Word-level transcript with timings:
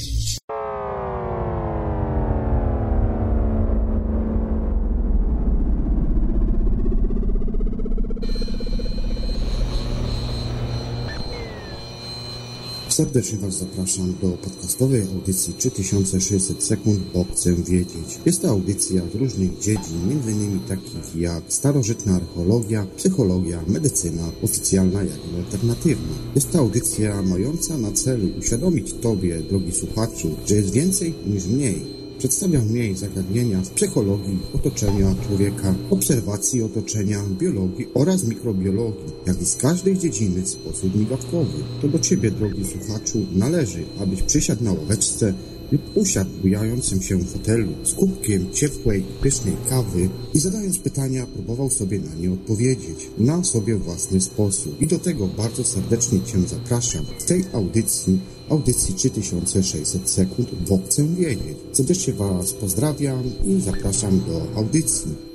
Serdecznie 12.99 13.37
Was 13.37 13.57
zapraszam 13.57 14.13
do 14.21 14.29
podcastowej 14.29 15.01
audycji 15.01 15.53
3600 15.53 16.63
sekund, 16.63 16.99
bo 17.13 17.25
chcę 17.31 17.53
wiedzieć. 17.53 18.19
Jest 18.25 18.41
to 18.41 18.49
audycja 18.49 19.01
z 19.13 19.15
różnych 19.15 19.59
dziedzin, 19.59 20.11
m.in. 20.11 20.59
takich 20.67 21.15
jak 21.15 21.43
starożytna 21.47 22.15
archeologia, 22.15 22.87
psychologia, 22.97 23.63
medycyna, 23.67 24.31
oficjalna 24.43 25.03
jak 25.03 25.17
i 25.33 25.35
alternatywna. 25.37 26.15
Jest 26.35 26.51
to 26.51 26.59
audycja 26.59 27.21
mająca 27.21 27.77
na 27.77 27.91
celu 27.91 28.27
uświadomić 28.39 28.93
Tobie, 28.93 29.41
drogi 29.41 29.71
słuchaczu, 29.71 30.35
że 30.45 30.55
jest 30.55 30.73
więcej 30.73 31.13
niż 31.27 31.45
mniej. 31.45 31.98
Przedstawia 32.19 32.61
mniej 32.61 32.95
zagadnienia 32.95 33.63
z 33.63 33.69
psychologii, 33.69 34.39
otoczenia 34.53 35.15
człowieka, 35.27 35.75
obserwacji 35.89 36.63
otoczenia, 36.63 37.23
biologii 37.39 37.87
oraz 37.93 38.23
mikrobiologii, 38.23 39.13
jak 39.25 39.41
i 39.41 39.45
z 39.45 39.55
każdej 39.55 39.97
dziedziny 39.97 40.41
w 40.41 40.49
sposób 40.49 40.95
migawkowy. 40.95 41.63
To 41.81 41.87
do 41.87 41.99
Ciebie, 41.99 42.31
drogi 42.31 42.65
słuchaczu, 42.65 43.25
należy, 43.35 43.83
abyś 43.99 44.21
przysiadł 44.21 44.63
na 44.63 44.73
ławeczce 44.73 45.33
lub 45.71 45.81
usiadł 45.95 46.29
w 46.29 46.41
bujającym 46.41 47.01
się 47.01 47.19
fotelu 47.19 47.71
z 47.83 47.93
kubkiem 47.93 48.51
ciepłej 48.53 49.01
i 49.01 49.23
pysznej 49.23 49.53
kawy 49.69 50.09
i 50.33 50.39
zadając 50.39 50.79
pytania 50.79 51.25
próbował 51.25 51.69
sobie 51.69 51.99
na 51.99 52.15
nie 52.15 52.31
odpowiedzieć 52.31 53.09
na 53.17 53.43
sobie 53.43 53.75
własny 53.75 54.21
sposób. 54.21 54.81
I 54.81 54.87
do 54.87 54.99
tego 54.99 55.27
bardzo 55.27 55.63
serdecznie 55.63 56.21
Cię 56.21 56.39
zapraszam 56.47 57.05
w 57.19 57.23
tej 57.23 57.45
audycji, 57.53 58.19
audycji 58.49 58.95
3600 58.95 60.09
sekund, 60.09 60.49
bo 60.69 60.79
chcę 60.85 61.07
wiedzieć. 61.07 61.57
Serdecznie 61.71 62.13
Was 62.13 62.53
pozdrawiam 62.53 63.23
i 63.45 63.61
zapraszam 63.61 64.19
do 64.19 64.59
audycji. 64.59 65.29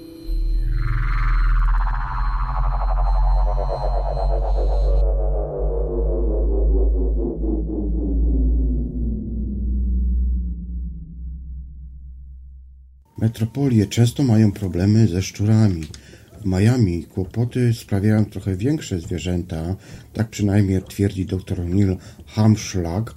Metropolie 13.18 13.86
często 13.86 14.22
mają 14.22 14.52
problemy 14.52 15.08
ze 15.08 15.22
szczurami. 15.22 15.84
Miami 16.46 17.04
kłopoty 17.04 17.74
sprawiają 17.74 18.24
trochę 18.24 18.56
większe 18.56 19.00
zwierzęta, 19.00 19.76
tak 20.12 20.28
przynajmniej 20.28 20.82
twierdzi 20.82 21.26
dr 21.26 21.64
Neil 21.66 21.96
Hamschlag. 22.26 23.14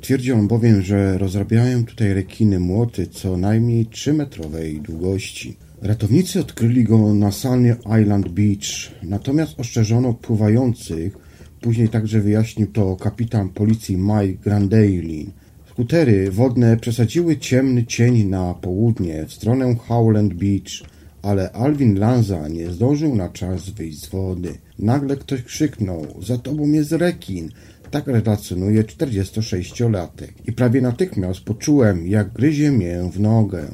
Twierdzi 0.00 0.32
on 0.32 0.48
bowiem, 0.48 0.82
że 0.82 1.18
rozrabiają 1.18 1.84
tutaj 1.84 2.14
rekiny 2.14 2.60
młoty 2.60 3.06
co 3.06 3.36
najmniej 3.36 3.86
3-metrowej 3.86 4.82
długości. 4.82 5.56
Ratownicy 5.82 6.40
odkryli 6.40 6.84
go 6.84 7.14
na 7.14 7.32
Sunny 7.32 7.76
Island 8.02 8.28
Beach, 8.28 8.92
natomiast 9.02 9.60
ostrzeżono 9.60 10.14
pływających. 10.14 11.18
Później 11.60 11.88
także 11.88 12.20
wyjaśnił 12.20 12.66
to 12.66 12.96
kapitan 12.96 13.48
policji 13.48 13.96
Mike 13.96 14.42
Grandeilin. 14.44 15.30
Skutery 15.70 16.30
wodne 16.30 16.76
przesadziły 16.76 17.36
ciemny 17.36 17.84
cień 17.84 18.24
na 18.24 18.54
południe, 18.54 19.26
w 19.26 19.32
stronę 19.32 19.76
Howland 19.76 20.34
Beach, 20.34 20.82
ale 21.22 21.52
Alvin 21.52 21.98
Lanza 21.98 22.48
nie 22.48 22.70
zdążył 22.70 23.14
na 23.14 23.28
czas 23.28 23.70
wyjść 23.70 24.00
z 24.00 24.08
wody. 24.08 24.58
Nagle 24.78 25.16
ktoś 25.16 25.42
krzyknął, 25.42 26.06
za 26.22 26.38
tobą 26.38 26.72
jest 26.72 26.92
rekin. 26.92 27.50
Tak 27.90 28.06
relacjonuje 28.06 28.84
46-latek. 28.84 30.32
I 30.46 30.52
prawie 30.52 30.80
natychmiast 30.80 31.40
poczułem, 31.40 32.06
jak 32.06 32.32
gryzie 32.32 32.70
mię 32.70 33.10
w 33.12 33.20
nogę. 33.20 33.68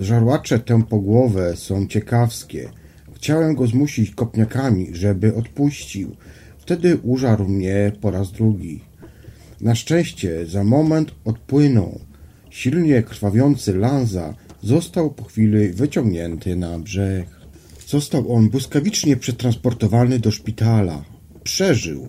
Żarłacze 0.00 0.58
tę 0.58 0.82
po 0.82 0.98
głowę 0.98 1.56
są 1.56 1.86
ciekawskie. 1.86 2.68
Chciałem 3.14 3.54
go 3.54 3.66
zmusić 3.66 4.10
kopniakami, 4.10 4.88
żeby 4.92 5.34
odpuścił. 5.34 6.16
Wtedy 6.58 6.98
użarł 7.02 7.48
mnie 7.48 7.92
po 8.00 8.10
raz 8.10 8.32
drugi. 8.32 8.80
Na 9.60 9.74
szczęście 9.74 10.46
za 10.46 10.64
moment 10.64 11.14
odpłynął. 11.24 12.00
Silnie 12.50 13.02
krwawiący 13.02 13.76
Lanza 13.76 14.34
został 14.62 15.10
po 15.10 15.24
chwili 15.24 15.68
wyciągnięty 15.68 16.56
na 16.56 16.78
brzeg. 16.78 17.26
Został 17.86 18.32
on 18.32 18.48
błyskawicznie 18.48 19.16
przetransportowany 19.16 20.18
do 20.18 20.30
szpitala. 20.30 21.04
Przeżył, 21.44 22.08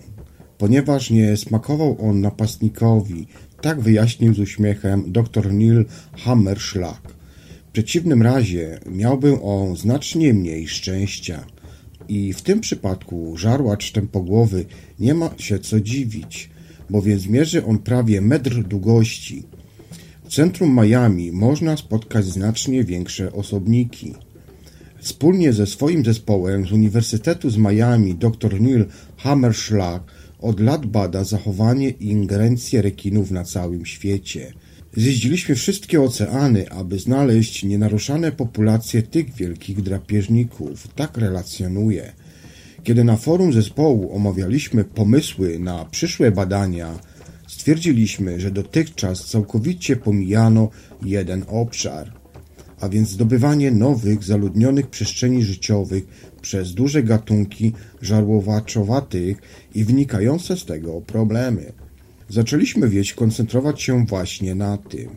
ponieważ 0.57 1.09
nie 1.09 1.37
smakował 1.37 2.09
on 2.09 2.21
napastnikowi. 2.21 3.27
Tak 3.61 3.81
wyjaśnił 3.81 4.33
z 4.33 4.39
uśmiechem 4.39 5.11
dr 5.11 5.53
Neil 5.53 5.85
Hammerschlag. 6.11 7.13
W 7.69 7.71
przeciwnym 7.71 8.21
razie 8.21 8.79
miałby 8.91 9.41
on 9.41 9.75
znacznie 9.75 10.33
mniej 10.33 10.67
szczęścia. 10.67 11.45
I 12.07 12.33
w 12.33 12.41
tym 12.41 12.59
przypadku 12.59 13.37
żarłacz 13.37 13.91
tępogłowy 13.91 14.65
nie 14.99 15.13
ma 15.13 15.29
się 15.37 15.59
co 15.59 15.79
dziwić 15.79 16.49
bowiem 16.89 17.19
zmierzy 17.19 17.65
on 17.65 17.77
prawie 17.77 18.21
metr 18.21 18.63
długości. 18.63 19.43
W 20.29 20.33
centrum 20.33 20.75
Miami 20.75 21.31
można 21.31 21.77
spotkać 21.77 22.25
znacznie 22.25 22.83
większe 22.83 23.33
osobniki. 23.33 24.13
Wspólnie 24.99 25.53
ze 25.53 25.67
swoim 25.67 26.05
zespołem 26.05 26.65
z 26.65 26.71
Uniwersytetu 26.71 27.49
z 27.49 27.57
Miami 27.57 28.15
dr 28.15 28.61
Neil 28.61 28.85
Hammerschlag 29.17 30.03
od 30.39 30.59
lat 30.59 30.85
bada 30.85 31.23
zachowanie 31.23 31.89
i 31.89 32.07
ingerencję 32.07 32.81
rekinów 32.81 33.31
na 33.31 33.43
całym 33.43 33.85
świecie. 33.85 34.53
Zjeździliśmy 34.97 35.55
wszystkie 35.55 36.01
oceany, 36.01 36.69
aby 36.69 36.99
znaleźć 36.99 37.63
nienaruszane 37.63 38.31
populacje 38.31 39.01
tych 39.01 39.33
wielkich 39.33 39.81
drapieżników. 39.81 40.87
Tak 40.87 41.17
relacjonuje. 41.17 42.13
Kiedy 42.83 43.03
na 43.03 43.17
forum 43.17 43.53
zespołu 43.53 44.15
omawialiśmy 44.15 44.83
pomysły 44.83 45.59
na 45.59 45.85
przyszłe 45.85 46.31
badania, 46.31 46.99
stwierdziliśmy, 47.69 48.39
że 48.39 48.51
dotychczas 48.51 49.25
całkowicie 49.25 49.95
pomijano 49.95 50.69
jeden 51.03 51.43
obszar, 51.47 52.13
a 52.79 52.89
więc 52.89 53.09
zdobywanie 53.09 53.71
nowych, 53.71 54.23
zaludnionych 54.23 54.87
przestrzeni 54.87 55.43
życiowych 55.43 56.03
przez 56.41 56.73
duże 56.73 57.03
gatunki 57.03 57.73
żarłowaczowatych 58.01 59.37
i 59.75 59.83
wynikające 59.83 60.57
z 60.57 60.65
tego 60.65 61.01
problemy. 61.01 61.71
Zaczęliśmy 62.29 62.89
więc 62.89 63.13
koncentrować 63.13 63.81
się 63.81 64.05
właśnie 64.05 64.55
na 64.55 64.77
tym. 64.77 65.09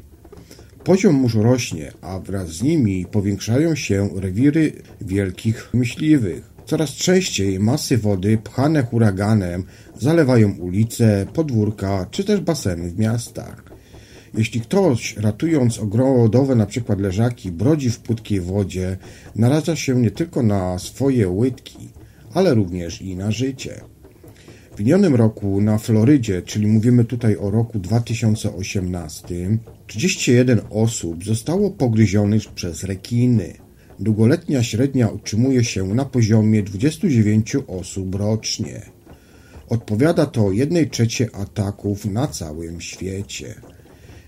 Poziom 0.84 1.14
mórz 1.14 1.34
rośnie, 1.34 1.92
a 2.00 2.18
wraz 2.18 2.48
z 2.48 2.62
nimi 2.62 3.06
powiększają 3.06 3.74
się 3.74 4.08
rewiry 4.14 4.72
wielkich 5.00 5.74
myśliwych. 5.74 6.51
Coraz 6.66 6.90
częściej 6.90 7.58
masy 7.60 7.98
wody 7.98 8.38
pchane 8.38 8.82
huraganem 8.82 9.64
zalewają 10.00 10.52
ulice, 10.52 11.26
podwórka 11.32 12.06
czy 12.10 12.24
też 12.24 12.40
baseny 12.40 12.90
w 12.90 12.98
miastach. 12.98 13.62
Jeśli 14.34 14.60
ktoś, 14.60 15.16
ratując 15.16 15.78
ogrodowe 15.78 16.54
na 16.54 16.66
przykład 16.66 17.00
leżaki, 17.00 17.52
brodzi 17.52 17.90
w 17.90 17.98
płytkiej 18.00 18.40
wodzie, 18.40 18.96
naraża 19.36 19.76
się 19.76 19.94
nie 19.94 20.10
tylko 20.10 20.42
na 20.42 20.78
swoje 20.78 21.28
łydki, 21.28 21.88
ale 22.34 22.54
również 22.54 23.02
i 23.02 23.16
na 23.16 23.30
życie. 23.30 23.80
W 24.76 24.78
minionym 24.78 25.14
roku 25.14 25.60
na 25.60 25.78
Florydzie, 25.78 26.42
czyli 26.42 26.66
mówimy 26.66 27.04
tutaj 27.04 27.36
o 27.36 27.50
roku 27.50 27.78
2018, 27.78 29.58
31 29.86 30.60
osób 30.70 31.24
zostało 31.24 31.70
pogryzionych 31.70 32.42
przez 32.54 32.84
rekiny. 32.84 33.61
Długoletnia 34.00 34.62
średnia 34.62 35.08
utrzymuje 35.08 35.64
się 35.64 35.94
na 35.94 36.04
poziomie 36.04 36.62
29 36.62 37.56
osób 37.66 38.14
rocznie. 38.14 38.82
Odpowiada 39.68 40.26
to 40.26 40.52
1 40.52 40.90
trzeciej 40.90 41.28
ataków 41.32 42.04
na 42.04 42.26
całym 42.26 42.80
świecie. 42.80 43.54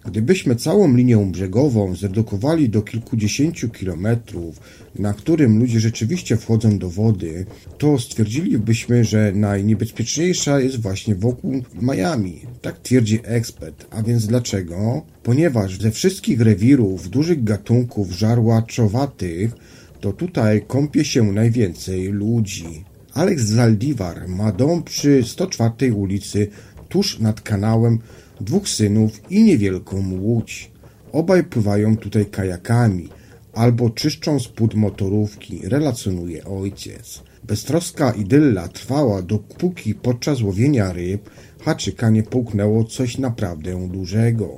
Gdybyśmy 0.06 0.56
całą 0.56 0.96
linię 0.96 1.26
brzegową 1.32 1.94
zredukowali 1.96 2.68
do 2.68 2.82
kilkudziesięciu 2.82 3.68
kilometrów, 3.68 4.60
na 4.98 5.14
którym 5.14 5.58
ludzie 5.58 5.80
rzeczywiście 5.80 6.36
wchodzą 6.36 6.78
do 6.78 6.90
wody, 6.90 7.46
to 7.78 7.98
stwierdzilibyśmy, 7.98 9.04
że 9.04 9.32
najniebezpieczniejsza 9.34 10.60
jest 10.60 10.80
właśnie 10.80 11.14
wokół 11.14 11.62
Miami. 11.82 12.40
Tak 12.62 12.80
twierdzi 12.80 13.20
ekspert. 13.24 13.86
A 13.90 14.02
więc 14.02 14.26
dlaczego? 14.26 15.02
Ponieważ 15.22 15.78
ze 15.80 15.90
wszystkich 15.90 16.40
rewirów 16.40 17.10
dużych 17.10 17.44
gatunków 17.44 18.12
żarłaczowatych 18.12 19.52
to 20.00 20.12
tutaj 20.12 20.62
kąpie 20.66 21.04
się 21.04 21.32
najwięcej 21.32 22.08
ludzi. 22.08 22.84
Alex 23.14 23.42
Zaldivar 23.42 24.28
ma 24.28 24.52
dom 24.52 24.82
przy 24.82 25.22
104 25.22 25.94
ulicy 25.94 26.48
tuż 26.88 27.18
nad 27.18 27.40
kanałem 27.40 27.98
dwóch 28.40 28.68
synów 28.68 29.30
i 29.30 29.44
niewielką 29.44 30.20
łódź. 30.20 30.70
Obaj 31.12 31.44
pływają 31.44 31.96
tutaj 31.96 32.26
kajakami. 32.26 33.08
albo 33.52 33.90
czyszczą 33.90 34.40
spód 34.40 34.74
motorówki, 34.74 35.60
relacjonuje 35.68 36.44
ojciec. 36.44 37.22
Beztroska 37.44 38.12
idylla 38.12 38.68
trwała 38.68 39.22
dopóki 39.22 39.94
podczas 39.94 40.40
łowienia 40.40 40.92
ryb 40.92 41.30
haczyka 41.64 42.10
nie 42.10 42.22
połknęło 42.22 42.84
coś 42.84 43.18
naprawdę 43.18 43.88
dużego. 43.88 44.56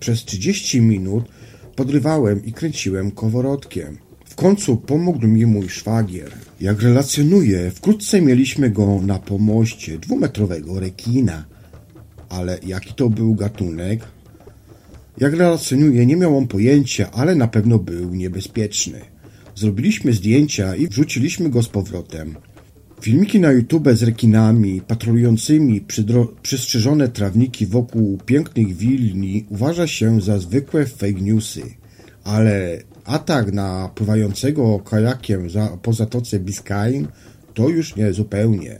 Przez 0.00 0.24
30 0.24 0.80
minut 0.80 1.24
podrywałem 1.76 2.44
i 2.44 2.52
kręciłem 2.52 3.10
koworodkiem. 3.10 3.98
W 4.24 4.34
końcu 4.34 4.76
pomógł 4.76 5.26
mi 5.26 5.46
mój 5.46 5.68
szwagier. 5.68 6.32
Jak 6.60 6.82
relacjonuje, 6.82 7.70
wkrótce 7.70 8.22
mieliśmy 8.22 8.70
go 8.70 9.00
na 9.02 9.18
pomoście 9.18 9.98
dwumetrowego 9.98 10.80
rekina. 10.80 11.44
Ale 12.28 12.58
jaki 12.66 12.94
to 12.94 13.10
był 13.10 13.34
gatunek? 13.34 14.00
Jak 15.18 15.34
relacjonuje, 15.34 16.06
nie 16.06 16.16
miał 16.16 16.38
on 16.38 16.46
pojęcia, 16.46 17.10
ale 17.10 17.34
na 17.34 17.48
pewno 17.48 17.78
był 17.78 18.14
niebezpieczny. 18.14 19.00
Zrobiliśmy 19.54 20.12
zdjęcia 20.12 20.76
i 20.76 20.88
wrzuciliśmy 20.88 21.50
go 21.50 21.62
z 21.62 21.68
powrotem. 21.68 22.36
Filmiki 23.00 23.40
na 23.40 23.52
YouTube 23.52 23.88
z 23.92 24.02
rekinami 24.02 24.80
patrolującymi 24.80 25.84
przystrzyżone 26.42 27.08
trawniki 27.08 27.66
wokół 27.66 28.18
pięknych 28.26 28.76
wilni 28.76 29.46
uważa 29.48 29.86
się 29.86 30.20
za 30.20 30.38
zwykłe 30.38 30.86
fake 30.86 31.12
newsy, 31.12 31.62
ale 32.24 32.78
atak 33.04 33.52
na 33.52 33.90
pływającego 33.94 34.78
kajakiem 34.78 35.50
za, 35.50 35.66
po 35.82 35.92
Zatoce 35.92 36.38
Biscayne 36.38 37.08
to 37.54 37.68
już 37.68 37.96
nie 37.96 38.12
zupełnie. 38.12 38.78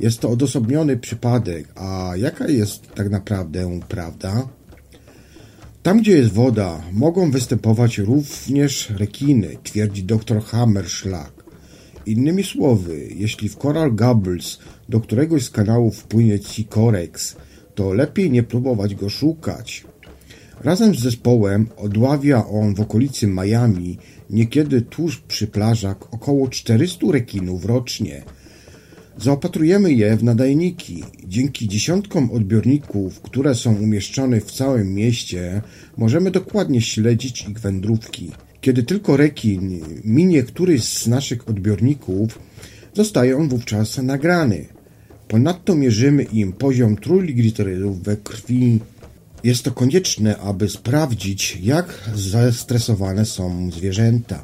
Jest 0.00 0.20
to 0.20 0.30
odosobniony 0.30 0.96
przypadek, 0.96 1.68
a 1.74 2.12
jaka 2.16 2.48
jest 2.48 2.94
tak 2.94 3.10
naprawdę 3.10 3.80
prawda? 3.88 4.48
Tam, 5.82 6.00
gdzie 6.00 6.12
jest 6.12 6.32
woda, 6.32 6.82
mogą 6.92 7.30
występować 7.30 7.98
również 7.98 8.90
rekiny, 8.90 9.56
twierdzi 9.62 10.04
dr 10.04 10.42
Hammerschlag. 10.42 11.32
Innymi 12.06 12.44
słowy, 12.44 13.08
jeśli 13.16 13.48
w 13.48 13.56
Coral 13.56 13.94
Gables 13.94 14.58
do 14.88 15.00
któregoś 15.00 15.44
z 15.44 15.50
kanałów 15.50 15.98
wpłynie 15.98 16.40
Cicorex, 16.40 17.36
to 17.74 17.92
lepiej 17.92 18.30
nie 18.30 18.42
próbować 18.42 18.94
go 18.94 19.08
szukać. 19.08 19.84
Razem 20.60 20.94
z 20.94 21.00
zespołem 21.00 21.66
odławia 21.76 22.46
on 22.46 22.74
w 22.74 22.80
okolicy 22.80 23.26
Miami, 23.26 23.98
niekiedy 24.30 24.82
tuż 24.82 25.18
przy 25.18 25.46
plażach, 25.46 25.96
około 26.14 26.48
400 26.48 27.06
rekinów 27.12 27.64
rocznie. 27.64 28.22
Zaopatrujemy 29.18 29.92
je 29.92 30.16
w 30.16 30.24
nadajniki. 30.24 31.04
Dzięki 31.24 31.68
dziesiątkom 31.68 32.30
odbiorników, 32.30 33.20
które 33.20 33.54
są 33.54 33.74
umieszczone 33.74 34.40
w 34.40 34.52
całym 34.52 34.94
mieście, 34.94 35.62
możemy 35.96 36.30
dokładnie 36.30 36.80
śledzić 36.80 37.48
ich 37.48 37.58
wędrówki. 37.58 38.30
Kiedy 38.60 38.82
tylko 38.82 39.16
rekin 39.16 39.80
minie 40.04 40.42
któryś 40.42 40.84
z 40.84 41.06
naszych 41.06 41.48
odbiorników, 41.48 42.38
zostaje 42.94 43.36
on 43.36 43.48
wówczas 43.48 43.98
nagrany. 43.98 44.66
Ponadto 45.28 45.74
mierzymy 45.74 46.22
im 46.22 46.52
poziom 46.52 46.96
trójglicerydów 46.96 48.02
we 48.02 48.16
krwi. 48.16 48.80
Jest 49.44 49.62
to 49.62 49.70
konieczne, 49.70 50.38
aby 50.38 50.68
sprawdzić, 50.68 51.58
jak 51.62 52.10
zestresowane 52.14 53.24
są 53.24 53.70
zwierzęta, 53.70 54.42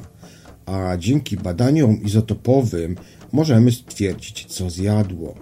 a 0.65 0.97
dzięki 0.97 1.37
badaniom 1.37 2.03
izotopowym 2.03 2.95
możemy 3.31 3.71
stwierdzić, 3.71 4.45
co 4.45 4.69
zjadło. 4.69 5.35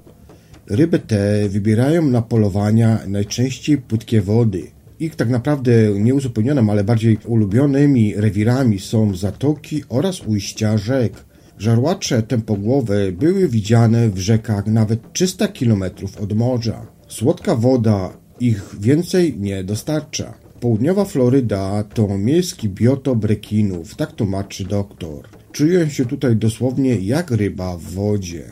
Ryby 0.70 1.00
te 1.00 1.50
wybierają 1.50 2.06
na 2.06 2.22
polowania 2.22 3.00
najczęściej 3.08 3.78
płytkie 3.78 4.22
wody– 4.22 4.64
ich 5.00 5.16
tak 5.16 5.30
naprawdę 5.30 5.72
nieuzupełnionym, 6.00 6.70
ale 6.70 6.84
bardziej 6.84 7.18
ulubionymi 7.26 8.16
rewirami 8.16 8.80
są 8.80 9.16
zatoki 9.16 9.84
oraz 9.90 10.22
ujścia 10.22 10.78
rzek. 10.78 11.26
Żarłacze 11.58 12.24
tempogłowe 12.24 13.12
były 13.12 13.48
widziane 13.48 14.10
w 14.10 14.18
rzekach 14.18 14.68
nawet 14.68 15.14
300 15.14 15.48
km 15.48 15.84
od 16.22 16.34
morza. 16.34 16.86
Słodka 17.08 17.56
woda 17.56 18.18
ich 18.40 18.76
więcej 18.80 19.38
nie 19.40 19.64
dostarcza. 19.64 20.34
Południowa 20.60 21.06
Floryda 21.06 21.84
to 21.84 22.18
miejski 22.18 22.70
biotop 22.70 23.26
rekinów, 23.26 23.96
tak 23.96 24.12
tłumaczy 24.12 24.66
doktor. 24.66 25.28
Czują 25.58 25.90
się 25.90 26.06
tutaj 26.06 26.36
dosłownie 26.36 26.96
jak 26.96 27.32
ryba 27.32 27.78
w 27.78 27.84
wodzie. 27.84 28.44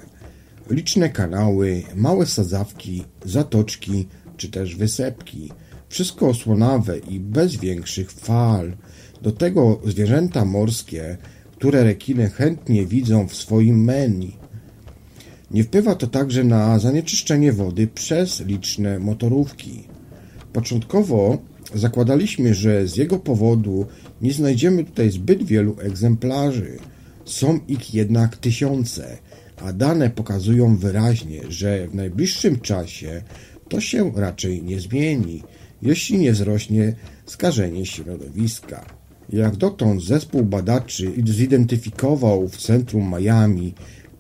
Liczne 0.70 1.10
kanały, 1.10 1.84
małe 1.96 2.26
sadzawki, 2.26 3.04
zatoczki 3.26 4.08
czy 4.38 4.50
też 4.52 4.76
wysepki– 4.76 5.52
wszystko 5.90 6.28
osłonawe 6.28 6.98
i 6.98 7.20
bez 7.20 7.56
większych 7.56 8.12
fal. 8.12 8.74
Do 9.22 9.32
tego 9.32 9.80
zwierzęta 9.86 10.46
morskie, 10.46 11.18
które 11.52 11.84
rekiny 11.84 12.30
chętnie 12.30 12.86
widzą 12.86 13.28
w 13.28 13.36
swoim 13.36 13.84
menu. 13.84 14.38
Nie 15.52 15.64
wpływa 15.64 15.96
to 15.96 16.08
także 16.08 16.44
na 16.44 16.80
zanieczyszczenie 16.80 17.54
wody 17.54 17.88
przez 17.88 18.46
liczne 18.46 19.00
motorówki. 19.00 19.88
Początkowo 20.54 21.38
zakładaliśmy, 21.76 22.54
że 22.54 22.88
z 22.88 22.98
jego 22.98 23.20
powodu 23.20 23.86
nie 24.22 24.34
znajdziemy 24.34 24.84
tutaj 24.84 25.12
zbyt 25.12 25.44
wielu 25.44 25.76
egzemplarzy. 25.80 26.78
Są 27.26 27.60
ich 27.68 27.94
jednak 27.94 28.38
tysiące, 28.38 29.18
a 29.58 29.74
dane 29.74 30.10
pokazują 30.10 30.78
wyraźnie, 30.78 31.42
że 31.50 31.88
w 31.88 31.96
najbliższym 31.96 32.60
czasie 32.60 33.22
to 33.70 33.82
się 33.82 34.12
raczej 34.16 34.64
nie 34.64 34.80
zmieni 34.80 35.44
jeśli 35.82 36.18
nie 36.18 36.32
wzrośnie 36.32 36.94
skażenie 37.26 37.86
środowiska. 37.86 38.86
Jak 39.30 39.56
dotąd 39.56 40.04
zespół 40.04 40.44
badaczy 40.44 41.12
zidentyfikował 41.26 42.48
w 42.48 42.58
centrum 42.58 43.12
Miami 43.12 43.74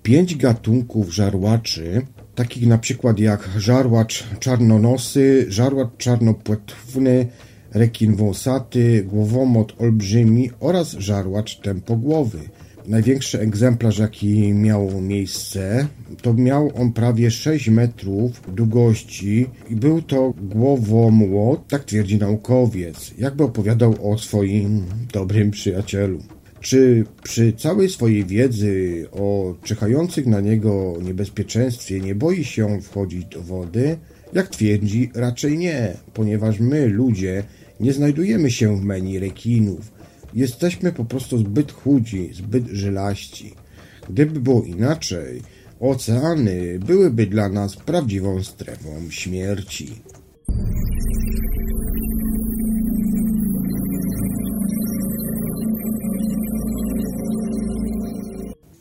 pięć 0.03 0.35
gatunków 0.35 1.13
żarłaczy, 1.13 2.01
takich 2.35 2.67
na 2.67 2.77
przykład 2.77 3.19
jak 3.19 3.49
żarłacz 3.57 4.23
czarnonosy, 4.39 5.45
żarłacz 5.49 5.97
czarnopłetwny, 5.97 7.27
rekin 7.71 8.15
wąsaty, 8.15 9.03
głowomot 9.03 9.81
olbrzymi 9.81 10.51
oraz 10.59 10.91
żarłacz 10.91 11.59
tempogłowy. 11.59 12.39
Największy 12.87 13.39
egzemplarz, 13.39 13.97
jaki 13.97 14.53
miał 14.53 15.01
miejsce, 15.01 15.87
to 16.21 16.33
miał 16.33 16.71
on 16.75 16.93
prawie 16.93 17.31
6 17.31 17.69
metrów 17.69 18.55
długości 18.55 19.45
i 19.69 19.75
był 19.75 20.01
to 20.01 20.33
głowomłot, 20.41 21.67
tak 21.67 21.83
twierdzi 21.83 22.17
naukowiec, 22.17 23.11
jakby 23.17 23.43
opowiadał 23.43 24.11
o 24.11 24.17
swoim 24.17 24.85
dobrym 25.13 25.51
przyjacielu. 25.51 26.19
Czy 26.61 27.05
przy 27.23 27.53
całej 27.53 27.89
swojej 27.89 28.25
wiedzy 28.25 29.05
o 29.11 29.55
czekających 29.63 30.25
na 30.27 30.41
niego 30.41 30.93
niebezpieczeństwie 31.01 32.01
nie 32.01 32.15
boi 32.15 32.43
się 32.43 32.81
wchodzić 32.81 33.25
do 33.25 33.41
wody? 33.41 33.97
Jak 34.33 34.49
twierdzi, 34.49 35.11
raczej 35.15 35.57
nie, 35.57 35.93
ponieważ 36.13 36.59
my, 36.59 36.87
ludzie, 36.87 37.43
nie 37.79 37.93
znajdujemy 37.93 38.51
się 38.51 38.77
w 38.77 38.81
menu 38.81 39.19
rekinów. 39.19 39.94
Jesteśmy 40.35 40.91
po 40.91 41.05
prostu 41.05 41.37
zbyt 41.37 41.71
chudzi, 41.71 42.29
zbyt 42.33 42.67
żylaści. 42.67 43.53
Gdyby 44.09 44.39
było 44.39 44.63
inaczej, 44.63 45.41
oceany 45.79 46.79
byłyby 46.79 47.25
dla 47.27 47.49
nas 47.49 47.75
prawdziwą 47.75 48.43
strefą 48.43 48.89
śmierci. 49.09 50.01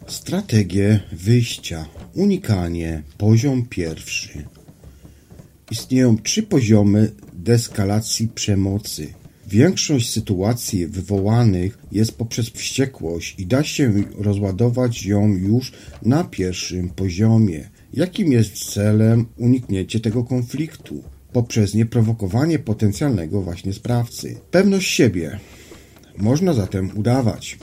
Strategie 0.07 1.01
wyjścia. 1.13 1.87
Unikanie. 2.15 3.03
Poziom 3.19 3.67
pierwszy. 3.67 4.45
Istnieją 5.71 6.19
trzy 6.19 6.43
poziomy 6.43 7.13
deskalacji 7.33 8.29
przemocy. 8.29 9.24
Większość 9.49 10.11
sytuacji 10.11 10.87
wywołanych 10.87 11.79
jest 11.93 12.19
poprzez 12.19 12.51
wściekłość 12.51 13.35
i 13.39 13.47
da 13.47 13.65
się 13.65 13.93
rozładować 14.19 15.07
ją 15.07 15.29
już 15.29 15.73
na 16.03 16.25
pierwszym 16.25 16.89
poziomie. 16.89 17.71
Jakim 17.93 18.33
jest 18.33 18.73
celem 18.73 19.27
uniknięcie 19.37 20.01
tego 20.01 20.25
konfliktu? 20.25 21.03
Poprzez 21.33 21.75
nieprowokowanie 21.75 22.59
potencjalnego 22.59 23.43
właśnie 23.43 23.73
sprawcy. 23.73 24.37
Pewność 24.51 24.91
siebie. 24.91 25.39
Można 26.17 26.53
zatem 26.53 26.91
udawać. 26.99 27.59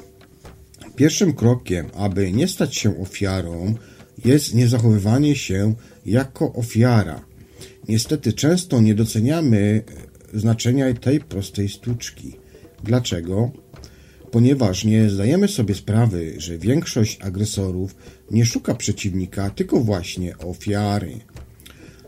Pierwszym 0.95 1.33
krokiem, 1.33 1.85
aby 1.95 2.31
nie 2.31 2.47
stać 2.47 2.75
się 2.75 3.01
ofiarą, 3.01 3.75
jest 4.25 4.53
niezachowywanie 4.53 5.35
się 5.35 5.75
jako 6.05 6.53
ofiara. 6.53 7.25
Niestety 7.88 8.33
często 8.33 8.81
nie 8.81 8.95
doceniamy 8.95 9.83
znaczenia 10.33 10.93
tej 10.93 11.19
prostej 11.19 11.69
sztuczki. 11.69 12.35
Dlaczego? 12.83 13.51
Ponieważ 14.31 14.85
nie 14.85 15.09
zdajemy 15.09 15.47
sobie 15.47 15.75
sprawy, 15.75 16.33
że 16.38 16.57
większość 16.57 17.21
agresorów 17.21 17.95
nie 18.31 18.45
szuka 18.45 18.75
przeciwnika, 18.75 19.50
tylko 19.50 19.79
właśnie 19.79 20.38
ofiary. 20.38 21.19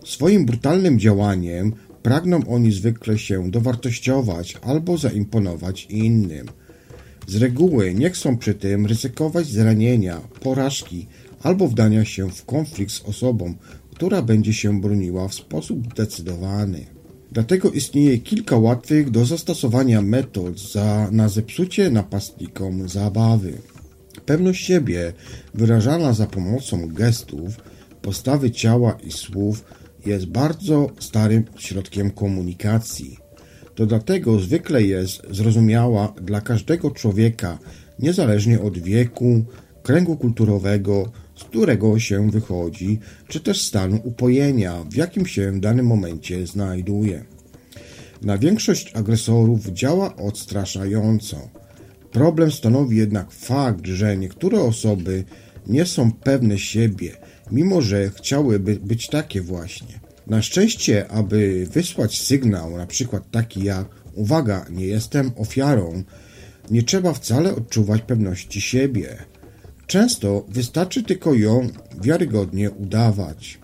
Swoim 0.05 0.45
brutalnym 0.45 0.99
działaniem 0.99 1.73
pragną 2.03 2.47
oni 2.47 2.71
zwykle 2.71 3.17
się 3.17 3.51
dowartościować 3.51 4.57
albo 4.61 4.97
zaimponować 4.97 5.85
innym. 5.85 6.47
Z 7.27 7.35
reguły 7.35 7.93
nie 7.93 8.09
chcą 8.09 8.37
przy 8.37 8.53
tym 8.53 8.85
ryzykować 8.85 9.47
zranienia, 9.47 10.21
porażki 10.41 11.07
albo 11.41 11.67
wdania 11.67 12.05
się 12.05 12.29
w 12.29 12.45
konflikt 12.45 12.91
z 12.91 13.01
osobą, 13.01 13.53
która 13.91 14.21
będzie 14.21 14.53
się 14.53 14.81
broniła 14.81 15.27
w 15.27 15.33
sposób 15.33 15.93
zdecydowany. 15.93 16.92
Dlatego 17.33 17.71
istnieje 17.71 18.17
kilka 18.17 18.57
łatwych 18.57 19.09
do 19.09 19.25
zastosowania 19.25 20.01
metod 20.01 20.59
za, 20.59 21.07
na 21.11 21.29
zepsucie 21.29 21.89
napastnikom 21.89 22.89
zabawy. 22.89 23.53
Pewność 24.25 24.65
siebie, 24.65 25.13
wyrażana 25.53 26.13
za 26.13 26.27
pomocą 26.27 26.87
gestów, 26.87 27.57
postawy 28.01 28.51
ciała 28.51 28.97
i 29.03 29.11
słów, 29.11 29.63
jest 30.05 30.25
bardzo 30.25 30.89
starym 30.99 31.43
środkiem 31.57 32.11
komunikacji. 32.11 33.17
To 33.75 33.85
dlatego 33.85 34.39
zwykle 34.39 34.83
jest 34.83 35.21
zrozumiała 35.31 36.13
dla 36.21 36.41
każdego 36.41 36.91
człowieka, 36.91 37.59
niezależnie 37.99 38.61
od 38.61 38.77
wieku, 38.77 39.43
kręgu 39.83 40.17
kulturowego, 40.17 41.11
z 41.35 41.43
którego 41.43 41.99
się 41.99 42.31
wychodzi, 42.31 42.99
czy 43.27 43.39
też 43.39 43.61
stanu 43.61 43.99
upojenia, 44.03 44.83
w 44.89 44.95
jakim 44.95 45.25
się 45.25 45.51
w 45.51 45.59
danym 45.59 45.85
momencie 45.85 46.47
znajduje. 46.47 47.23
Na 48.21 48.37
większość 48.37 48.91
agresorów 48.95 49.67
działa 49.67 50.15
odstraszająco. 50.15 51.49
Problem 52.11 52.51
stanowi 52.51 52.97
jednak 52.97 53.31
fakt, 53.31 53.85
że 53.85 54.17
niektóre 54.17 54.61
osoby 54.61 55.23
nie 55.67 55.85
są 55.85 56.11
pewne 56.11 56.57
siebie, 56.59 57.11
mimo 57.51 57.81
że 57.81 58.09
chciałyby 58.09 58.75
być 58.75 59.07
takie 59.07 59.41
właśnie. 59.41 59.99
Na 60.27 60.41
szczęście, 60.41 61.07
aby 61.07 61.67
wysłać 61.71 62.21
sygnał, 62.21 62.77
na 62.77 62.87
przykład 62.87 63.31
taki 63.31 63.63
jak 63.63 63.87
uwaga, 64.13 64.65
nie 64.69 64.85
jestem 64.85 65.31
ofiarą, 65.35 66.03
nie 66.71 66.83
trzeba 66.83 67.13
wcale 67.13 67.55
odczuwać 67.55 68.01
pewności 68.01 68.61
siebie. 68.61 69.17
Często 69.93 70.45
wystarczy 70.49 71.03
tylko 71.03 71.33
ją 71.33 71.69
wiarygodnie 72.01 72.71
udawać. 72.71 73.59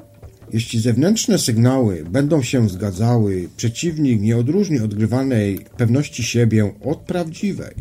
Jeśli 0.53 0.79
zewnętrzne 0.79 1.39
sygnały 1.39 2.05
będą 2.09 2.41
się 2.41 2.69
zgadzały, 2.69 3.49
przeciwnik 3.57 4.21
nie 4.21 4.37
odróżni 4.37 4.79
odgrywanej 4.79 5.59
pewności 5.77 6.23
siebie 6.23 6.73
od 6.83 6.99
prawdziwej. 6.99 7.75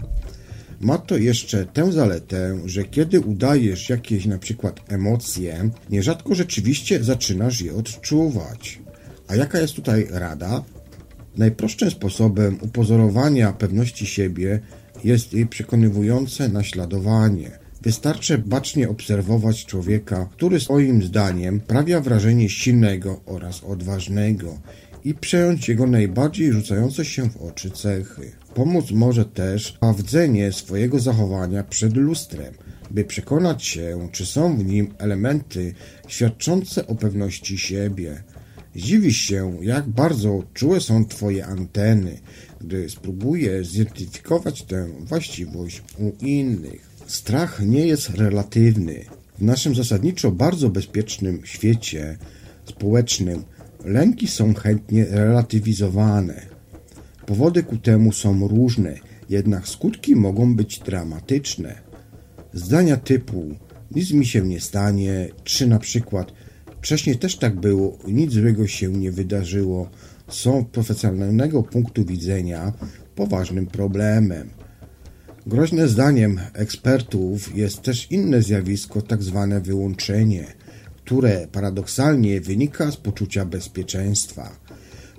Ma 0.81 0.99
to 0.99 1.17
jeszcze 1.17 1.67
tę 1.67 1.93
zaletę, 1.93 2.59
że 2.67 2.85
kiedy 2.85 3.21
udajesz 3.21 3.89
jakieś 3.89 4.27
na 4.27 4.39
przykład 4.39 4.81
emocje, 4.93 5.71
nierzadko 5.91 6.35
rzeczywiście 6.35 7.05
zaczynasz 7.05 7.61
je 7.61 7.75
odczuwać. 7.75 8.79
A 9.27 9.37
jaka 9.37 9.61
jest 9.61 9.75
tutaj 9.75 10.07
rada? 10.11 10.65
Najprostszym 11.37 11.91
sposobem 11.91 12.59
upozorowania 12.61 13.53
pewności 13.53 14.07
siebie 14.07 14.61
jest 15.05 15.33
jej 15.33 15.47
przekonywujące 15.47 16.49
naśladowanie. 16.49 17.68
Wystarczy 17.83 18.39
bacznie 18.39 18.89
obserwować 18.89 19.67
człowieka, 19.67 20.29
który 20.33 20.61
swoim 20.61 21.03
zdaniem 21.03 21.61
sprawia 21.65 22.01
wrażenie 22.01 22.49
silnego 22.49 23.21
oraz 23.27 23.65
odważnego 23.65 24.59
i 25.05 25.15
przejąć 25.15 25.69
jego 25.69 25.87
najbardziej 25.87 26.53
rzucające 26.53 27.05
się 27.05 27.31
w 27.31 27.37
oczy 27.37 27.71
cechy. 27.71 28.33
Pomóc 28.55 28.91
może 28.91 29.25
też 29.25 29.67
sprawdzenie 29.67 30.53
swojego 30.53 31.01
zachowania 31.01 31.65
przed 31.65 31.97
lustrem, 31.97 32.55
by 32.91 33.05
przekonać 33.05 33.65
się, 33.65 34.09
czy 34.13 34.27
są 34.27 34.57
w 34.59 34.65
nim 34.65 34.95
elementy 34.99 35.75
świadczące 36.09 36.87
o 36.87 36.95
pewności 36.95 37.59
siebie. 37.59 38.23
Zdziwisz 38.77 39.17
się, 39.17 39.59
jak 39.63 39.89
bardzo 39.89 40.43
czułe 40.55 40.81
są 40.81 41.05
Twoje 41.05 41.47
anteny, 41.47 42.19
gdy 42.61 42.91
spróbujesz 42.91 43.69
zidentyfikować 43.69 44.63
tę 44.63 44.89
właściwość 45.01 45.83
u 45.99 46.25
innych. 46.25 46.88
Strach 47.09 47.61
nie 47.67 47.87
jest 47.87 48.11
relatywny. 48.11 49.05
W 49.39 49.43
naszym 49.43 49.75
zasadniczo 49.75 50.31
bardzo 50.31 50.69
bezpiecznym 50.69 51.41
świecie 51.45 52.19
społecznym 52.65 53.45
lęki 53.85 54.27
są 54.27 54.55
chętnie 54.55 55.05
relatywizowane. 55.05 56.47
Powody 57.27 57.63
ku 57.63 57.77
temu 57.77 58.13
są 58.13 58.49
różne, 58.49 58.95
jednak 59.29 59.69
skutki 59.69 60.17
mogą 60.17 60.57
być 60.57 60.79
dramatyczne. 60.79 61.75
Zdania 62.53 62.97
typu 62.97 63.45
nic 63.91 64.13
mi 64.13 64.27
się 64.27 64.43
nie 64.43 64.61
stanie, 64.61 65.29
czy 65.45 65.67
na 65.67 65.79
przykład 65.79 66.33
wcześniej 66.81 67.19
też 67.19 67.37
tak 67.37 67.61
było, 67.61 67.99
nic 68.09 68.33
złego 68.33 68.67
się 68.67 68.93
nie 68.93 69.13
wydarzyło, 69.13 69.91
są 70.29 70.63
z 70.63 70.73
profesjonalnego 70.73 71.63
punktu 71.63 72.05
widzenia 72.05 72.73
poważnym 73.15 73.67
problemem. 73.67 74.58
Groźne 75.49 75.89
zdaniem 75.89 76.41
ekspertów 76.53 77.57
jest 77.57 77.83
też 77.83 78.11
inne 78.11 78.43
zjawisko, 78.43 79.03
tak 79.03 79.23
zwane 79.23 79.61
wyłączenie, 79.61 80.47
które 80.97 81.47
paradoksalnie 81.53 82.41
wynika 82.41 82.91
z 82.91 82.97
poczucia 82.97 83.45
bezpieczeństwa. 83.45 84.57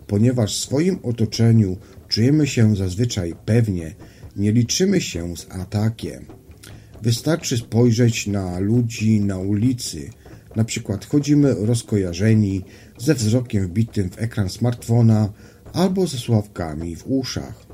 Ponieważ 0.07 0.55
w 0.55 0.59
swoim 0.59 0.99
otoczeniu 1.03 1.77
czujemy 2.07 2.47
się 2.47 2.75
zazwyczaj 2.75 3.35
pewnie, 3.45 3.95
nie 4.35 4.51
liczymy 4.51 5.01
się 5.01 5.37
z 5.37 5.47
atakiem. 5.49 6.25
Wystarczy 7.01 7.57
spojrzeć 7.57 8.27
na 8.27 8.59
ludzi 8.59 9.21
na 9.21 9.37
ulicy. 9.37 10.09
Na 10.55 10.63
przykład 10.63 11.05
chodzimy 11.05 11.55
rozkojarzeni, 11.59 12.63
ze 12.97 13.15
wzrokiem 13.15 13.67
wbitym 13.67 14.09
w 14.09 14.21
ekran 14.21 14.49
smartfona 14.49 15.33
albo 15.73 16.07
ze 16.07 16.17
sławkami 16.17 16.95
w 16.95 17.03
uszach. 17.07 17.65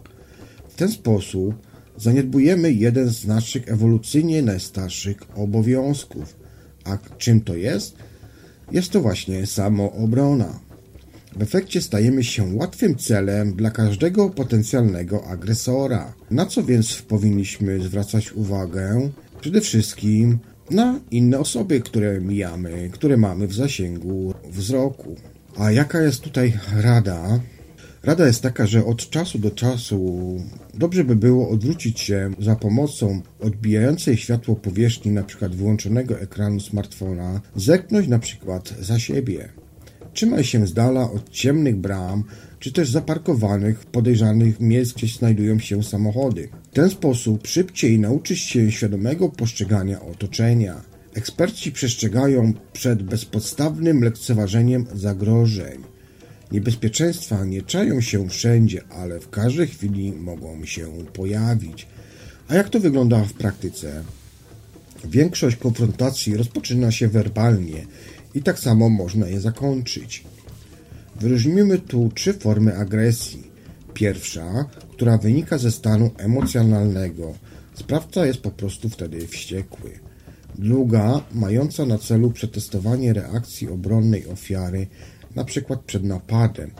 W 0.69 0.75
ten 0.75 0.91
sposób 0.91 1.64
zaniedbujemy 1.97 2.73
jeden 2.73 3.09
z 3.09 3.25
naszych 3.25 3.69
ewolucyjnie 3.71 4.41
najstarszych 4.41 5.17
obowiązków. 5.35 6.35
A 6.83 6.97
czym 7.17 7.41
to 7.41 7.55
jest? 7.55 7.95
Jest 8.71 8.91
to 8.91 9.01
właśnie 9.01 9.45
samoobrona. 9.45 10.59
W 11.35 11.41
efekcie 11.41 11.81
stajemy 11.81 12.23
się 12.23 12.55
łatwym 12.55 12.95
celem 12.95 13.53
dla 13.53 13.71
każdego 13.71 14.29
potencjalnego 14.29 15.27
agresora. 15.27 16.13
Na 16.31 16.45
co 16.45 16.63
więc 16.63 17.01
powinniśmy 17.01 17.79
zwracać 17.83 18.33
uwagę? 18.33 19.09
Przede 19.41 19.61
wszystkim 19.61 20.39
na 20.71 20.99
inne 21.11 21.39
osoby, 21.39 21.81
które 21.81 22.21
mijamy, 22.21 22.89
które 22.93 23.17
mamy 23.17 23.47
w 23.47 23.53
zasięgu 23.53 24.33
wzroku. 24.49 25.15
A 25.57 25.71
jaka 25.71 26.01
jest 26.01 26.21
tutaj 26.21 26.53
rada? 26.81 27.39
Rada 28.05 28.27
jest 28.27 28.41
taka, 28.41 28.67
że 28.67 28.85
od 28.85 29.09
czasu 29.09 29.39
do 29.39 29.51
czasu 29.51 30.21
dobrze 30.73 31.03
by 31.03 31.15
było 31.15 31.49
odwrócić 31.49 31.99
się 31.99 32.31
za 32.39 32.55
pomocą 32.55 33.21
odbijającej 33.39 34.17
światło 34.17 34.55
powierzchni, 34.55 35.11
np. 35.11 35.49
wyłączonego 35.49 36.19
ekranu 36.19 36.59
smartfona, 36.59 37.41
zerknąć 37.55 38.07
przykład 38.21 38.73
za 38.79 38.99
siebie. 38.99 39.49
Trzymaj 40.13 40.43
się 40.43 40.67
z 40.67 40.73
dala 40.73 41.11
od 41.11 41.29
ciemnych 41.29 41.75
bram, 41.75 42.23
czy 42.59 42.71
też 42.71 42.89
zaparkowanych, 42.89 43.85
podejrzanych 43.85 44.59
miejsc, 44.59 44.93
gdzie 44.93 45.07
znajdują 45.07 45.59
się 45.59 45.83
samochody. 45.83 46.49
W 46.71 46.75
ten 46.75 46.89
sposób 46.89 47.47
szybciej 47.47 47.99
nauczysz 47.99 48.41
się 48.41 48.71
świadomego 48.71 49.29
postrzegania 49.29 50.01
otoczenia. 50.01 50.81
Eksperci 51.13 51.71
przestrzegają 51.71 52.53
przed 52.73 53.03
bezpodstawnym 53.03 54.03
lekceważeniem 54.03 54.85
zagrożeń. 54.93 55.94
Niebezpieczeństwa 56.51 57.45
nie 57.45 57.61
czają 57.61 58.01
się 58.01 58.29
wszędzie, 58.29 58.81
ale 58.89 59.19
w 59.19 59.29
każdej 59.29 59.67
chwili 59.67 60.11
mogą 60.11 60.65
się 60.65 60.87
pojawić. 61.13 61.87
A 62.47 62.55
jak 62.55 62.69
to 62.69 62.79
wygląda 62.79 63.23
w 63.23 63.33
praktyce? 63.33 64.03
Większość 65.05 65.55
konfrontacji 65.57 66.37
rozpoczyna 66.37 66.91
się 66.91 67.07
werbalnie 67.07 67.85
i 68.35 68.41
tak 68.41 68.59
samo 68.59 68.89
można 68.89 69.27
je 69.27 69.41
zakończyć. 69.41 70.23
Wyróżnimy 71.19 71.79
tu 71.79 72.11
trzy 72.15 72.33
formy 72.33 72.77
agresji. 72.77 73.43
Pierwsza, 73.93 74.65
która 74.91 75.17
wynika 75.17 75.57
ze 75.57 75.71
stanu 75.71 76.11
emocjonalnego. 76.17 77.33
Sprawca 77.73 78.25
jest 78.25 78.39
po 78.39 78.51
prostu 78.51 78.89
wtedy 78.89 79.27
wściekły. 79.27 79.91
Druga, 80.55 81.21
mająca 81.33 81.85
na 81.85 81.97
celu 81.97 82.31
przetestowanie 82.31 83.13
reakcji 83.13 83.69
obronnej 83.69 84.27
ofiary, 84.27 84.87
np. 85.35 85.77
przed 85.85 86.03
napadem. 86.03 86.71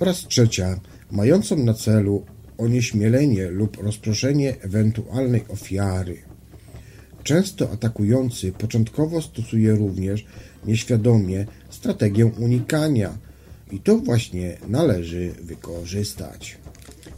Oraz 0.00 0.26
trzecia, 0.26 0.80
mającą 1.10 1.56
na 1.56 1.74
celu 1.74 2.24
onieśmielenie 2.58 3.50
lub 3.50 3.76
rozproszenie 3.82 4.60
ewentualnej 4.60 5.44
ofiary. 5.48 6.16
Często 7.22 7.70
atakujący 7.70 8.52
początkowo 8.52 9.22
stosuje 9.22 9.74
również 9.74 10.26
nieświadomie 10.66 11.46
strategię 11.70 12.26
unikania 12.26 13.18
i 13.70 13.80
to 13.80 13.98
właśnie 13.98 14.56
należy 14.68 15.32
wykorzystać. 15.42 16.58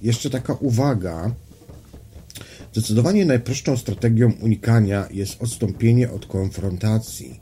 Jeszcze 0.02 0.30
taka 0.30 0.52
uwaga. 0.52 1.34
Zdecydowanie 2.72 3.25
najprostszą 3.25 3.76
strategią 3.76 4.32
unikania 4.40 5.08
jest 5.11 5.42
odstąpienie 5.42 6.11
od 6.11 6.26
konfrontacji. 6.26 7.40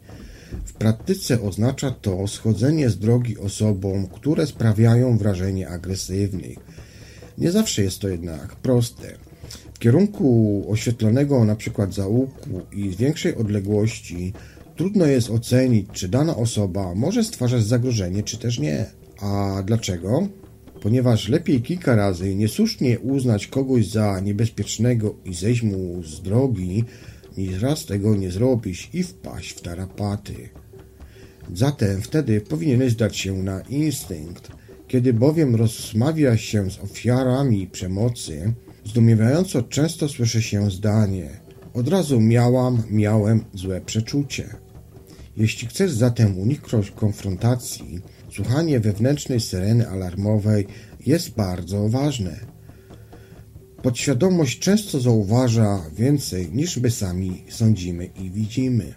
W 0.64 0.72
praktyce 0.72 1.42
oznacza 1.42 1.90
to 1.90 2.26
schodzenie 2.26 2.90
z 2.90 2.98
drogi 2.98 3.38
osobom, 3.38 4.06
które 4.06 4.46
sprawiają 4.46 5.18
wrażenie 5.18 5.68
agresywnych. 5.68 6.58
Nie 7.38 7.50
zawsze 7.50 7.82
jest 7.82 7.98
to 7.98 8.08
jednak 8.08 8.56
proste. 8.56 9.06
kierunku 9.78 10.64
oświetlonego 10.68 11.44
przykład 11.56 11.94
zaułku 11.94 12.50
i 12.72 12.92
z 12.92 12.96
większej 12.96 13.36
odległości 13.36 14.32
trudno 14.76 15.06
jest 15.06 15.30
ocenić, 15.30 15.88
czy 15.92 16.08
dana 16.08 16.36
osoba 16.36 16.94
może 16.94 17.24
stwarzać 17.24 17.64
zagrożenie, 17.64 18.22
czy 18.22 18.38
też 18.38 18.58
nie. 18.58 18.86
A 19.20 19.62
dlaczego? 19.66 20.28
Ponieważ 20.82 21.28
lepiej 21.28 21.62
kilka 21.62 21.94
razy 21.94 22.34
niesłusznie 22.34 23.00
uznać 23.00 23.46
kogoś 23.46 23.88
za 23.88 24.20
niebezpiecznego 24.20 25.14
i 25.24 25.34
zejść 25.34 25.62
mu 25.62 26.02
z 26.02 26.22
drogi, 26.22 26.84
niż 27.40 27.62
raz 27.62 27.86
tego 27.86 28.16
nie 28.16 28.30
zrobić 28.30 28.90
i 28.92 29.02
wpaść 29.02 29.50
w 29.50 29.60
tarapaty. 29.60 30.48
Zatem 31.54 32.02
wtedy 32.02 32.40
powinieneś 32.40 32.94
dać 32.94 33.16
się 33.16 33.42
na 33.42 33.60
instynkt. 33.60 34.50
Kiedy 34.88 35.12
bowiem 35.14 35.54
rozmawia 35.54 36.36
się 36.36 36.70
z 36.70 36.78
ofiarami 36.78 37.66
przemocy, 37.66 38.52
zdumiewająco 38.84 39.62
często 39.62 40.08
słyszy 40.08 40.42
się 40.42 40.70
zdanie 40.70 41.40
od 41.74 41.88
razu 41.88 42.20
miałam, 42.20 42.82
miałem 42.90 43.44
złe 43.54 43.80
przeczucie. 43.80 44.48
Jeśli 45.36 45.68
chcesz 45.68 45.92
zatem 45.92 46.38
uniknąć 46.38 46.90
konfrontacji, 46.90 48.00
słuchanie 48.30 48.80
wewnętrznej 48.80 49.40
syreny 49.40 49.88
alarmowej 49.88 50.66
jest 51.06 51.30
bardzo 51.30 51.88
ważne. 51.88 52.49
Podświadomość 53.82 54.58
często 54.58 55.00
zauważa 55.00 55.82
więcej 55.96 56.48
niż 56.52 56.76
my 56.76 56.90
sami 56.90 57.42
sądzimy 57.48 58.10
i 58.22 58.30
widzimy. 58.30 58.94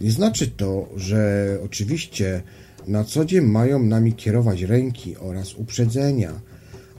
Nie 0.00 0.10
znaczy 0.10 0.46
to, 0.46 0.88
że 0.96 1.48
oczywiście 1.64 2.42
na 2.88 3.04
co 3.04 3.24
dzień 3.24 3.44
mają 3.44 3.82
nami 3.82 4.12
kierować 4.12 4.62
ręki 4.62 5.16
oraz 5.16 5.54
uprzedzenia, 5.54 6.40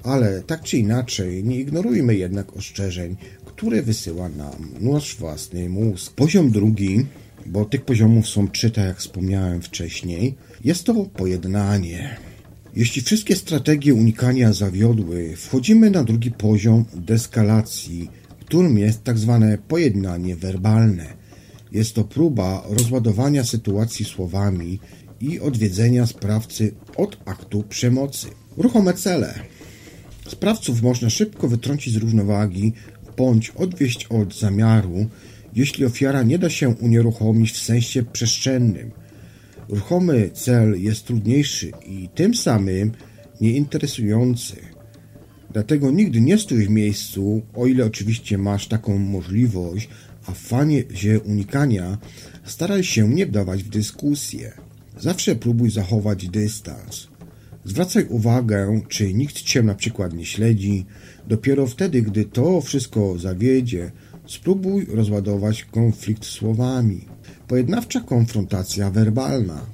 ale 0.03 0.41
tak 0.41 0.63
czy 0.63 0.77
inaczej 0.77 1.43
nie 1.43 1.59
ignorujmy 1.59 2.15
jednak 2.15 2.57
ostrzeżeń, 2.57 3.15
które 3.45 3.81
wysyła 3.81 4.29
nam 4.29 4.71
nasz 4.79 5.15
własny 5.15 5.69
mózg. 5.69 6.13
Poziom 6.13 6.51
drugi, 6.51 7.05
bo 7.45 7.65
tych 7.65 7.85
poziomów 7.85 8.27
są 8.27 8.47
trzy, 8.47 8.71
tak 8.71 8.85
jak 8.85 8.97
wspomniałem 8.97 9.61
wcześniej, 9.61 10.35
jest 10.63 10.83
to 10.83 10.93
pojednanie. 10.93 12.26
Jeśli 12.77 13.01
wszystkie 13.01 13.35
strategie 13.35 13.93
unikania 13.93 14.53
zawiodły, 14.53 15.35
wchodzimy 15.35 15.91
na 15.91 16.03
drugi 16.03 16.31
poziom 16.31 16.85
deskalacji, 16.93 18.09
którym 18.39 18.77
jest 18.77 19.03
tak 19.03 19.17
zwane 19.17 19.57
pojednanie 19.67 20.35
werbalne. 20.35 21.05
Jest 21.71 21.95
to 21.95 22.03
próba 22.03 22.63
rozładowania 22.69 23.43
sytuacji 23.43 24.05
słowami 24.05 24.79
i 25.21 25.39
odwiedzenia 25.39 26.05
sprawcy 26.05 26.71
od 26.97 27.17
aktu 27.25 27.63
przemocy. 27.63 28.27
Ruchome 28.57 28.93
cele. 28.93 29.39
Sprawców 30.27 30.81
można 30.81 31.09
szybko 31.09 31.47
wytrącić 31.47 31.93
z 31.93 31.97
równowagi 31.97 32.73
bądź 33.17 33.49
odwieść 33.49 34.05
od 34.05 34.39
zamiaru, 34.39 35.07
jeśli 35.55 35.85
ofiara 35.85 36.23
nie 36.23 36.39
da 36.39 36.49
się 36.49 36.69
unieruchomić 36.69 37.51
w 37.51 37.61
sensie 37.61 38.03
przestrzennym. 38.03 38.91
Ruchomy 39.69 40.29
cel 40.33 40.81
jest 40.83 41.05
trudniejszy 41.05 41.71
i 41.85 42.09
tym 42.15 42.35
samym 42.35 42.91
nieinteresujący. 43.41 44.55
Dlatego 45.53 45.91
nigdy 45.91 46.21
nie 46.21 46.37
stój 46.37 46.65
w 46.65 46.69
miejscu, 46.69 47.41
o 47.53 47.67
ile 47.67 47.85
oczywiście 47.85 48.37
masz 48.37 48.67
taką 48.67 48.97
możliwość, 48.97 49.89
a 50.25 50.31
w 50.31 50.37
fanie 50.37 50.83
unikania 51.25 51.97
staraj 52.43 52.83
się 52.83 53.09
nie 53.09 53.25
wdawać 53.25 53.63
w 53.63 53.69
dyskusję. 53.69 54.53
Zawsze 54.99 55.35
próbuj 55.35 55.71
zachować 55.71 56.29
dystans. 56.29 57.07
Zwracaj 57.65 58.05
uwagę, 58.09 58.81
czy 58.87 59.13
nikt 59.13 59.41
cię 59.41 59.63
na 59.63 59.75
przykład 59.75 60.13
nie 60.13 60.25
śledzi. 60.25 60.85
Dopiero 61.27 61.67
wtedy, 61.67 62.01
gdy 62.01 62.25
to 62.25 62.61
wszystko 62.61 63.17
zawiedzie, 63.17 63.91
spróbuj 64.25 64.85
rozładować 64.85 65.63
konflikt 65.63 66.25
słowami. 66.25 67.06
Pojednawcza 67.47 68.01
konfrontacja 68.01 68.91
werbalna. 68.91 69.65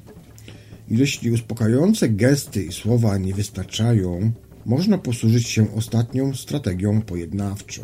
Jeśli 0.89 1.31
uspokajające 1.31 2.09
gesty 2.09 2.63
i 2.63 2.71
słowa 2.71 3.17
nie 3.17 3.33
wystarczają, 3.33 4.31
można 4.65 4.97
posłużyć 4.97 5.47
się 5.47 5.75
ostatnią 5.75 6.35
strategią 6.35 7.01
pojednawczą. 7.01 7.81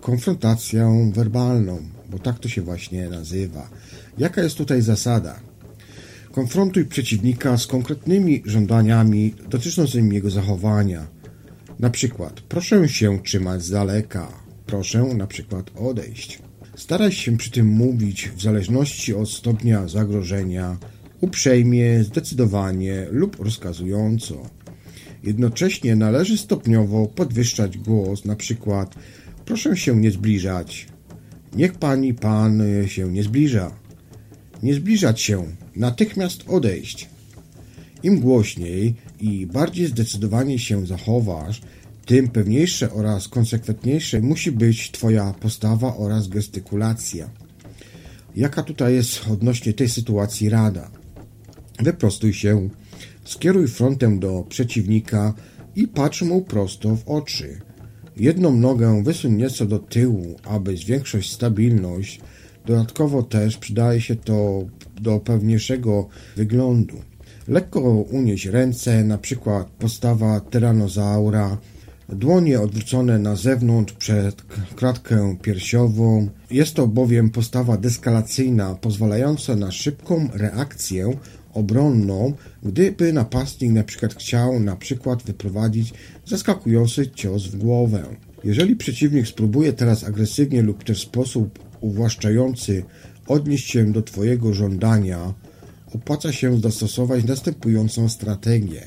Konfrontacją 0.00 1.12
werbalną, 1.12 1.82
bo 2.10 2.18
tak 2.18 2.38
to 2.38 2.48
się 2.48 2.62
właśnie 2.62 3.08
nazywa. 3.08 3.70
Jaka 4.18 4.42
jest 4.42 4.56
tutaj 4.56 4.82
zasada? 4.82 5.40
Konfrontuj 6.32 6.84
przeciwnika 6.84 7.58
z 7.58 7.66
konkretnymi 7.66 8.42
żądaniami 8.44 9.34
dotyczącymi 9.48 10.14
jego 10.14 10.30
zachowania. 10.30 11.06
Na 11.78 11.90
przykład, 11.90 12.40
proszę 12.40 12.88
się 12.88 13.22
trzymać 13.22 13.62
z 13.62 13.70
daleka, 13.70 14.32
proszę 14.66 15.02
na 15.02 15.26
przykład 15.26 15.70
odejść. 15.76 16.49
Staraj 16.76 17.12
się 17.12 17.36
przy 17.36 17.50
tym 17.50 17.66
mówić 17.66 18.30
w 18.36 18.42
zależności 18.42 19.14
od 19.14 19.30
stopnia 19.30 19.88
zagrożenia, 19.88 20.78
uprzejmie, 21.20 22.04
zdecydowanie 22.04 23.06
lub 23.10 23.40
rozkazująco. 23.40 24.42
Jednocześnie 25.22 25.96
należy 25.96 26.38
stopniowo 26.38 27.06
podwyższać 27.06 27.78
głos, 27.78 28.24
na 28.24 28.36
przykład 28.36 28.94
proszę 29.44 29.76
się 29.76 29.96
nie 29.96 30.10
zbliżać. 30.10 30.86
Niech 31.56 31.72
pani, 31.72 32.14
pan 32.14 32.62
się 32.86 33.12
nie 33.12 33.22
zbliża. 33.22 33.76
Nie 34.62 34.74
zbliżać 34.74 35.20
się, 35.20 35.44
natychmiast 35.76 36.44
odejść. 36.48 37.08
Im 38.02 38.20
głośniej 38.20 38.94
i 39.20 39.46
bardziej 39.46 39.86
zdecydowanie 39.86 40.58
się 40.58 40.86
zachowasz, 40.86 41.60
tym 42.10 42.28
pewniejsze 42.28 42.92
oraz 42.92 43.28
konsekwentniejsze 43.28 44.20
musi 44.20 44.52
być 44.52 44.90
Twoja 44.90 45.34
postawa 45.40 45.96
oraz 45.96 46.28
gestykulacja. 46.28 47.30
Jaka 48.36 48.62
tutaj 48.62 48.94
jest 48.94 49.28
odnośnie 49.28 49.72
tej 49.72 49.88
sytuacji 49.88 50.48
rada? 50.48 50.90
Wyprostuj 51.78 52.32
się, 52.32 52.68
skieruj 53.24 53.68
frontem 53.68 54.18
do 54.18 54.44
przeciwnika 54.48 55.34
i 55.76 55.88
patrz 55.88 56.22
mu 56.22 56.42
prosto 56.42 56.96
w 56.96 57.08
oczy. 57.08 57.60
Jedną 58.16 58.56
nogę 58.56 59.02
wysuń 59.04 59.32
nieco 59.32 59.66
do 59.66 59.78
tyłu, 59.78 60.36
aby 60.44 60.76
zwiększyć 60.76 61.32
stabilność. 61.32 62.20
Dodatkowo 62.66 63.22
też 63.22 63.56
przydaje 63.56 64.00
się 64.00 64.16
to 64.16 64.64
do 65.00 65.20
pewniejszego 65.20 66.08
wyglądu. 66.36 66.96
Lekko 67.48 67.80
unieść 67.90 68.46
ręce, 68.46 69.04
na 69.04 69.18
przykład 69.18 69.70
postawa 69.70 70.40
tyranozaura, 70.40 71.58
dłonie 72.12 72.60
odwrócone 72.60 73.18
na 73.18 73.36
zewnątrz 73.36 73.92
przed 73.92 74.42
klatkę 74.76 75.36
piersiową. 75.42 76.28
Jest 76.50 76.74
to 76.74 76.86
bowiem 76.86 77.30
postawa 77.30 77.76
deskalacyjna, 77.76 78.74
pozwalająca 78.74 79.56
na 79.56 79.70
szybką 79.70 80.28
reakcję 80.34 81.16
obronną, 81.54 82.32
gdyby 82.62 83.12
napastnik 83.12 83.72
na 83.72 83.84
przykład 83.84 84.14
chciał 84.14 84.60
na 84.60 84.76
przykład 84.76 85.22
wyprowadzić 85.22 85.94
zaskakujący 86.26 87.10
cios 87.10 87.46
w 87.46 87.56
głowę. 87.56 88.04
Jeżeli 88.44 88.76
przeciwnik 88.76 89.26
spróbuje 89.26 89.72
teraz 89.72 90.04
agresywnie 90.04 90.62
lub 90.62 90.84
też 90.84 90.98
w 90.98 91.08
sposób 91.08 91.58
uwłaszczający 91.80 92.84
odnieść 93.26 93.70
się 93.70 93.92
do 93.92 94.02
Twojego 94.02 94.54
żądania, 94.54 95.34
opłaca 95.94 96.32
się 96.32 96.60
zastosować 96.60 97.24
następującą 97.24 98.08
strategię, 98.08 98.82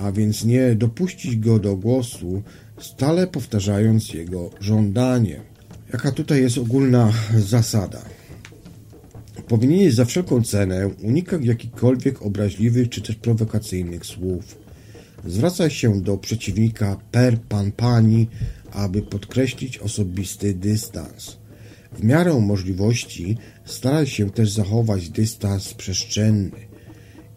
a 0.00 0.12
więc 0.12 0.44
nie 0.44 0.74
dopuścić 0.74 1.36
go 1.36 1.58
do 1.58 1.76
głosu, 1.76 2.42
stale 2.80 3.26
powtarzając 3.26 4.14
jego 4.14 4.50
żądanie. 4.60 5.40
Jaka 5.92 6.12
tutaj 6.12 6.42
jest 6.42 6.58
ogólna 6.58 7.12
zasada? 7.38 8.02
Powinieneś 9.48 9.94
za 9.94 10.04
wszelką 10.04 10.42
cenę 10.42 10.88
unikać 11.02 11.44
jakichkolwiek 11.44 12.22
obraźliwych 12.22 12.88
czy 12.88 13.00
też 13.02 13.16
prowokacyjnych 13.16 14.06
słów. 14.06 14.58
Zwracaj 15.26 15.70
się 15.70 16.00
do 16.00 16.16
przeciwnika 16.16 16.96
per 17.10 17.38
pan 17.40 17.72
pani, 17.72 18.28
aby 18.72 19.02
podkreślić 19.02 19.78
osobisty 19.78 20.54
dystans. 20.54 21.36
W 21.92 22.04
miarę 22.04 22.40
możliwości 22.40 23.36
staraj 23.64 24.06
się 24.06 24.30
też 24.30 24.50
zachować 24.50 25.08
dystans 25.08 25.74
przestrzenny. 25.74 26.67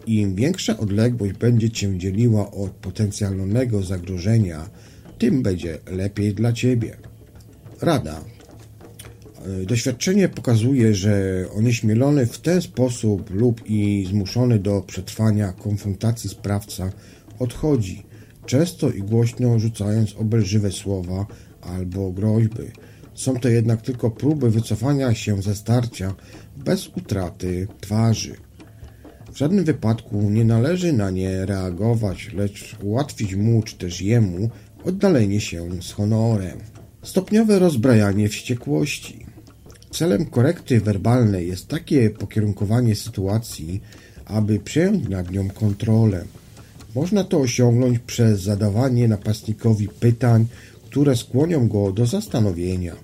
Im 0.07 0.35
większa 0.35 0.77
odległość 0.77 1.33
będzie 1.33 1.69
cię 1.69 1.97
dzieliła 1.97 2.51
od 2.51 2.71
potencjalnego 2.71 3.83
zagrożenia, 3.83 4.69
tym 5.17 5.43
będzie 5.43 5.79
lepiej 5.91 6.33
dla 6.33 6.53
ciebie. 6.53 6.97
Rada. 7.81 8.21
Doświadczenie 9.67 10.29
pokazuje, 10.29 10.95
że 10.95 11.45
onieśmielony 11.55 12.25
w 12.25 12.37
ten 12.37 12.61
sposób 12.61 13.29
lub 13.29 13.61
i 13.65 14.07
zmuszony 14.09 14.59
do 14.59 14.81
przetrwania 14.81 15.51
konfrontacji 15.51 16.29
sprawca 16.29 16.91
odchodzi, 17.39 18.03
często 18.45 18.89
i 18.89 18.99
głośno 19.01 19.59
rzucając 19.59 20.15
obelżywe 20.15 20.71
słowa 20.71 21.25
albo 21.61 22.11
groźby. 22.11 22.63
Są 23.13 23.39
to 23.39 23.49
jednak 23.49 23.81
tylko 23.81 24.11
próby 24.11 24.49
wycofania 24.49 25.13
się 25.13 25.41
ze 25.41 25.55
starcia 25.55 26.15
bez 26.57 26.87
utraty 26.87 27.67
twarzy. 27.81 28.35
W 29.31 29.37
żadnym 29.37 29.65
wypadku 29.65 30.29
nie 30.29 30.45
należy 30.45 30.93
na 30.93 31.09
nie 31.09 31.45
reagować, 31.45 32.29
lecz 32.33 32.75
ułatwić 32.83 33.35
mu 33.35 33.63
czy 33.63 33.75
też 33.77 34.01
jemu 34.01 34.49
oddalenie 34.83 35.41
się 35.41 35.81
z 35.81 35.91
honorem. 35.91 36.59
Stopniowe 37.03 37.59
rozbrajanie 37.59 38.29
wściekłości. 38.29 39.25
Celem 39.91 40.25
korekty 40.25 40.81
werbalnej 40.81 41.47
jest 41.47 41.67
takie 41.67 42.09
pokierunkowanie 42.09 42.95
sytuacji, 42.95 43.81
aby 44.25 44.59
przejąć 44.59 45.09
nad 45.09 45.31
nią 45.31 45.49
kontrolę. 45.49 46.25
Można 46.95 47.23
to 47.23 47.39
osiągnąć 47.39 47.99
przez 47.99 48.41
zadawanie 48.41 49.07
napastnikowi 49.07 49.87
pytań, 49.87 50.47
które 50.85 51.17
skłonią 51.17 51.67
go 51.67 51.91
do 51.91 52.05
zastanowienia. 52.05 52.95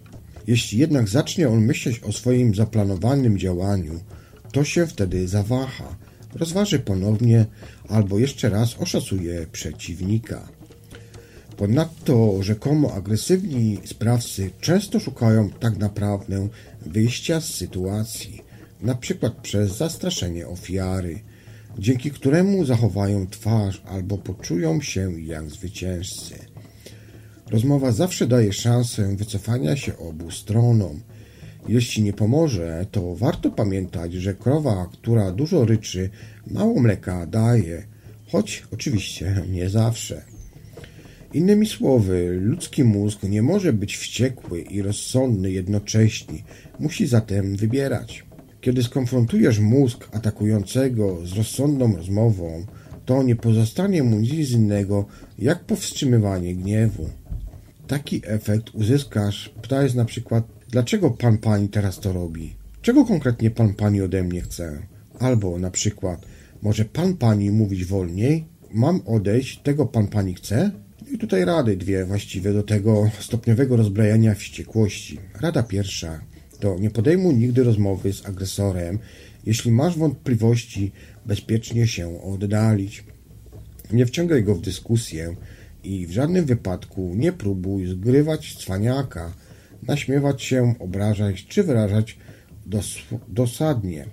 Jeśli 0.48 0.78
jednak 0.78 1.10
zacznie 1.10 1.50
on 1.50 1.62
myśleć 1.62 2.00
o 2.00 2.12
swoim 2.12 2.56
zaplanowanym 2.56 3.38
działaniu, 3.38 4.00
to 4.52 4.63
się 4.63 4.88
wtedy 4.88 5.28
zawaha, 5.28 5.96
rozważy 6.38 6.80
ponownie 6.80 7.45
albo 7.89 8.19
jeszcze 8.19 8.50
raz 8.50 8.78
oszacuje 8.80 9.47
przeciwnika. 9.52 10.47
Ponadto 11.58 12.43
rzekomo 12.43 12.93
agresywni 12.93 13.80
sprawcy 13.86 14.52
często 14.62 15.00
szukają 15.00 15.50
tak 15.50 15.78
naprawdę 15.78 16.47
wyjścia 16.86 17.41
z 17.41 17.54
sytuacji, 17.54 18.41
przykład 18.95 19.34
przez 19.34 19.78
zastraszenie 19.78 20.47
ofiary, 20.47 21.19
dzięki 21.80 22.12
któremu 22.12 22.65
zachowają 22.65 23.28
twarz 23.28 23.82
albo 23.86 24.17
poczują 24.17 24.82
się 24.82 25.21
jak 25.21 25.50
zwycięzcy. 25.50 26.36
Rozmowa 27.50 27.91
zawsze 27.91 28.28
daje 28.28 28.54
szansę 28.54 29.15
wycofania 29.15 29.76
się 29.76 29.97
obu 29.97 30.32
stronom. 30.32 31.02
Jeśli 31.67 32.03
nie 32.03 32.13
pomoże, 32.13 32.86
to 32.91 33.15
warto 33.15 33.51
pamiętać, 33.51 34.13
że 34.13 34.34
krowa, 34.34 34.89
która 34.93 35.32
dużo 35.32 35.65
ryczy, 35.65 36.10
mało 36.51 36.80
mleka 36.80 37.25
daje, 37.25 37.84
choć 38.32 38.63
oczywiście 38.73 39.41
nie 39.49 39.69
zawsze. 39.69 40.21
Innymi 41.34 41.65
słowy, 41.65 42.38
ludzki 42.41 42.84
mózg 42.84 43.23
nie 43.23 43.41
może 43.41 43.73
być 43.73 43.97
wściekły 43.97 44.62
i 44.62 44.82
rozsądny 44.82 45.51
jednocześnie, 45.51 46.43
musi 46.80 47.08
zatem 47.08 47.56
wybierać. 47.56 48.25
Kiedy 48.62 48.84
skonfrontujesz 48.84 49.60
mózg 49.60 50.10
atakującego 50.12 51.25
z 51.25 51.34
rozsądną 51.34 51.95
rozmową, 51.95 52.65
to 53.06 53.23
nie 53.23 53.36
pozostanie 53.36 54.03
mu 54.03 54.19
nic 54.19 54.51
innego 54.51 55.06
jak 55.39 55.63
powstrzymywanie 55.63 56.56
gniewu. 56.56 57.10
Taki 57.88 58.21
efekt 58.25 58.75
uzyskasz, 58.75 59.53
pytając 59.62 59.95
na 59.95 60.06
przykład, 60.06 60.57
dlaczego 60.69 61.12
pan 61.12 61.38
pani 61.38 61.69
teraz 61.69 61.99
to 61.99 62.13
robi? 62.13 62.56
Czego 62.82 63.06
konkretnie 63.06 63.51
pan 63.51 63.73
pani 63.73 64.01
ode 64.01 64.23
mnie 64.23 64.41
chce? 64.41 64.82
Albo 65.19 65.60
na 65.60 65.71
przykład, 65.71 66.25
może 66.62 66.86
pan 66.86 67.17
pani 67.17 67.51
mówić 67.51 67.86
wolniej? 67.86 68.45
Mam 68.73 69.01
odejść, 69.06 69.60
tego 69.60 69.86
pan 69.86 70.08
pani 70.08 70.34
chce? 70.34 70.71
I 71.12 71.17
tutaj 71.17 71.45
rady 71.45 71.77
dwie 71.77 72.06
właściwie 72.06 72.53
do 72.53 72.63
tego 72.63 73.10
stopniowego 73.19 73.75
rozbrajania 73.75 74.36
wściekłości. 74.36 75.19
Rada 75.41 75.63
pierwsza 75.63 76.21
to 76.60 76.80
nie 76.80 76.89
podejmuj 76.89 77.36
nigdy 77.36 77.63
rozmowy 77.63 78.13
z 78.13 78.25
agresorem, 78.25 78.99
jeśli 79.45 79.71
masz 79.71 79.97
wątpliwości, 79.97 80.91
bezpiecznie 81.25 81.88
się 81.88 82.21
oddalić. 82.23 83.03
Nie 83.93 84.06
wciągaj 84.06 84.43
go 84.43 84.56
w 84.56 84.62
dyskusję 84.62 85.36
i 85.84 86.08
w 86.08 86.12
żadnym 86.12 86.45
wypadku 86.45 87.13
nie 87.15 87.32
próbuj 87.32 87.88
zgrywać 87.88 88.58
cwaniaka, 88.58 89.34
naśmiewać 89.88 90.44
się, 90.44 90.74
obrażać 90.80 91.46
czy 91.48 91.63
wyrażać 91.63 92.18
dos 92.66 92.96
dosadnie. 93.28 94.06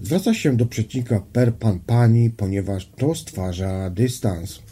Zwraca 0.00 0.34
się 0.34 0.56
do 0.56 0.66
przeciwnika 0.66 1.20
per 1.32 1.54
pan 1.54 1.80
pani, 1.80 2.30
ponieważ 2.30 2.90
to 2.96 3.14
stwarza 3.14 3.90
dystans. 3.90 4.62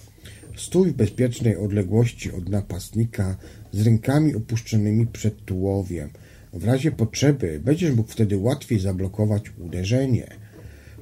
Stój 0.56 0.90
w 0.90 0.94
bezpiecznej 0.94 1.56
odległości 1.56 2.32
od 2.32 2.48
napastnika 2.48 3.36
z 3.72 3.86
rękami 3.86 4.34
opuszczonymi 4.34 5.06
przed 5.06 5.44
tułowiem. 5.44 6.10
W 6.52 6.64
razie 6.64 6.92
potrzeby 6.92 7.60
będziesz 7.64 7.94
mógł 7.94 8.10
wtedy 8.10 8.36
łatwiej 8.36 8.78
zablokować 8.78 9.42
uderzenie. 9.58 10.26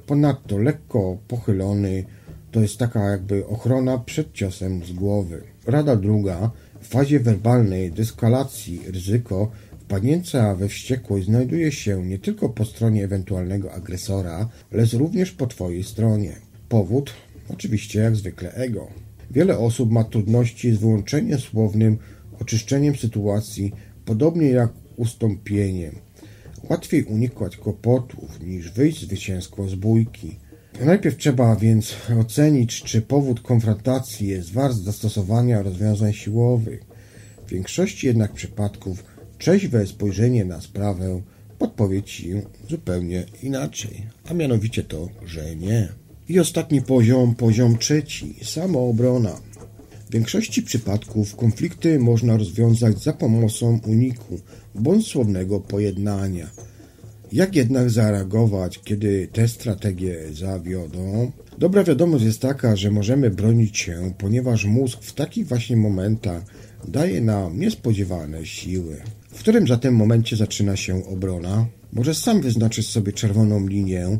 Ponadto 0.07 0.57
lekko 0.57 1.17
pochylony 1.27 2.03
to 2.51 2.59
jest 2.61 2.77
taka 2.77 3.09
jakby 3.09 3.47
ochrona 3.47 3.97
przed 3.97 4.33
ciosem 4.33 4.85
z 4.85 4.91
głowy. 4.91 5.43
Rada 5.65 5.95
druga. 5.95 6.51
W 6.81 6.87
fazie 6.87 7.19
werbalnej 7.19 7.91
deskalacji 7.91 8.81
ryzyko 8.87 9.51
wpadnięcia 9.79 10.55
we 10.55 10.67
wściekłość 10.67 11.25
znajduje 11.25 11.71
się 11.71 12.05
nie 12.05 12.19
tylko 12.19 12.49
po 12.49 12.65
stronie 12.65 13.03
ewentualnego 13.03 13.73
agresora, 13.73 14.49
ale 14.73 14.85
również 14.93 15.31
po 15.31 15.47
Twojej 15.47 15.83
stronie. 15.83 16.35
Powód? 16.69 17.13
Oczywiście 17.49 17.99
jak 17.99 18.15
zwykle 18.15 18.53
ego. 18.53 18.87
Wiele 19.31 19.57
osób 19.57 19.91
ma 19.91 20.03
trudności 20.03 20.75
z 20.75 20.79
wyłączeniem 20.79 21.39
słownym, 21.39 21.97
oczyszczeniem 22.39 22.95
sytuacji, 22.95 23.71
podobnie 24.05 24.49
jak 24.49 24.71
ustąpieniem. 24.97 25.95
Łatwiej 26.69 27.03
unikać 27.03 27.57
kłopotów 27.57 28.39
niż 28.41 28.71
wyjść 28.71 29.01
zwycięsko 29.01 29.67
z 29.67 29.75
bójki. 29.75 30.39
Najpierw 30.79 31.17
trzeba 31.17 31.55
więc 31.55 31.95
ocenić, 32.19 32.83
czy 32.83 33.01
powód 33.01 33.41
konfrontacji 33.41 34.27
jest 34.27 34.51
wart 34.53 34.75
zastosowania 34.75 35.61
rozwiązań 35.61 36.13
siłowych. 36.13 36.81
W 37.47 37.49
większości 37.49 38.07
jednak 38.07 38.33
przypadków 38.33 39.03
trzeźwe 39.37 39.87
spojrzenie 39.87 40.45
na 40.45 40.61
sprawę 40.61 41.21
podpowie 41.59 42.03
Ci 42.03 42.33
zupełnie 42.69 43.25
inaczej, 43.43 44.05
a 44.29 44.33
mianowicie 44.33 44.83
to, 44.83 45.09
że 45.25 45.55
nie. 45.55 45.89
I 46.29 46.39
ostatni 46.39 46.81
poziom, 46.81 47.35
poziom 47.35 47.77
trzeci, 47.77 48.35
samoobrona. 48.43 49.41
W 50.09 50.13
większości 50.13 50.63
przypadków 50.63 51.35
konflikty 51.35 51.99
można 51.99 52.37
rozwiązać 52.37 53.03
za 53.03 53.13
pomocą 53.13 53.79
uniku 53.87 54.39
bądź 54.75 55.07
słownego 55.07 55.59
pojednania. 55.59 56.49
Jak 57.31 57.55
jednak 57.55 57.89
zareagować, 57.89 58.79
kiedy 58.83 59.27
te 59.31 59.47
strategie 59.47 60.17
zawiodą? 60.33 61.31
Dobra 61.57 61.83
wiadomość 61.83 62.23
jest 62.23 62.41
taka, 62.41 62.75
że 62.75 62.91
możemy 62.91 63.29
bronić 63.29 63.77
się, 63.77 64.13
ponieważ 64.17 64.65
mózg 64.65 64.99
w 65.01 65.13
takich 65.13 65.47
właśnie 65.47 65.77
momentach 65.77 66.43
daje 66.87 67.21
nam 67.21 67.59
niespodziewane 67.59 68.45
siły. 68.45 68.97
W 69.33 69.39
którym 69.39 69.67
zatem 69.67 69.95
momencie 69.95 70.35
zaczyna 70.35 70.75
się 70.75 71.05
obrona? 71.05 71.65
Możesz 71.93 72.17
sam 72.17 72.41
wyznaczyć 72.41 72.87
sobie 72.87 73.13
czerwoną 73.13 73.67
linię, 73.67 74.19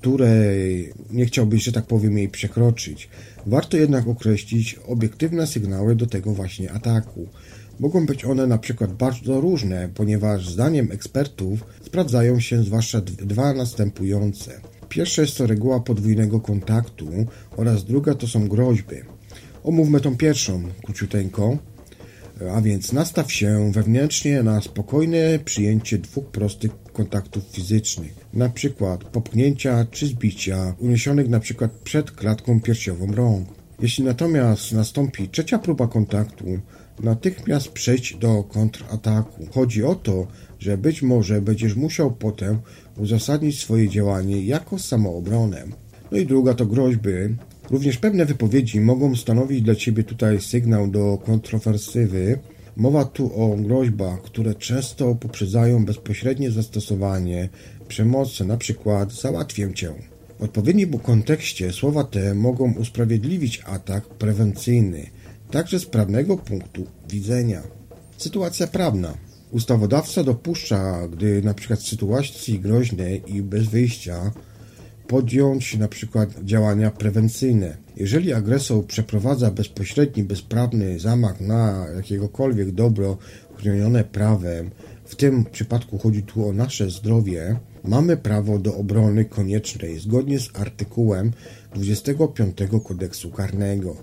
której 0.00 0.92
nie 1.10 1.26
chciałbyś, 1.26 1.64
że 1.64 1.72
tak 1.72 1.86
powiem, 1.86 2.18
jej 2.18 2.28
przekroczyć. 2.28 3.08
Warto 3.46 3.76
jednak 3.76 4.08
określić 4.08 4.76
obiektywne 4.86 5.46
sygnały 5.46 5.96
do 5.96 6.06
tego 6.06 6.32
właśnie 6.32 6.72
ataku. 6.72 7.26
Mogą 7.80 8.06
być 8.06 8.24
one 8.24 8.46
na 8.46 8.58
przykład 8.58 8.92
bardzo 8.92 9.40
różne, 9.40 9.88
ponieważ 9.94 10.48
zdaniem 10.48 10.92
ekspertów 10.92 11.64
sprawdzają 11.82 12.40
się 12.40 12.62
zwłaszcza 12.62 13.00
dwa 13.00 13.52
następujące. 13.54 14.60
Pierwsza 14.88 15.22
jest 15.22 15.36
to 15.36 15.46
reguła 15.46 15.80
podwójnego 15.80 16.40
kontaktu 16.40 17.08
oraz 17.56 17.84
druga 17.84 18.14
to 18.14 18.28
są 18.28 18.48
groźby. 18.48 18.96
Omówmy 19.64 20.00
tą 20.00 20.16
pierwszą 20.16 20.62
króciuteńko. 20.84 21.58
A 22.54 22.60
więc 22.60 22.92
nastaw 22.92 23.32
się 23.32 23.72
wewnętrznie 23.72 24.42
na 24.42 24.60
spokojne 24.60 25.38
przyjęcie 25.44 25.98
dwóch 25.98 26.26
prostych 26.26 26.74
kontaktów 27.00 27.44
fizycznych, 27.44 28.14
przykład 28.48 29.04
popchnięcia 29.04 29.86
czy 29.90 30.06
zbicia, 30.06 30.74
uniesionych 30.78 31.28
przykład 31.40 31.70
przed 31.70 32.10
klatką 32.10 32.60
piersiową 32.60 33.14
rąk. 33.14 33.48
Jeśli 33.82 34.04
natomiast 34.04 34.72
nastąpi 34.72 35.28
trzecia 35.28 35.58
próba 35.58 35.86
kontaktu, 35.86 36.44
natychmiast 37.02 37.68
przejść 37.68 38.16
do 38.16 38.42
kontrataku. 38.42 39.46
Chodzi 39.54 39.84
o 39.84 39.94
to, 39.94 40.26
że 40.58 40.78
być 40.78 41.02
może 41.02 41.42
będziesz 41.42 41.74
musiał 41.74 42.10
potem 42.10 42.58
uzasadnić 42.96 43.60
swoje 43.60 43.88
działanie 43.88 44.44
jako 44.44 44.78
samoobronę. 44.78 45.64
No 46.12 46.18
i 46.18 46.26
druga 46.26 46.54
to 46.54 46.66
groźby. 46.66 47.36
Również 47.70 47.96
pewne 47.96 48.24
wypowiedzi 48.24 48.80
mogą 48.80 49.16
stanowić 49.16 49.62
dla 49.62 49.74
Ciebie 49.74 50.04
tutaj 50.04 50.40
sygnał 50.40 50.88
do 50.88 51.18
kontrofersywy. 51.26 52.38
Mowa 52.80 53.04
tu 53.04 53.42
o 53.42 53.56
groźbach, 53.56 54.22
które 54.22 54.54
często 54.54 55.14
poprzedzają 55.14 55.84
bezpośrednie 55.84 56.50
zastosowanie 56.50 57.48
przemocy, 57.88 58.44
przykład 58.56 59.12
załatwię 59.12 59.74
Cię. 59.74 59.92
W 60.38 60.42
odpowiednim 60.42 60.98
kontekście 60.98 61.72
słowa 61.72 62.04
te 62.04 62.34
mogą 62.34 62.74
usprawiedliwić 62.74 63.62
atak 63.66 64.08
prewencyjny, 64.08 65.06
także 65.50 65.80
z 65.80 65.86
prawnego 65.86 66.36
punktu 66.36 66.86
widzenia. 67.08 67.62
Sytuacja 68.16 68.66
prawna. 68.66 69.14
Ustawodawca 69.50 70.24
dopuszcza, 70.24 71.08
gdy 71.08 71.42
przykład 71.54 71.80
w 71.80 71.88
sytuacji 71.88 72.60
groźnej 72.60 73.22
i 73.26 73.42
bez 73.42 73.66
wyjścia 73.66 74.32
podjąć 75.10 75.76
na 75.76 75.88
przykład 75.88 76.44
działania 76.44 76.90
prewencyjne. 76.90 77.76
Jeżeli 77.96 78.32
agresor 78.32 78.86
przeprowadza 78.86 79.50
bezpośredni, 79.50 80.24
bezprawny 80.24 80.98
zamach 80.98 81.40
na 81.40 81.86
jakiegokolwiek 81.96 82.70
dobro 82.70 83.18
chronione 83.56 84.04
prawem, 84.04 84.70
w 85.04 85.16
tym 85.16 85.44
przypadku 85.44 85.98
chodzi 85.98 86.22
tu 86.22 86.48
o 86.48 86.52
nasze 86.52 86.90
zdrowie, 86.90 87.56
mamy 87.84 88.16
prawo 88.16 88.58
do 88.58 88.76
obrony 88.76 89.24
koniecznej 89.24 89.98
zgodnie 89.98 90.40
z 90.40 90.50
artykułem 90.54 91.32
25 91.74 92.58
kodeksu 92.88 93.30
karnego. 93.30 93.96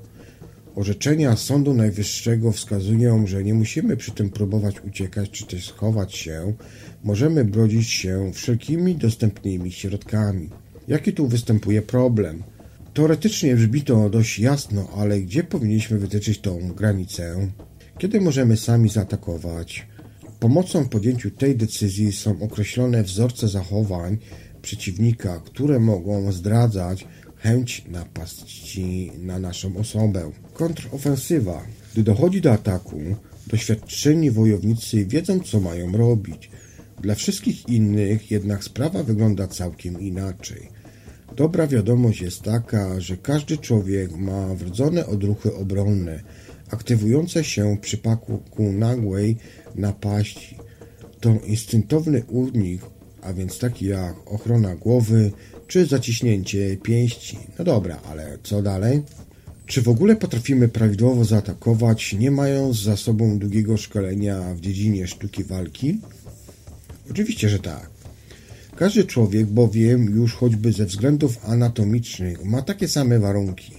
Orzeczenia 0.75 1.35
Sądu 1.35 1.73
Najwyższego 1.73 2.51
wskazują, 2.51 3.27
że 3.27 3.43
nie 3.43 3.53
musimy 3.53 3.97
przy 3.97 4.11
tym 4.11 4.29
próbować 4.29 4.75
uciekać 4.87 5.29
czy 5.29 5.45
też 5.45 5.67
schować 5.67 6.15
się. 6.15 6.53
Możemy 7.03 7.45
brodzić 7.45 7.89
się 7.89 8.31
wszelkimi 8.33 8.95
dostępnymi 8.95 9.71
środkami. 9.71 10.49
Jaki 10.87 11.13
tu 11.13 11.27
występuje 11.27 11.81
problem? 11.81 12.43
Teoretycznie 12.93 13.55
brzmi 13.55 13.81
to 13.81 14.09
dość 14.09 14.39
jasno, 14.39 14.87
ale 14.97 15.21
gdzie 15.21 15.43
powinniśmy 15.43 15.99
wytyczyć 15.99 16.39
tą 16.39 16.73
granicę? 16.73 17.47
Kiedy 17.97 18.21
możemy 18.21 18.57
sami 18.57 18.89
zaatakować? 18.89 19.87
Pomocą 20.39 20.83
w 20.83 20.89
podjęciu 20.89 21.31
tej 21.31 21.55
decyzji 21.55 22.11
są 22.11 22.41
określone 22.41 23.03
wzorce 23.03 23.47
zachowań 23.47 24.17
przeciwnika, 24.61 25.41
które 25.45 25.79
mogą 25.79 26.31
zdradzać 26.31 27.07
chęć 27.35 27.83
napaści 27.87 29.11
na 29.19 29.39
naszą 29.39 29.77
osobę. 29.77 30.31
Kontrofensywa. 30.53 31.63
Gdy 31.93 32.03
dochodzi 32.03 32.41
do 32.41 32.51
ataku, 32.51 33.01
doświadczeni 33.47 34.31
wojownicy 34.31 35.05
wiedzą, 35.05 35.39
co 35.39 35.59
mają 35.59 35.91
robić. 35.91 36.49
Dla 37.01 37.15
wszystkich 37.15 37.69
innych 37.69 38.31
jednak 38.31 38.63
sprawa 38.63 39.03
wygląda 39.03 39.47
całkiem 39.47 39.99
inaczej. 39.99 40.76
Dobra 41.35 41.67
wiadomość 41.67 42.21
jest 42.21 42.41
taka, 42.41 43.01
że 43.01 43.17
każdy 43.17 43.57
człowiek 43.57 44.17
ma 44.17 44.55
wrodzone 44.55 45.05
odruchy 45.07 45.55
obronne, 45.55 46.23
aktywujące 46.69 47.43
się 47.43 47.75
w 47.75 47.79
przypadku 47.79 48.41
nagłej 48.57 49.37
napaści. 49.75 50.57
To 51.19 51.29
instynktowny 51.45 52.23
unik, 52.27 52.81
a 53.21 53.33
więc 53.33 53.59
taki 53.59 53.85
jak 53.85 54.31
ochrona 54.31 54.75
głowy 54.75 55.31
czy 55.67 55.85
zaciśnięcie 55.85 56.77
pięści. 56.77 57.37
No 57.59 57.65
dobra, 57.65 57.99
ale 58.09 58.37
co 58.43 58.61
dalej? 58.61 59.03
Czy 59.65 59.81
w 59.81 59.87
ogóle 59.87 60.15
potrafimy 60.15 60.67
prawidłowo 60.67 61.25
zaatakować, 61.25 62.13
nie 62.13 62.31
mając 62.31 62.83
za 62.83 62.97
sobą 62.97 63.39
długiego 63.39 63.77
szkolenia 63.77 64.53
w 64.53 64.59
dziedzinie 64.59 65.07
sztuki 65.07 65.43
walki? 65.43 65.99
Oczywiście, 67.11 67.49
że 67.49 67.59
tak. 67.59 67.96
Każdy 68.77 69.03
człowiek 69.03 69.45
bowiem 69.45 70.05
już 70.05 70.33
choćby 70.33 70.71
ze 70.71 70.85
względów 70.85 71.49
anatomicznych 71.49 72.45
ma 72.45 72.61
takie 72.61 72.87
same 72.87 73.19
warunki. 73.19 73.71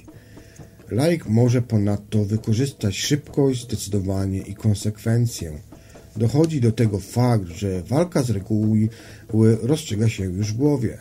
Laik 0.91 1.27
może 1.27 1.63
ponadto 1.63 2.25
wykorzystać 2.25 2.99
szybkość, 2.99 3.63
zdecydowanie 3.63 4.39
i 4.39 4.55
konsekwencję. 4.55 5.53
Dochodzi 6.17 6.61
do 6.61 6.73
tego 6.73 6.99
fakt, 6.99 7.49
że 7.49 7.83
walka 7.83 8.23
z 8.23 8.31
reguły 8.31 8.89
rozstrzyga 9.63 10.09
się 10.09 10.25
już 10.25 10.53
w 10.53 10.57
głowie. 10.57 10.99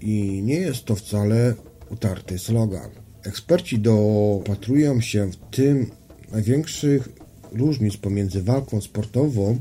I 0.00 0.42
nie 0.44 0.56
jest 0.56 0.84
to 0.84 0.94
wcale 0.94 1.54
utarty 1.90 2.38
slogan. 2.38 2.90
Eksperci 3.22 3.78
dopatrują 3.78 5.00
się 5.00 5.30
w 5.32 5.36
tym 5.56 5.90
największych 6.32 7.08
różnic 7.52 7.96
pomiędzy 7.96 8.42
walką 8.42 8.80
sportową 8.80 9.58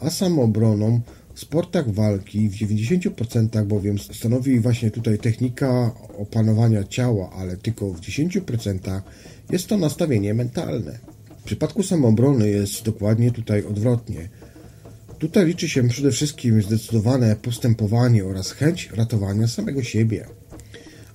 a 0.00 0.10
samoobroną 0.10 1.00
sportach 1.42 1.90
walki 1.90 2.48
w 2.48 2.54
90% 2.54 3.66
bowiem 3.66 3.98
stanowi 3.98 4.60
właśnie 4.60 4.90
tutaj 4.90 5.18
technika 5.18 5.94
opanowania 6.18 6.84
ciała, 6.84 7.30
ale 7.30 7.56
tylko 7.56 7.92
w 7.92 8.00
10% 8.00 9.00
jest 9.50 9.66
to 9.66 9.76
nastawienie 9.76 10.34
mentalne. 10.34 10.98
W 11.40 11.44
przypadku 11.44 11.82
samoobrony 11.82 12.48
jest 12.48 12.84
dokładnie 12.84 13.30
tutaj 13.30 13.64
odwrotnie. 13.64 14.28
Tutaj 15.18 15.46
liczy 15.46 15.68
się 15.68 15.88
przede 15.88 16.12
wszystkim 16.12 16.62
zdecydowane 16.62 17.36
postępowanie 17.36 18.24
oraz 18.24 18.52
chęć 18.52 18.90
ratowania 18.94 19.48
samego 19.48 19.82
siebie. 19.82 20.26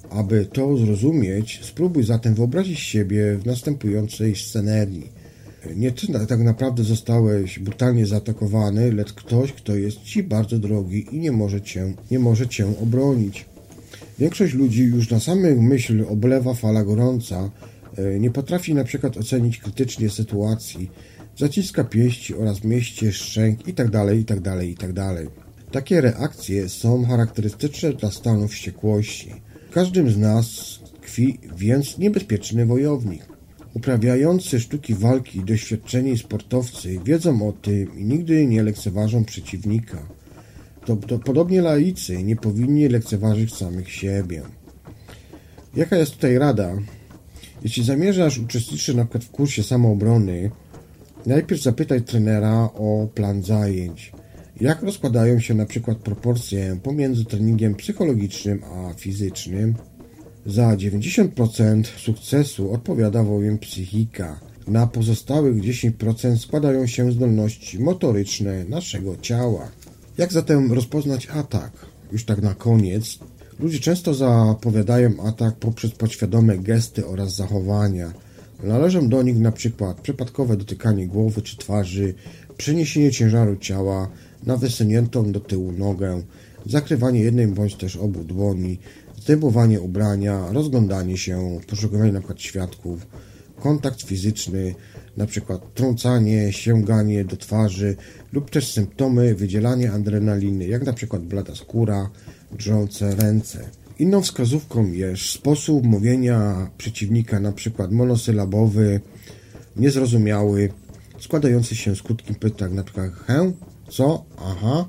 Aby 0.10 0.46
to 0.46 0.78
zrozumieć, 0.78 1.60
spróbuj 1.64 2.04
zatem 2.04 2.34
wyobrazić 2.34 2.80
siebie 2.80 3.38
w 3.38 3.46
następującej 3.46 4.36
scenerii. 4.36 5.17
Nie 5.76 5.92
ty 5.92 6.08
tak 6.28 6.40
naprawdę 6.40 6.84
zostałeś 6.84 7.60
brutalnie 7.60 8.06
zaatakowany, 8.06 8.92
lecz 8.92 9.14
ktoś, 9.14 9.54
kto 9.54 9.76
jest 9.76 10.02
ci 10.02 10.24
bardzo 10.24 10.60
drogi 10.60 11.06
i 11.12 11.20
nie 11.20 11.32
może 11.32 11.62
cię, 11.62 11.94
nie 12.12 12.20
może 12.20 12.48
cię 12.48 12.68
obronić. 12.82 13.46
Większość 14.20 14.54
ludzi 14.54 14.84
już 14.84 15.10
na 15.10 15.20
samej 15.20 15.56
myśl 15.56 16.06
oblewa 16.10 16.54
fala 16.54 16.84
gorąca, 16.84 17.50
e, 17.98 18.20
nie 18.20 18.32
potrafi 18.32 18.74
na 18.74 18.84
przykład 18.84 19.18
ocenić 19.18 19.58
krytycznie 19.58 20.10
sytuacji, 20.10 20.92
zaciska 21.38 21.84
pięści 21.84 22.36
oraz 22.36 22.64
mieście 22.64 23.12
szczęk 23.12 23.68
itd., 23.68 24.16
itd., 24.18 24.66
itd. 24.66 25.28
Takie 25.72 26.02
reakcje 26.02 26.70
są 26.70 27.06
charakterystyczne 27.06 27.94
dla 27.94 28.12
stanu 28.12 28.48
wściekłości. 28.48 29.34
W 29.70 29.74
każdym 29.74 30.10
z 30.10 30.18
nas 30.18 30.80
tkwi 31.02 31.40
więc 31.58 31.98
niebezpieczny 31.98 32.66
wojownik. 32.66 33.37
Uprawiający 33.78 34.60
sztuki 34.60 34.96
walki 34.96 35.44
doświadczeni 35.44 36.18
sportowcy 36.18 37.00
wiedzą 37.06 37.48
o 37.48 37.52
tym 37.52 38.00
i 38.00 38.06
nigdy 38.06 38.46
nie 38.46 38.64
lekceważą 38.64 39.26
przeciwnika. 39.26 40.08
To, 40.86 40.96
to 40.96 41.20
podobnie 41.20 41.62
laicy 41.62 42.24
nie 42.24 42.36
powinni 42.36 42.88
lekceważyć 42.88 43.56
samych 43.56 43.92
siebie. 43.92 44.42
Jaka 45.76 45.96
jest 45.98 46.12
tutaj 46.12 46.38
rada? 46.38 46.76
Jeśli 47.64 47.84
zamierzasz 47.84 48.40
uczestniczyć 48.40 48.96
na 48.96 49.04
przykład 49.06 49.24
w 49.24 49.32
kursie 49.32 49.64
samoobrony, 49.64 50.52
najpierw 51.26 51.62
zapytaj 51.62 52.02
trenera 52.02 52.70
o 52.74 53.08
plan 53.16 53.44
zajęć. 53.44 54.12
Jak 54.62 54.84
rozkładają 54.84 55.40
się 55.40 55.66
przykład 55.66 55.98
proporcje 55.98 56.80
pomiędzy 56.84 57.26
treningiem 57.26 57.76
psychologicznym 57.76 58.64
a 58.64 58.94
fizycznym? 58.94 59.76
Za 60.48 60.78
90% 60.78 61.84
sukcesu 61.98 62.74
odpowiada 62.74 63.24
bowiem 63.24 63.58
psychika. 63.58 64.40
Na 64.68 64.88
pozostałych 64.88 65.62
10% 65.62 66.38
składają 66.38 66.88
się 66.88 67.12
zdolności 67.12 67.80
motoryczne 67.80 68.66
naszego 68.66 69.18
ciała. 69.18 69.72
Jak 70.18 70.34
zatem 70.34 70.74
rozpoznać 70.74 71.28
atak? 71.28 71.72
Już 72.12 72.26
tak 72.26 72.42
na 72.42 72.54
koniec. 72.54 73.20
Ludzie 73.60 73.80
często 73.80 74.14
zapowiadają 74.14 75.24
atak 75.24 75.56
poprzez 75.56 75.92
podświadome 75.92 76.58
gesty 76.58 77.08
oraz 77.08 77.36
zachowania. 77.36 78.14
Należą 78.64 79.10
do 79.10 79.24
nich 79.24 79.52
przykład 79.54 80.02
przypadkowe 80.02 80.58
dotykanie 80.58 81.08
głowy 81.08 81.42
czy 81.42 81.58
twarzy, 81.58 82.14
przeniesienie 82.58 83.12
ciężaru 83.12 83.56
ciała 83.56 84.10
na 84.46 84.58
wysuniętą 84.58 85.32
do 85.32 85.40
tyłu 85.40 85.72
nogę, 85.72 86.22
zakrywanie 86.66 87.20
jednej 87.20 87.48
bądź 87.48 87.76
też 87.76 87.96
obu 87.96 88.24
dłoni, 88.24 88.80
zdejmowanie 89.28 89.82
ubrania, 89.82 90.46
rozglądanie 90.52 91.18
się, 91.18 91.60
poszukiwanie 91.68 92.10
np. 92.10 92.34
świadków, 92.38 93.08
kontakt 93.60 94.02
fizyczny, 94.02 94.76
np. 95.18 95.60
trącanie, 95.76 96.54
sięganie 96.54 97.26
do 97.26 97.38
twarzy 97.38 97.96
lub 98.34 98.50
też 98.50 98.72
symptomy 98.72 99.36
wydzielania 99.36 99.94
adrenaliny, 99.94 100.68
jak 100.68 100.82
np. 100.82 101.20
blada 101.20 101.56
skóra, 101.56 102.10
drżące 102.52 103.16
ręce. 103.16 103.70
Inną 104.00 104.22
wskazówką 104.22 104.92
jest 104.92 105.24
sposób 105.24 105.86
mówienia 105.86 106.70
przeciwnika, 106.78 107.38
np. 107.38 107.88
monosylabowy, 107.92 109.02
niezrozumiały, 109.76 110.70
składający 111.20 111.76
się 111.76 111.96
z 111.96 112.04
krótkich 112.04 112.40
pytań, 112.40 112.72
np. 112.72 113.12
he, 113.26 113.52
co, 113.90 114.26
aha, 114.38 114.86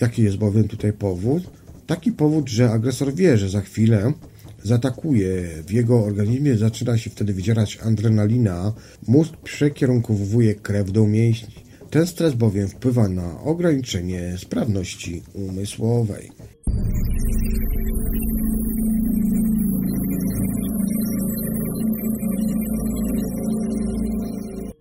jaki 0.00 0.22
jest 0.22 0.36
bowiem 0.36 0.68
tutaj 0.68 0.92
powód, 0.92 1.61
Taki 1.92 2.12
powód, 2.12 2.48
że 2.48 2.70
agresor 2.70 3.14
wie, 3.14 3.38
że 3.38 3.48
za 3.48 3.60
chwilę 3.60 4.12
zaatakuje, 4.62 5.48
w 5.66 5.70
jego 5.70 6.04
organizmie 6.04 6.56
zaczyna 6.56 6.98
się 6.98 7.10
wtedy 7.10 7.32
wydzierać 7.32 7.78
adrenalina, 7.82 8.72
mózg 9.08 9.36
przekierunkowuje 9.36 10.54
krew 10.54 10.92
do 10.92 11.06
mięśni. 11.06 11.54
Ten 11.90 12.06
stres 12.06 12.34
bowiem 12.34 12.68
wpływa 12.68 13.08
na 13.08 13.40
ograniczenie 13.40 14.34
sprawności 14.38 15.22
umysłowej. 15.32 16.30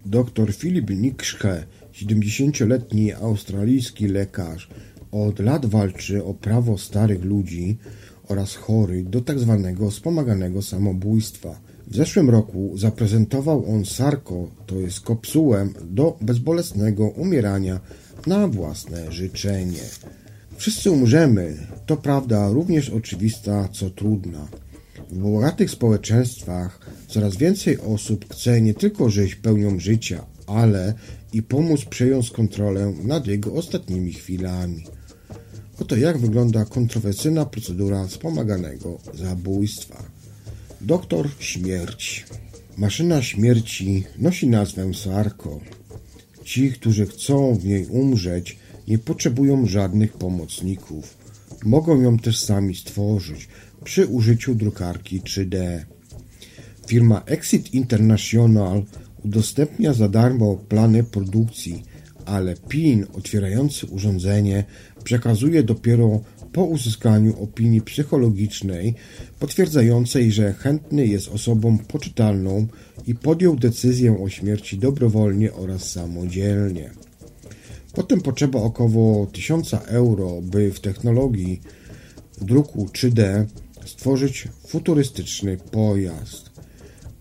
Dr 0.06 0.54
Filip 0.54 0.90
Nikschke, 0.90 1.64
70-letni 1.94 3.14
australijski 3.14 4.08
lekarz, 4.08 4.70
od 5.12 5.40
lat 5.40 5.66
walczy 5.66 6.24
o 6.24 6.34
prawo 6.34 6.78
starych 6.78 7.24
ludzi 7.24 7.78
oraz 8.28 8.56
chorych 8.56 9.10
do 9.10 9.22
tzw. 9.22 9.62
Tak 9.64 9.90
wspomaganego 9.90 10.62
samobójstwa. 10.62 11.60
W 11.88 11.96
zeszłym 11.96 12.30
roku 12.30 12.78
zaprezentował 12.78 13.74
on 13.76 13.86
Sarko, 13.86 14.48
to 14.66 14.76
jest 14.76 15.02
kopsułę 15.02 15.70
do 15.84 16.18
bezbolesnego 16.22 17.08
umierania 17.08 17.80
na 18.28 18.48
własne 18.48 19.12
życzenie. 19.12 19.84
Wszyscy 20.58 20.92
umrzemy, 20.92 21.58
to 21.86 21.98
prawda 21.98 22.50
również 22.50 22.90
oczywista, 22.90 23.68
co 23.68 23.90
trudna. 23.90 24.48
W 25.10 25.18
bogatych 25.18 25.72
społeczeństwach 25.72 26.80
coraz 27.08 27.36
więcej 27.36 27.80
osób 27.80 28.34
chce 28.34 28.62
nie 28.62 28.74
tylko 28.74 29.10
żyć 29.10 29.36
pełnią 29.36 29.80
życia, 29.80 30.26
ale 30.48 30.94
i 31.34 31.44
pomóc 31.44 31.86
przejąć 31.86 32.32
kontrolę 32.32 32.94
nad 33.04 33.28
jego 33.28 33.54
ostatnimi 33.54 34.14
chwilami. 34.14 34.84
Oto 35.80 35.96
jak 35.96 36.18
wygląda 36.18 36.66
kontrowersyjna 36.66 37.46
procedura 37.46 38.08
wspomaganego 38.08 38.98
zabójstwa. 39.14 40.04
Doktor 40.82 41.30
śmierć. 41.40 42.26
Maszyna 42.78 43.22
śmierci 43.22 44.04
nosi 44.18 44.48
nazwę 44.48 44.94
Sarko. 44.94 45.60
Ci, 46.44 46.72
którzy 46.72 47.06
chcą 47.06 47.56
w 47.56 47.66
niej 47.66 47.86
umrzeć, 47.86 48.58
nie 48.88 48.98
potrzebują 48.98 49.66
żadnych 49.66 50.14
pomocników. 50.14 51.18
Mogą 51.66 52.02
ją 52.02 52.18
też 52.18 52.40
sami 52.40 52.76
stworzyć 52.76 53.48
przy 53.84 54.08
użyciu 54.08 54.56
drukarki 54.56 55.22
3D. 55.22 55.86
Firma 56.88 57.22
Exit 57.26 57.74
International 57.74 58.84
udostępnia 59.26 59.94
za 59.94 60.10
darmo 60.10 60.56
plany 60.56 61.04
produkcji, 61.04 61.84
ale 62.26 62.56
PIN 62.56 63.06
otwierający 63.14 63.86
urządzenie 63.86 64.64
przekazuje 65.04 65.64
dopiero 65.64 66.22
po 66.54 66.64
uzyskaniu 66.64 67.44
opinii 67.44 67.82
psychologicznej 67.82 68.96
potwierdzającej, 69.40 70.32
że 70.32 70.54
chętny 70.54 71.08
jest 71.08 71.28
osobą 71.28 71.78
poczytalną 71.78 72.68
i 73.08 73.16
podjął 73.16 73.56
decyzję 73.56 74.24
o 74.24 74.30
śmierci 74.30 74.78
dobrowolnie 74.78 75.54
oraz 75.54 75.92
samodzielnie. 75.92 76.92
Potem 77.94 78.22
potrzeba 78.22 78.60
około 78.60 79.26
1000 79.26 79.74
euro, 79.74 80.42
by 80.42 80.72
w 80.72 80.80
technologii 80.80 81.62
druku 82.42 82.86
3D 82.86 83.46
stworzyć 83.86 84.48
futurystyczny 84.68 85.58
pojazd. 85.72 86.52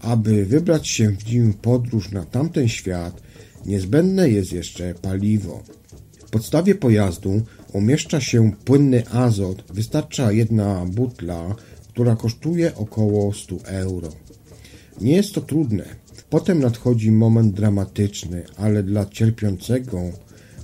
Aby 0.00 0.46
wybrać 0.46 0.88
się 0.88 1.10
w 1.10 1.32
nim 1.32 1.52
podróż 1.52 2.10
na 2.10 2.24
tamten 2.24 2.68
świat, 2.68 3.22
niezbędne 3.66 4.30
jest 4.30 4.52
jeszcze 4.52 4.94
paliwo. 4.94 5.62
W 6.26 6.30
podstawie 6.30 6.74
pojazdu 6.74 7.42
umieszcza 7.72 8.20
się 8.20 8.52
płynny 8.64 9.08
azot. 9.08 9.64
Wystarcza 9.74 10.32
jedna 10.32 10.86
butla, 10.86 11.54
która 11.88 12.16
kosztuje 12.16 12.74
około 12.74 13.32
100 13.32 13.56
euro. 13.64 14.08
Nie 15.00 15.16
jest 15.16 15.34
to 15.34 15.40
trudne. 15.40 15.84
Potem 16.30 16.58
nadchodzi 16.58 17.12
moment 17.12 17.54
dramatyczny, 17.54 18.44
ale 18.56 18.82
dla 18.82 19.06
cierpiącego 19.06 20.00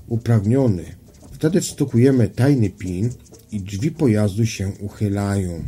uprawniony. 0.09 0.85
Wtedy 1.33 1.61
wstukujemy 1.61 2.29
tajny 2.29 2.71
pin 2.71 3.11
i 3.53 3.61
drzwi 3.61 3.91
pojazdu 3.91 4.47
się 4.47 4.73
uchylają. 4.81 5.63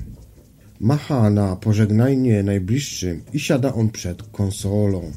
Macha 0.81 1.31
na 1.31 1.57
pożegnanie 1.57 2.43
najbliższym 2.43 3.23
i 3.33 3.41
siada 3.41 3.75
on 3.75 3.91
przed 3.91 4.23
konsolą. 4.23 5.13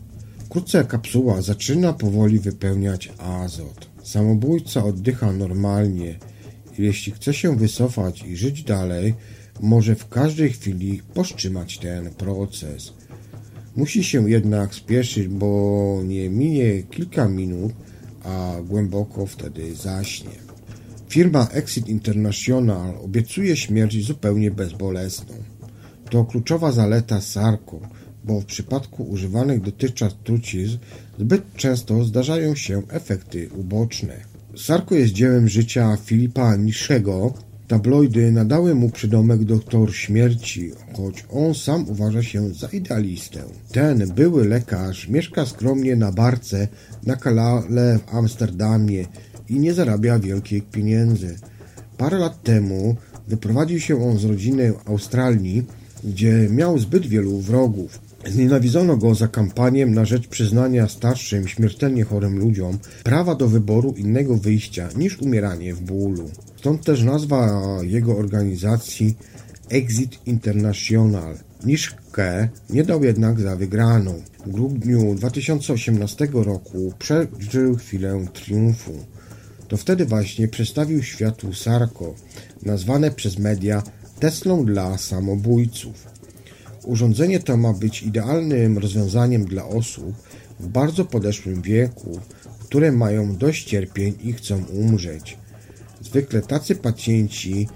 Wkrótce 0.46 0.84
kapsuła 0.84 1.42
zaczyna 1.42 1.94
powoli 1.94 2.40
wypełniać 2.40 3.14
azot. 3.18 3.91
Samobójca 4.12 4.84
oddycha 4.84 5.32
normalnie. 5.32 6.20
Jeśli 6.78 7.12
chce 7.12 7.34
się 7.34 7.56
wycofać 7.56 8.24
i 8.24 8.36
żyć 8.36 8.64
dalej, 8.64 9.14
może 9.62 9.96
w 9.96 10.10
każdej 10.10 10.50
chwili 10.50 11.02
powstrzymać 11.14 11.78
ten 11.78 12.10
proces. 12.10 12.94
Musi 13.76 14.04
się 14.04 14.30
jednak 14.30 14.76
spieszyć, 14.76 15.28
bo 15.28 16.02
nie 16.06 16.30
minie 16.30 16.84
kilka 16.84 17.28
minut, 17.28 17.74
a 18.24 18.56
głęboko 18.68 19.26
wtedy 19.26 19.76
zaśnie. 19.76 20.36
Firma 21.10 21.48
Exit 21.52 21.90
International 21.90 22.96
obiecuje 23.04 23.58
śmierć 23.58 24.06
zupełnie 24.06 24.52
bezbolesną. 24.52 25.36
To 26.10 26.26
kluczowa 26.26 26.72
zaleta 26.72 27.22
Sarko, 27.22 27.80
bo 28.24 28.42
w 28.42 28.46
przypadku 28.46 29.04
używanych 29.04 29.62
dotychczas 29.62 30.16
trucizn 30.24 30.78
zbyt 31.22 31.56
często 31.56 32.04
zdarzają 32.04 32.56
się 32.56 32.82
efekty 32.90 33.50
uboczne. 33.56 34.14
Sarko 34.58 34.96
jest 34.96 35.14
dziełem 35.14 35.50
życia 35.50 35.98
Filipa 36.06 36.56
Niszego. 36.56 37.34
Tabloidy 37.68 38.32
nadały 38.32 38.76
mu 38.76 38.90
przydomek 38.90 39.44
doktor 39.44 39.96
śmierci, 39.96 40.72
choć 40.94 41.26
on 41.30 41.56
sam 41.56 41.90
uważa 41.90 42.24
się 42.24 42.54
za 42.54 42.68
idealistę. 42.68 43.40
Ten 43.72 44.12
były 44.16 44.48
lekarz 44.48 45.08
mieszka 45.08 45.46
skromnie 45.46 45.96
na 45.96 46.12
barce 46.12 46.68
na 47.06 47.16
kanale 47.16 48.00
w 48.00 48.16
Amsterdamie 48.16 49.06
i 49.50 49.60
nie 49.60 49.74
zarabia 49.74 50.20
wielkich 50.20 50.64
pieniędzy. 50.70 51.36
Parę 51.98 52.18
lat 52.18 52.44
temu 52.44 52.96
wyprowadził 53.28 53.80
się 53.80 54.04
on 54.10 54.18
z 54.18 54.24
rodziny 54.24 54.74
Australii, 54.86 55.66
gdzie 56.04 56.48
miał 56.50 56.80
zbyt 56.80 57.08
wielu 57.08 57.40
wrogów. 57.40 58.11
Znienawidzono 58.26 58.98
go 58.98 59.16
za 59.16 59.28
kampanię 59.28 59.86
na 59.86 60.06
rzecz 60.06 60.28
przyznania 60.28 60.88
starszym, 60.88 61.48
śmiertelnie 61.48 62.04
chorym 62.04 62.40
ludziom 62.40 62.78
prawa 63.04 63.36
do 63.36 63.48
wyboru 63.48 63.94
innego 63.98 64.38
wyjścia 64.38 64.90
niż 64.96 65.22
umieranie 65.22 65.74
w 65.74 65.82
bólu. 65.82 66.30
Stąd 66.58 66.86
też 66.86 67.04
nazwa 67.04 67.62
jego 67.84 68.18
organizacji 68.18 69.16
Exit 69.70 70.28
International. 70.28 71.38
Niszkę 71.66 72.50
nie 72.70 72.84
dał 72.84 73.04
jednak 73.04 73.40
za 73.40 73.56
wygraną. 73.56 74.22
W 74.46 74.52
grudniu 74.52 75.16
2018 75.16 76.28
roku 76.34 76.94
przeżył 77.00 77.76
chwilę 77.76 78.26
triumfu. 78.34 78.94
To 79.68 79.78
wtedy 79.78 80.06
właśnie 80.06 80.48
przedstawił 80.48 81.04
światu 81.04 81.54
Sarko, 81.54 82.16
nazwane 82.64 83.12
przez 83.12 83.40
media 83.40 83.84
Teslą 84.20 84.66
dla 84.66 84.98
samobójców. 84.98 86.11
Urządzenie 86.86 87.40
to 87.40 87.58
ma 87.58 87.74
być 87.74 88.04
idealnym 88.04 88.78
rozwiązaniem 88.78 89.46
dla 89.46 89.66
osób 89.66 90.16
w 90.60 90.68
bardzo 90.68 91.06
podeszłym 91.06 91.62
wieku, 91.62 92.20
które 92.60 92.92
mają 92.92 93.36
dość 93.36 93.64
cierpień 93.64 94.14
i 94.24 94.34
chcą 94.34 94.64
umrzeć. 94.66 95.38
Zwykle 96.02 96.42
tacy 96.42 96.76
pacjenci 96.76 97.68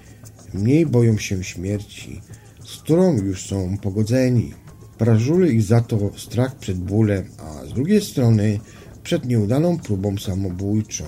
mniej 0.54 0.86
boją 0.86 1.18
się 1.18 1.44
śmierci, 1.44 2.20
z 2.64 2.76
którą 2.76 3.16
już 3.16 3.46
są 3.46 3.78
pogodzeni. 3.78 4.54
Prażuli 4.98 5.54
ich 5.54 5.62
za 5.62 5.80
to 5.80 6.10
strach 6.16 6.56
przed 6.56 6.78
bólem, 6.78 7.24
a 7.38 7.66
z 7.66 7.72
drugiej 7.72 8.00
strony 8.00 8.60
przed 9.02 9.24
nieudaną 9.24 9.78
próbą 9.78 10.18
samobójczą. 10.18 11.04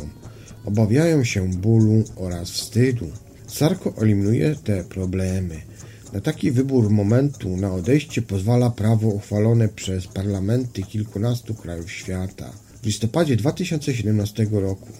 Obawiają 0.64 1.24
się 1.24 1.50
bólu 1.50 2.04
oraz 2.16 2.50
wstydu. 2.50 3.06
Sarko 3.46 3.94
eliminuje 3.96 4.56
te 4.64 4.84
problemy. 4.84 5.67
Na 6.12 6.20
taki 6.20 6.50
wybór 6.50 6.90
momentu 6.90 7.56
na 7.56 7.74
odejście 7.74 8.22
pozwala 8.22 8.70
prawo 8.70 9.08
uchwalone 9.08 9.68
przez 9.68 10.06
parlamenty 10.06 10.82
kilkunastu 10.82 11.54
krajów 11.54 11.90
świata. 11.92 12.52
W 12.82 12.86
listopadzie 12.86 13.36
2017 13.36 14.46
roku 14.52 14.92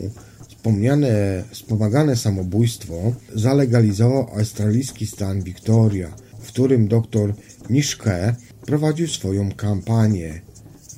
wspomniane 0.48 1.44
wspomagane 1.50 2.16
samobójstwo 2.16 3.12
zalegalizował 3.34 4.28
australijski 4.38 5.06
stan 5.06 5.42
Victoria, 5.42 6.16
w 6.40 6.48
którym 6.48 6.88
dr 6.88 7.34
Niszke 7.70 8.36
prowadził 8.66 9.08
swoją 9.08 9.52
kampanię. 9.52 10.40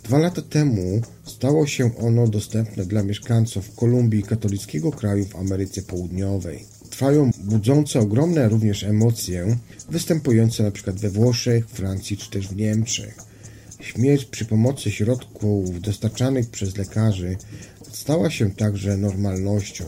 Dwa 0.04 0.18
lata 0.18 0.42
temu 0.42 1.00
stało 1.24 1.66
się 1.66 1.90
ono 1.98 2.28
dostępne 2.28 2.84
dla 2.84 3.02
mieszkańców 3.02 3.74
Kolumbii, 3.74 4.22
katolickiego 4.22 4.90
kraju 4.90 5.24
w 5.24 5.36
Ameryce 5.36 5.82
Południowej. 5.82 6.79
Trwają 7.00 7.30
budzące 7.44 8.00
ogromne 8.00 8.48
również 8.48 8.84
emocje, 8.84 9.56
występujące 9.90 10.62
np. 10.62 10.92
we 10.92 11.10
Włoszech, 11.10 11.68
Francji 11.68 12.16
czy 12.16 12.30
też 12.30 12.48
w 12.48 12.56
Niemczech. 12.56 13.14
Śmierć 13.80 14.24
przy 14.24 14.44
pomocy 14.44 14.90
środków 14.90 15.80
dostarczanych 15.80 16.50
przez 16.50 16.76
lekarzy 16.76 17.36
stała 17.92 18.30
się 18.30 18.50
także 18.50 18.96
normalnością 18.96 19.84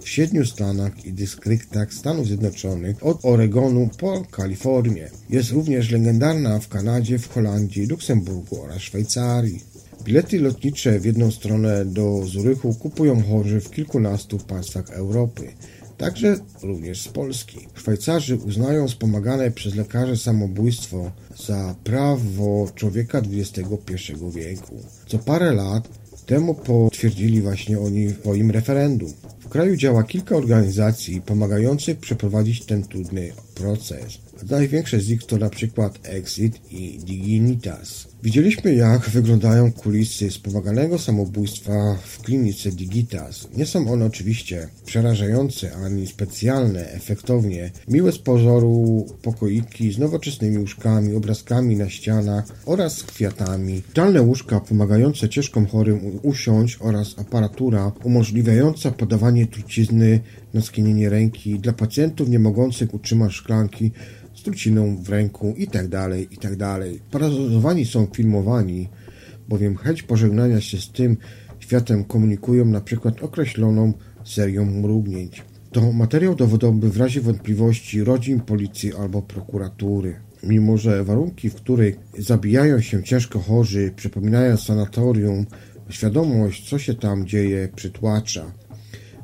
w 0.00 0.08
siedmiu 0.08 0.46
stanach 0.46 1.04
i 1.04 1.12
dystryktach 1.12 1.94
Stanów 1.94 2.26
Zjednoczonych 2.26 3.06
od 3.06 3.24
Oregonu 3.24 3.88
po 3.98 4.24
Kalifornię. 4.30 5.10
Jest 5.30 5.50
również 5.50 5.90
legendarna 5.90 6.58
w 6.58 6.68
Kanadzie, 6.68 7.18
w 7.18 7.28
Holandii, 7.28 7.86
Luksemburgu 7.86 8.62
oraz 8.62 8.82
Szwajcarii. 8.82 9.60
Bilety 10.04 10.40
lotnicze 10.40 11.00
w 11.00 11.04
jedną 11.04 11.30
stronę 11.30 11.84
do 11.84 12.22
Zurychu 12.26 12.74
kupują 12.74 13.22
chorzy 13.22 13.60
w 13.60 13.70
kilkunastu 13.70 14.38
państwach 14.38 14.90
Europy 14.90 15.52
także 15.98 16.36
również 16.62 17.02
z 17.02 17.08
Polski. 17.08 17.58
Szwajcarzy 17.74 18.36
uznają 18.36 18.88
wspomagane 18.88 19.50
przez 19.50 19.74
lekarzy 19.74 20.16
samobójstwo 20.16 21.10
za 21.46 21.74
prawo 21.84 22.68
człowieka 22.74 23.18
XXI 23.18 24.12
wieku. 24.34 24.76
Co 25.06 25.18
parę 25.18 25.52
lat 25.52 25.88
temu 26.26 26.54
potwierdzili 26.54 27.42
właśnie 27.42 27.80
oni 27.80 28.06
w 28.06 28.20
swoim 28.20 28.50
referendum. 28.50 29.12
W 29.40 29.48
kraju 29.48 29.76
działa 29.76 30.02
kilka 30.04 30.36
organizacji 30.36 31.20
pomagających 31.20 31.98
przeprowadzić 31.98 32.64
ten 32.64 32.82
trudny 32.82 33.32
proces. 33.54 34.18
Największe 34.50 35.00
z 35.00 35.08
nich 35.08 35.24
to 35.24 35.36
na 35.36 35.50
przykład 35.50 35.98
Exit 36.02 36.72
i 36.72 36.98
Dignitas. 36.98 38.08
Widzieliśmy 38.22 38.74
jak 38.74 39.10
wyglądają 39.10 39.72
kulisy 39.72 40.30
wspomaganego 40.30 40.98
samobójstwa 40.98 41.96
w 42.06 42.22
klinice 42.22 42.72
Digitas. 42.72 43.48
Nie 43.56 43.66
są 43.66 43.92
one 43.92 44.04
oczywiście 44.04 44.68
przerażające 44.86 45.76
ani 45.76 46.06
specjalne, 46.06 46.90
efektownie. 46.90 47.70
Miłe 47.88 48.12
z 48.12 48.18
pozoru 48.18 49.06
pokoiki 49.22 49.92
z 49.92 49.98
nowoczesnymi 49.98 50.58
łóżkami, 50.58 51.14
obrazkami 51.14 51.76
na 51.76 51.88
ścianach 51.88 52.44
oraz 52.66 53.02
kwiatami. 53.02 53.82
Talne 53.94 54.22
łóżka 54.22 54.60
pomagające 54.60 55.28
ciężko 55.28 55.66
chorym 55.66 56.00
usiąść 56.22 56.76
oraz 56.80 57.18
aparatura 57.18 57.92
umożliwiająca 58.04 58.90
podawanie 58.90 59.46
trucizny 59.46 60.20
na 60.54 60.62
skinienie 60.62 61.08
ręki 61.10 61.58
dla 61.58 61.72
pacjentów 61.72 62.28
nie 62.28 62.38
mogących 62.38 62.94
utrzymać 62.94 63.32
szklanki 63.32 63.92
truciną 64.46 64.96
w 64.96 65.08
ręku 65.08 65.54
itd., 65.56 66.08
itd. 66.30 66.78
Parazotowani 67.10 67.86
są 67.86 68.06
filmowani, 68.06 68.88
bowiem 69.48 69.76
chęć 69.76 70.02
pożegnania 70.02 70.60
się 70.60 70.78
z 70.80 70.88
tym 70.92 71.16
światem 71.58 72.04
komunikują 72.04 72.64
na 72.64 72.80
przykład 72.80 73.22
określoną 73.22 73.92
serią 74.24 74.64
mrugnięć. 74.64 75.42
To 75.72 75.92
materiał 75.92 76.34
dowodowy 76.34 76.90
w 76.90 76.96
razie 76.96 77.20
wątpliwości 77.20 78.04
rodzin, 78.04 78.40
policji 78.40 78.94
albo 78.94 79.22
prokuratury. 79.22 80.16
Mimo, 80.42 80.76
że 80.76 81.04
warunki, 81.04 81.50
w 81.50 81.54
których 81.54 81.96
zabijają 82.18 82.80
się 82.80 83.02
ciężko 83.02 83.38
chorzy, 83.38 83.92
przypominają 83.96 84.56
sanatorium, 84.56 85.46
świadomość, 85.88 86.68
co 86.68 86.78
się 86.78 86.94
tam 86.94 87.26
dzieje, 87.26 87.68
przytłacza. 87.76 88.52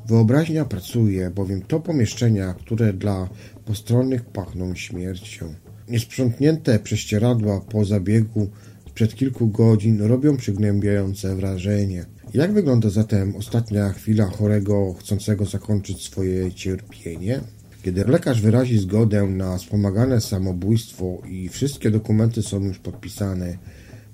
Wyobraźnia 0.07 0.65
pracuje, 0.65 1.29
bowiem 1.29 1.61
to 1.61 1.79
pomieszczenia, 1.79 2.53
które 2.53 2.93
dla 2.93 3.29
postronnych 3.65 4.25
pachną 4.25 4.75
śmiercią. 4.75 5.53
Niesprzątnięte 5.89 6.79
prześcieradła 6.79 7.61
po 7.61 7.85
zabiegu 7.85 8.49
sprzed 8.87 9.15
kilku 9.15 9.47
godzin 9.47 10.01
robią 10.01 10.37
przygnębiające 10.37 11.35
wrażenie. 11.35 12.05
Jak 12.33 12.53
wygląda 12.53 12.89
zatem 12.89 13.35
ostatnia 13.35 13.89
chwila 13.89 14.25
chorego 14.25 14.93
chcącego 14.93 15.45
zakończyć 15.45 16.03
swoje 16.03 16.51
cierpienie? 16.51 17.39
Kiedy 17.83 18.03
lekarz 18.03 18.41
wyrazi 18.41 18.77
zgodę 18.79 19.23
na 19.23 19.57
wspomagane 19.57 20.21
samobójstwo 20.21 21.21
i 21.29 21.49
wszystkie 21.49 21.91
dokumenty 21.91 22.41
są 22.41 22.63
już 22.63 22.79
podpisane, 22.79 23.57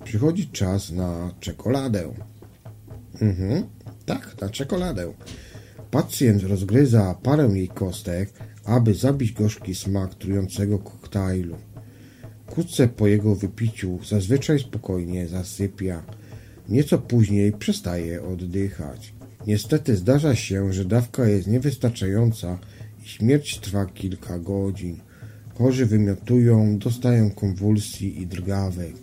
przychodzi 0.03 0.47
czas 0.47 0.91
na 0.91 1.31
czekoladę. 1.39 2.13
Mhm, 3.21 3.63
tak, 4.05 4.35
na 4.41 4.49
czekoladę. 4.49 5.13
Pacjent 5.91 6.43
rozgryza 6.43 7.15
parę 7.23 7.49
jej 7.53 7.67
kostek, 7.67 8.33
aby 8.65 8.93
zabić 8.93 9.31
gorzki 9.31 9.75
smak 9.75 10.15
trującego 10.15 10.79
koktajlu. 10.79 11.55
Wkrótce 12.47 12.87
po 12.87 13.07
jego 13.07 13.35
wypiciu 13.35 13.99
zazwyczaj 14.09 14.59
spokojnie 14.59 15.27
zasypia. 15.27 16.03
Nieco 16.69 16.97
później 16.97 17.51
przestaje 17.51 18.23
oddychać. 18.23 19.13
Niestety 19.47 19.95
zdarza 19.95 20.35
się, 20.35 20.73
że 20.73 20.85
dawka 20.85 21.27
jest 21.27 21.47
niewystarczająca 21.47 22.59
i 23.03 23.07
śmierć 23.07 23.59
trwa 23.59 23.85
kilka 23.85 24.39
godzin. 24.39 24.97
Chorzy 25.57 25.85
wymiotują, 25.85 26.77
dostają 26.77 27.31
konwulsji 27.31 28.21
i 28.21 28.27
drgawek. 28.27 28.93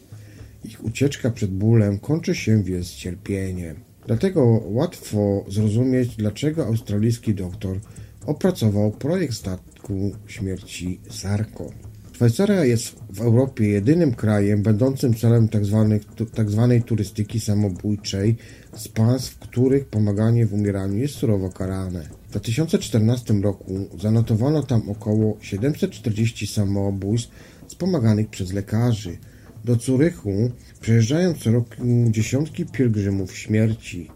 Ich 0.65 0.85
ucieczka 0.85 1.31
przed 1.31 1.51
bólem 1.51 1.99
kończy 1.99 2.35
się 2.35 2.63
więc 2.63 2.91
cierpieniem. 2.91 3.77
Dlatego 4.07 4.45
łatwo 4.65 5.45
zrozumieć, 5.49 6.17
dlaczego 6.17 6.67
australijski 6.67 7.35
doktor 7.35 7.79
opracował 8.27 8.91
projekt 8.91 9.35
statku 9.35 10.13
śmierci 10.27 11.01
Sarko. 11.11 11.71
Szwajcaria 12.13 12.65
jest 12.65 12.95
w 13.11 13.21
Europie 13.21 13.69
jedynym 13.69 14.15
krajem 14.15 14.63
będącym 14.63 15.15
celem 15.15 15.49
tzw. 15.49 15.99
tzw. 16.37 16.81
turystyki 16.87 17.41
samobójczej 17.41 18.37
z 18.77 18.89
państw, 18.89 19.33
w 19.33 19.39
których 19.39 19.87
pomaganie 19.87 20.47
w 20.47 20.55
umieraniu 20.55 20.99
jest 20.99 21.15
surowo 21.15 21.51
karane. 21.51 22.09
W 22.29 22.31
2014 22.31 23.35
roku 23.35 23.89
zanotowano 24.01 24.63
tam 24.63 24.91
około 24.91 25.37
740 25.41 26.47
samobójstw 26.47 27.31
wspomaganych 27.67 28.29
przez 28.29 28.53
lekarzy. 28.53 29.19
Do 29.65 29.77
Curychu 29.77 30.51
przyjeżdżają 30.81 31.35
co 31.35 31.51
roku 31.51 31.83
dziesiątki 32.11 32.67
pielgrzymów 32.67 33.37
śmierci, 33.39 34.11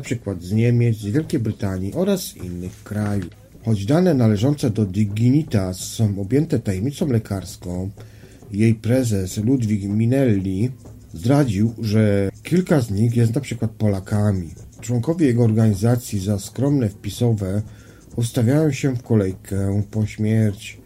przykład 0.00 0.42
z 0.42 0.52
Niemiec, 0.52 0.96
z 0.96 1.04
Wielkiej 1.06 1.40
Brytanii 1.40 1.94
oraz 1.94 2.36
innych 2.36 2.82
krajów. 2.82 3.41
Choć 3.64 3.86
dane 3.86 4.14
należące 4.14 4.70
do 4.70 4.86
Dignitas 4.86 5.76
są 5.76 6.20
objęte 6.20 6.58
tajemnicą 6.58 7.06
lekarską, 7.06 7.90
jej 8.52 8.74
prezes 8.74 9.36
Ludwik 9.36 9.82
Minelli 9.82 10.70
zdradził, 11.14 11.74
że 11.80 12.30
kilka 12.42 12.80
z 12.80 12.90
nich 12.90 13.16
jest 13.16 13.32
przykład 13.40 13.70
Polakami. 13.70 14.50
Członkowie 14.80 15.26
jego 15.26 15.44
organizacji 15.44 16.18
za 16.20 16.38
skromne 16.38 16.88
wpisowe 16.88 17.62
ustawiają 18.16 18.72
się 18.72 18.96
w 18.96 19.02
kolejkę 19.02 19.82
po 19.90 20.06
śmierci. 20.06 20.76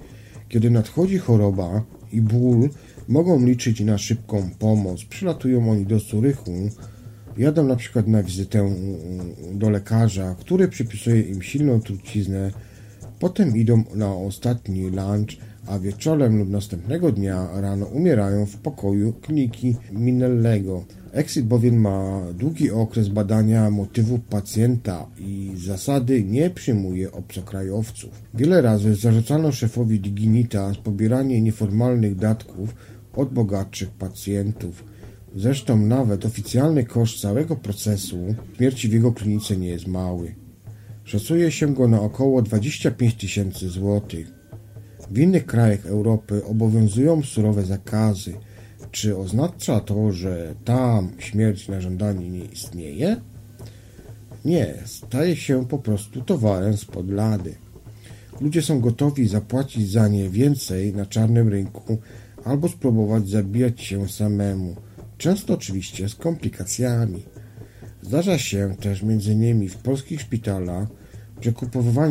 Kiedy 0.49 0.71
nadchodzi 0.71 1.19
choroba 1.19 1.83
i 2.13 2.21
ból, 2.21 2.71
mogą 3.09 3.47
liczyć 3.47 3.81
na 3.81 3.99
szybką 3.99 4.51
pomoc. 4.59 5.05
Przylatują 5.05 5.71
oni 5.71 5.87
do 5.87 5.99
Zurychu, 5.99 6.71
jadą 7.39 7.65
na 7.65 7.77
przykład 7.77 8.07
na 8.09 8.23
wizytę 8.23 8.75
do 9.53 9.71
lekarza, 9.71 10.37
który 10.41 10.69
przypisuje 10.69 11.21
im 11.21 11.43
silną 11.43 11.81
truciznę 11.81 12.51
Potem 13.19 13.57
idą 13.57 13.85
na 13.95 14.15
ostatni 14.15 14.91
lunch, 14.91 15.37
a 15.67 15.79
wieczorem 15.79 16.39
lub 16.39 16.51
następnego 16.51 17.13
dnia 17.13 17.49
rano 17.61 17.87
umierają 17.87 18.47
w 18.47 18.57
pokoju 18.57 19.13
kliniki 19.13 19.77
Minellego. 19.93 20.85
Exit 21.13 21.47
bowiem 21.47 21.81
ma 21.81 22.23
długi 22.35 22.71
okres 22.71 23.09
badania 23.09 23.71
motywów 23.71 24.21
pacjenta 24.21 25.07
i 25.19 25.53
zasady 25.57 26.25
nie 26.25 26.51
przyjmuje 26.51 27.13
obcokrajowców. 27.13 28.23
Wiele 28.35 28.63
razy 28.63 28.95
zarzucano 28.95 29.53
szefowi 29.53 30.01
Dignitas 30.01 30.77
pobieranie 30.77 31.43
nieformalnych 31.43 32.17
datków 32.17 32.75
od 33.15 33.33
bogatszych 33.33 33.91
pacjentów. 33.91 34.85
Zresztą 35.37 35.77
nawet 35.77 36.25
oficjalny 36.25 36.85
koszt 36.85 37.21
całego 37.21 37.57
procesu 37.57 38.35
śmierci 38.57 38.89
w 38.89 38.93
jego 38.93 39.13
klinice 39.13 39.57
nie 39.57 39.69
jest 39.69 39.87
mały. 39.87 40.35
Szacuje 41.05 41.53
się 41.53 41.75
go 41.75 41.89
na 41.89 42.01
około 42.01 42.43
25 42.43 43.15
tysięcy 43.15 43.69
złotych. 43.69 44.33
W 45.11 45.19
innych 45.19 45.47
krajach 45.47 45.87
Europy 45.87 46.45
obowiązują 46.45 47.23
surowe 47.23 47.65
zakazy. 47.65 48.35
Czy 48.91 49.17
oznacza 49.17 49.81
to, 49.81 50.13
że 50.13 50.55
tam 50.65 51.13
śmierć 51.19 51.69
na 51.69 51.81
żądanie 51.81 52.31
nie 52.31 52.45
istnieje? 52.45 53.17
Nie, 54.45 54.75
staje 54.85 55.37
się 55.37 55.67
po 55.67 55.79
prostu 55.79 56.21
towarem 56.21 56.77
spod 56.77 57.11
lady. 57.11 57.55
Ludzie 58.41 58.63
są 58.63 58.81
gotowi 58.81 59.29
zapłacić 59.29 59.91
za 59.91 60.09
nie 60.09 60.31
więcej 60.31 60.95
na 60.95 61.07
czarnym 61.07 61.49
rynku 61.49 61.99
albo 62.45 62.69
spróbować 62.69 63.29
zabijać 63.29 63.81
się 63.81 64.09
samemu, 64.09 64.77
często 65.19 65.55
oczywiście 65.55 66.09
z 66.09 66.15
komplikacjami. 66.15 67.23
Zdarza 68.03 68.39
się 68.39 68.77
też 68.81 69.03
innymi 69.27 69.69
w 69.69 69.77
polskich 69.77 70.21
szpitalach, 70.21 70.89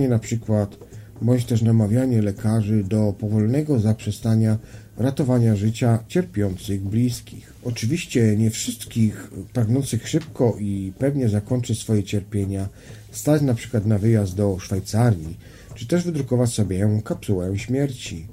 na 0.09 0.19
przykład 0.19 0.77
bądź 1.21 1.45
też 1.45 1.61
namawianie 1.61 2.21
lekarzy 2.21 2.83
do 2.83 3.13
powolnego 3.19 3.79
zaprzestania 3.79 4.57
ratowania 4.97 5.55
życia 5.55 5.99
cierpiących 6.07 6.81
bliskich. 6.81 7.53
Oczywiście 7.63 8.37
nie 8.37 8.49
wszystkich 8.49 9.31
pragnących 9.53 10.07
szybko 10.07 10.55
i 10.59 10.93
pewnie 10.99 11.29
zakończyć 11.29 11.79
swoje 11.79 12.03
cierpienia 12.03 12.69
stać 13.11 13.41
przykład 13.53 13.85
na 13.85 13.97
wyjazd 13.97 14.35
do 14.35 14.59
Szwajcarii, 14.59 15.37
czy 15.75 15.87
też 15.87 16.03
wydrukować 16.03 16.53
sobie 16.53 17.01
kapsułę 17.01 17.57
śmierci. 17.57 18.27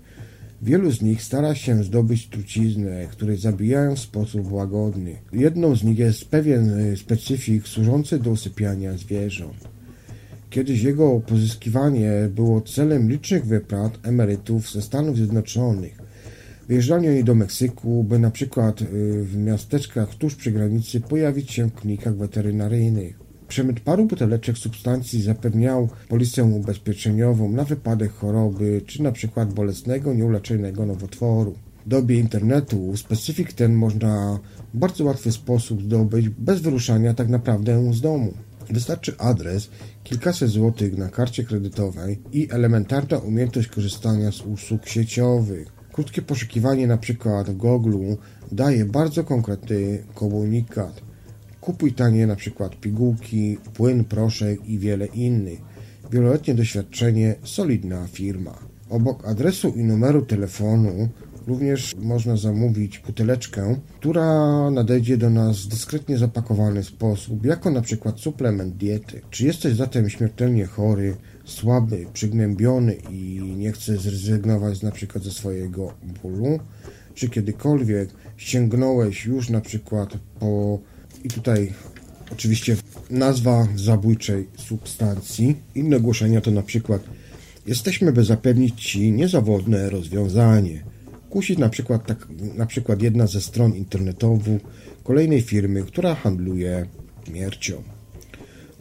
Wielu 0.62 0.90
z 0.92 1.02
nich 1.02 1.22
stara 1.22 1.54
się 1.54 1.84
zdobyć 1.84 2.28
truciznę, 2.28 3.06
które 3.10 3.36
zabijają 3.36 3.96
w 3.96 3.98
sposób 3.98 4.52
łagodny. 4.52 5.16
Jedną 5.32 5.76
z 5.76 5.84
nich 5.84 5.98
jest 5.98 6.24
pewien 6.24 6.96
specyfik 6.96 7.68
służący 7.68 8.18
do 8.18 8.30
usypiania 8.30 8.98
zwierząt. 8.98 9.68
Kiedyś 10.50 10.82
jego 10.82 11.20
pozyskiwanie 11.20 12.10
było 12.34 12.60
celem 12.60 13.10
licznych 13.10 13.46
wyprat 13.46 13.98
emerytów 14.02 14.72
ze 14.72 14.82
Stanów 14.82 15.16
Zjednoczonych. 15.16 15.98
Wyjeżdżali 16.68 17.08
oni 17.08 17.24
do 17.24 17.34
Meksyku, 17.34 18.04
by 18.04 18.18
na 18.18 18.30
przykład 18.30 18.82
y, 18.82 18.86
w 19.24 19.36
miasteczkach 19.36 20.14
tuż 20.14 20.34
przy 20.34 20.50
granicy 20.50 21.00
pojawić 21.00 21.50
się 21.50 21.68
w 21.68 21.74
klinikach 21.74 22.16
weterynaryjnych. 22.16 23.21
Przemyt 23.52 23.80
paru 23.80 24.06
buteleczek 24.06 24.58
substancji 24.58 25.22
zapewniał 25.22 25.88
policję 26.08 26.44
ubezpieczeniową 26.44 27.52
na 27.52 27.64
wypadek 27.64 28.12
choroby 28.12 28.82
czy 28.86 29.02
na 29.02 29.12
przykład 29.12 29.54
bolesnego, 29.54 30.14
nieuleczonego 30.14 30.86
nowotworu. 30.86 31.54
W 31.86 31.88
dobie 31.88 32.18
internetu 32.18 32.96
specyfik 32.96 33.52
ten 33.52 33.74
można 33.74 34.38
w 34.74 34.78
bardzo 34.78 35.04
łatwy 35.04 35.32
sposób 35.32 35.82
zdobyć 35.82 36.28
bez 36.28 36.60
wyruszania 36.60 37.14
tak 37.14 37.28
naprawdę 37.28 37.94
z 37.94 38.00
domu. 38.00 38.32
Wystarczy 38.70 39.18
adres, 39.18 39.70
kilkaset 40.04 40.50
złotych 40.50 40.98
na 40.98 41.08
karcie 41.08 41.44
kredytowej 41.44 42.18
i 42.32 42.48
elementarna 42.50 43.18
umiejętność 43.18 43.68
korzystania 43.68 44.32
z 44.32 44.40
usług 44.40 44.88
sieciowych. 44.88 45.72
Krótkie 45.92 46.22
poszukiwanie 46.22 46.86
przykład 46.98 47.50
w 47.50 47.56
Google 47.56 47.98
daje 48.52 48.84
bardzo 48.84 49.24
konkretny 49.24 50.04
komunikat. 50.14 51.11
Kupuj 51.62 51.92
tanie 51.92 52.26
na 52.26 52.36
przykład 52.36 52.76
pigułki, 52.76 53.58
płyn, 53.74 54.04
proszek 54.04 54.66
i 54.66 54.78
wiele 54.78 55.06
innych. 55.06 55.60
Wieloletnie 56.10 56.54
doświadczenie, 56.54 57.34
solidna 57.44 58.06
firma. 58.06 58.58
Obok 58.90 59.28
adresu 59.28 59.68
i 59.68 59.84
numeru 59.84 60.22
telefonu 60.22 61.08
Również 61.46 61.94
można 61.98 62.36
zamówić 62.36 62.98
buteleczkę, 62.98 63.76
która 64.00 64.70
nadejdzie 64.70 65.16
do 65.16 65.30
nas 65.30 65.60
w 65.60 65.68
dyskretnie 65.68 66.18
zapakowany 66.18 66.82
sposób, 66.84 67.46
jako 67.46 67.70
na 67.70 67.80
przykład 67.80 68.20
suplement 68.20 68.76
diety. 68.76 69.20
Czy 69.30 69.44
jesteś 69.44 69.74
zatem 69.74 70.10
śmiertelnie 70.10 70.66
chory, 70.66 71.16
słaby, 71.44 72.06
przygnębiony 72.12 72.94
i 73.10 73.40
nie 73.56 73.72
chce 73.72 73.96
zrezygnować 73.96 74.82
na 74.82 74.90
przykład 74.90 75.24
ze 75.24 75.30
swojego 75.30 75.94
bólu? 76.22 76.58
Czy 77.14 77.28
kiedykolwiek 77.28 78.08
sięgnąłeś 78.36 79.24
już 79.24 79.50
na 79.50 79.60
przykład 79.60 80.18
po 80.40 80.78
i 81.24 81.28
tutaj 81.28 81.72
oczywiście 82.32 82.76
nazwa 83.10 83.68
zabójczej 83.76 84.48
substancji. 84.56 85.56
Inne 85.74 85.96
ogłoszenia 85.96 86.40
to 86.40 86.50
na 86.50 86.62
przykład 86.62 87.02
jesteśmy, 87.66 88.12
by 88.12 88.24
zapewnić 88.24 88.90
Ci 88.90 89.12
niezawodne 89.12 89.90
rozwiązanie. 89.90 90.84
Kusi 91.30 91.58
na 91.58 91.68
przykład, 91.68 92.06
tak, 92.06 92.28
na 92.54 92.66
przykład 92.66 93.02
jedna 93.02 93.26
ze 93.26 93.40
stron 93.40 93.74
internetowych 93.74 94.62
kolejnej 95.04 95.42
firmy, 95.42 95.82
która 95.82 96.14
handluje 96.14 96.86
śmiercią. 97.26 97.82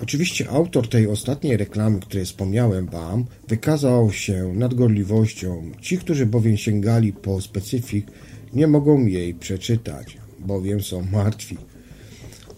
Oczywiście 0.01 0.49
autor 0.49 0.89
tej 0.89 1.07
ostatniej 1.07 1.57
reklamy, 1.57 1.99
której 1.99 2.25
wspomniałem 2.25 2.85
Wam, 2.85 3.25
wykazał 3.47 4.11
się 4.11 4.53
nadgorliwością. 4.53 5.71
Ci, 5.81 5.97
którzy 5.97 6.25
bowiem 6.25 6.57
sięgali 6.57 7.13
po 7.13 7.41
specyfik, 7.41 8.07
nie 8.53 8.67
mogą 8.67 9.05
jej 9.05 9.33
przeczytać, 9.33 10.17
bowiem 10.39 10.81
są 10.81 11.01
martwi. 11.11 11.57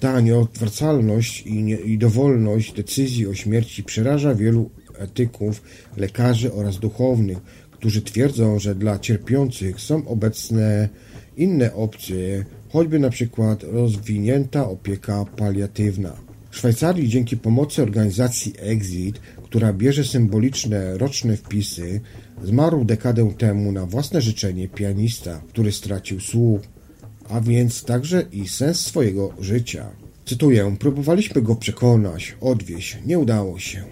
Ta 0.04 0.22
nieodwracalność 0.22 1.42
i, 1.42 1.64
nie, 1.64 1.76
i 1.76 1.98
dowolność 1.98 2.74
decyzji 2.74 3.28
o 3.28 3.34
śmierci 3.34 3.84
przeraża 3.84 4.36
wielu 4.36 4.70
etyków, 4.98 5.62
lekarzy 5.98 6.54
oraz 6.54 6.80
duchownych, 6.80 7.38
którzy 7.72 8.02
twierdzą, 8.02 8.60
że 8.60 8.76
dla 8.76 9.00
cierpiących 9.00 9.82
są 9.82 10.08
obecne 10.08 10.90
inne 11.38 11.74
opcje, 11.74 12.46
choćby 12.70 13.00
na 13.00 13.10
przykład 13.10 13.64
rozwinięta 13.64 14.70
opieka 14.70 15.26
paliatywna. 15.38 16.14
W 16.52 16.58
Szwajcarii 16.58 17.10
dzięki 17.10 17.38
pomocy 17.38 17.82
organizacji 17.82 18.54
Exit, 18.60 19.20
która 19.44 19.74
bierze 19.74 20.04
symboliczne 20.04 20.98
roczne 20.98 21.38
wpisy, 21.38 22.02
zmarł 22.44 22.86
dekadę 22.86 23.34
temu 23.38 23.72
na 23.72 23.86
własne 23.86 24.22
życzenie 24.22 24.68
pianista, 24.68 25.42
który 25.50 25.72
stracił 25.72 26.20
słuch 26.20 26.62
a 27.30 27.42
więc 27.42 27.84
także 27.84 28.26
i 28.32 28.48
sens 28.48 28.80
swojego 28.80 29.34
życia. 29.40 29.90
Cytuję: 30.26 30.76
Próbowaliśmy 30.80 31.42
go 31.42 31.56
przekonać, 31.56 32.36
odwieść, 32.42 32.98
nie 33.06 33.20
udało 33.20 33.60
się. 33.60 33.84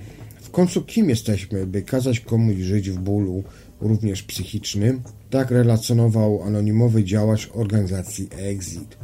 W 0.41 0.49
końcu 0.49 0.81
kim 0.81 1.09
jesteśmy, 1.09 1.67
by 1.67 1.81
kazać 1.81 2.19
komuś 2.19 2.55
żyć 2.55 2.89
w 2.89 2.99
bólu, 2.99 3.43
również 3.81 4.23
psychicznym? 4.23 5.01
Tak 5.29 5.51
relacjonował 5.51 6.43
anonimowy 6.43 7.03
działacz 7.03 7.49
organizacji 7.53 8.27
Exit. 8.37 8.97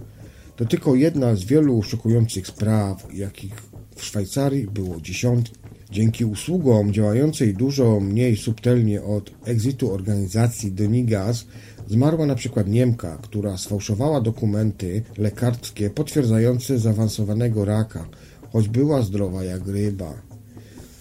To 0.55 0.65
tylko 0.65 0.95
jedna 0.95 1.35
z 1.35 1.43
wielu 1.43 1.83
szokujących 1.83 2.47
spraw, 2.47 3.07
jakich 3.13 3.53
w 3.95 4.03
Szwajcarii 4.03 4.67
było 4.67 5.01
dziesiątki. 5.01 5.55
Dzięki 5.91 6.25
usługom 6.25 6.93
działającej 6.93 7.53
dużo 7.53 7.99
mniej 7.99 8.37
subtelnie 8.37 9.03
od 9.03 9.31
exitu 9.45 9.93
organizacji 9.93 10.71
Donigas 10.71 11.45
Zmarła 11.89 12.25
na 12.25 12.35
przykład 12.35 12.67
Niemka, 12.67 13.17
która 13.21 13.57
sfałszowała 13.57 14.21
dokumenty 14.21 15.03
lekarskie 15.17 15.89
potwierdzające 15.89 16.79
zaawansowanego 16.79 17.65
raka, 17.65 18.05
choć 18.51 18.67
była 18.67 19.01
zdrowa 19.01 19.43
jak 19.43 19.67
ryba. 19.67 20.13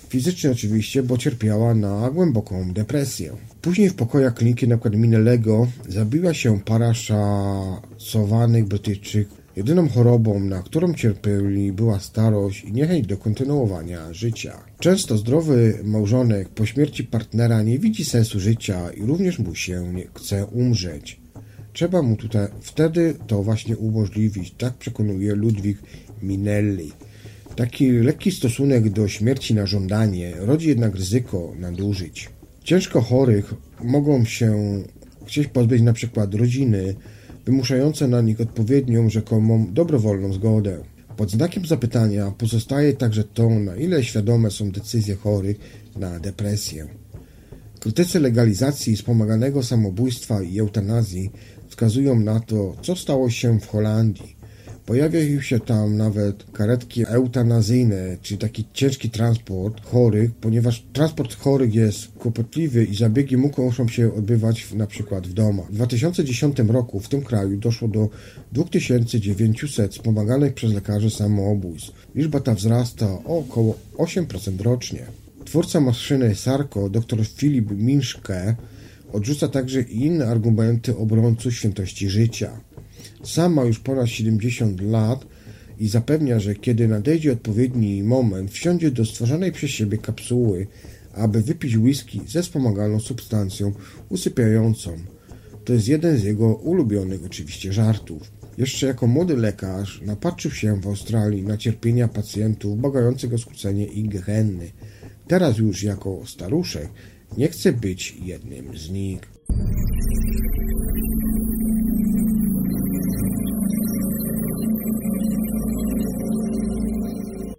Fizycznie 0.08 0.50
oczywiście, 0.50 1.02
bo 1.02 1.18
cierpiała 1.18 1.74
na 1.74 2.10
głęboką 2.10 2.72
depresję. 2.72 3.32
Później 3.62 3.90
w 3.90 3.94
pokojach 3.94 4.34
kliniki 4.34 4.64
np. 4.64 4.90
Minelego 4.90 5.66
zabiła 5.88 6.34
się 6.34 6.60
para 6.60 6.94
szacowanych 6.94 8.64
Brytyjczyków 8.64 9.35
Jedyną 9.56 9.88
chorobą, 9.88 10.40
na 10.40 10.62
którą 10.62 10.94
cierpieli, 10.94 11.72
była 11.72 12.00
starość 12.00 12.64
i 12.64 12.72
niechęć 12.72 13.06
do 13.06 13.16
kontynuowania 13.16 14.12
życia. 14.12 14.64
Często 14.80 15.16
zdrowy 15.16 15.78
małżonek 15.84 16.48
po 16.48 16.66
śmierci 16.66 17.04
partnera 17.04 17.62
nie 17.62 17.78
widzi 17.78 18.04
sensu 18.04 18.40
życia 18.40 18.90
i 18.90 19.02
również 19.02 19.38
mu 19.38 19.54
się 19.54 19.92
nie 19.94 20.06
chce 20.14 20.46
umrzeć. 20.46 21.20
Trzeba 21.72 22.02
mu 22.02 22.16
tutaj 22.16 22.48
wtedy 22.60 23.14
to 23.26 23.42
właśnie 23.42 23.76
umożliwić, 23.76 24.54
tak 24.58 24.74
przekonuje 24.74 25.34
Ludwik 25.34 25.78
Minelli. 26.22 26.92
Taki 27.56 27.90
lekki 27.90 28.30
stosunek 28.30 28.88
do 28.88 29.08
śmierci 29.08 29.54
na 29.54 29.66
żądanie 29.66 30.32
rodzi 30.38 30.68
jednak 30.68 30.94
ryzyko 30.94 31.52
nadużyć. 31.58 32.28
Ciężko 32.64 33.00
chorych 33.00 33.54
mogą 33.84 34.24
się 34.24 34.82
chcieć 35.26 35.48
pozbyć 35.48 35.82
na 35.82 35.92
przykład 35.92 36.34
rodziny, 36.34 36.94
wymuszające 37.46 38.08
na 38.08 38.20
nich 38.20 38.40
odpowiednią, 38.40 39.10
rzekomą, 39.10 39.66
dobrowolną 39.72 40.32
zgodę. 40.32 40.78
Pod 41.16 41.30
znakiem 41.30 41.66
zapytania 41.66 42.30
pozostaje 42.30 42.92
także 42.92 43.24
to, 43.24 43.50
na 43.50 43.76
ile 43.76 44.04
świadome 44.04 44.50
są 44.50 44.70
decyzje 44.70 45.16
chorych 45.16 45.56
na 45.96 46.20
depresję. 46.20 46.86
Krytycy 47.80 48.20
legalizacji 48.20 48.96
wspomaganego 48.96 49.62
samobójstwa 49.62 50.42
i 50.42 50.58
eutanazji 50.58 51.30
wskazują 51.68 52.20
na 52.20 52.40
to, 52.40 52.76
co 52.82 52.96
stało 52.96 53.30
się 53.30 53.60
w 53.60 53.66
Holandii. 53.66 54.35
Pojawiają 54.86 55.40
się 55.40 55.60
tam 55.60 55.96
nawet 55.96 56.44
karetki 56.52 57.04
eutanazyjne, 57.06 58.16
czyli 58.22 58.38
taki 58.38 58.64
ciężki 58.72 59.10
transport 59.10 59.84
chorych, 59.84 60.34
ponieważ 60.34 60.84
transport 60.92 61.36
chorych 61.36 61.74
jest 61.74 62.08
kłopotliwy 62.08 62.84
i 62.84 62.96
zabiegi 62.96 63.36
muszą 63.36 63.88
się 63.88 64.14
odbywać 64.14 64.74
na 64.74 64.86
przykład 64.86 65.26
w 65.26 65.32
domach. 65.32 65.66
W 65.66 65.74
2010 65.74 66.58
roku 66.58 67.00
w 67.00 67.08
tym 67.08 67.22
kraju 67.22 67.58
doszło 67.58 67.88
do 67.88 68.08
2900 68.52 69.92
wspomaganych 69.92 70.54
przez 70.54 70.72
lekarzy 70.72 71.10
samobójstw. 71.10 71.92
Liczba 72.14 72.40
ta 72.40 72.54
wzrasta 72.54 73.06
o 73.24 73.38
około 73.38 73.78
8% 73.98 74.60
rocznie. 74.60 75.06
Twórca 75.44 75.80
maszyny 75.80 76.34
Sarko, 76.34 76.88
dr 76.88 77.26
Filip 77.26 77.70
Minszke, 77.70 78.56
odrzuca 79.12 79.48
także 79.48 79.80
inne 79.80 80.26
argumenty 80.26 80.96
obrońców 80.96 81.54
świętości 81.54 82.10
życia. 82.10 82.60
Sam 83.26 83.52
ma 83.52 83.64
już 83.64 83.78
ponad 83.78 84.08
70 84.08 84.80
lat 84.80 85.26
i 85.78 85.88
zapewnia, 85.88 86.40
że 86.40 86.54
kiedy 86.54 86.88
nadejdzie 86.88 87.32
odpowiedni 87.32 88.02
moment, 88.02 88.50
wsiądzie 88.50 88.90
do 88.90 89.04
stworzonej 89.04 89.52
przez 89.52 89.70
siebie 89.70 89.98
kapsuły, 89.98 90.66
aby 91.14 91.42
wypić 91.42 91.76
whisky 91.76 92.20
ze 92.28 92.42
wspomaganą 92.42 93.00
substancją 93.00 93.72
usypiającą. 94.08 94.96
To 95.64 95.72
jest 95.72 95.88
jeden 95.88 96.18
z 96.18 96.24
jego 96.24 96.54
ulubionych 96.54 97.24
oczywiście 97.26 97.72
żartów. 97.72 98.32
Jeszcze 98.58 98.86
jako 98.86 99.06
młody 99.06 99.36
lekarz 99.36 100.02
napatrzył 100.04 100.50
się 100.50 100.80
w 100.80 100.86
Australii 100.86 101.42
na 101.42 101.56
cierpienia 101.56 102.08
pacjentów 102.08 102.80
bogających 102.80 103.32
o 103.32 103.38
skrócenie 103.38 103.86
ich 103.86 104.08
gehenny. 104.08 104.70
Teraz 105.28 105.58
już 105.58 105.82
jako 105.82 106.22
staruszek 106.26 106.88
nie 107.36 107.48
chce 107.48 107.72
być 107.72 108.16
jednym 108.24 108.78
z 108.78 108.90
nich. 108.90 109.20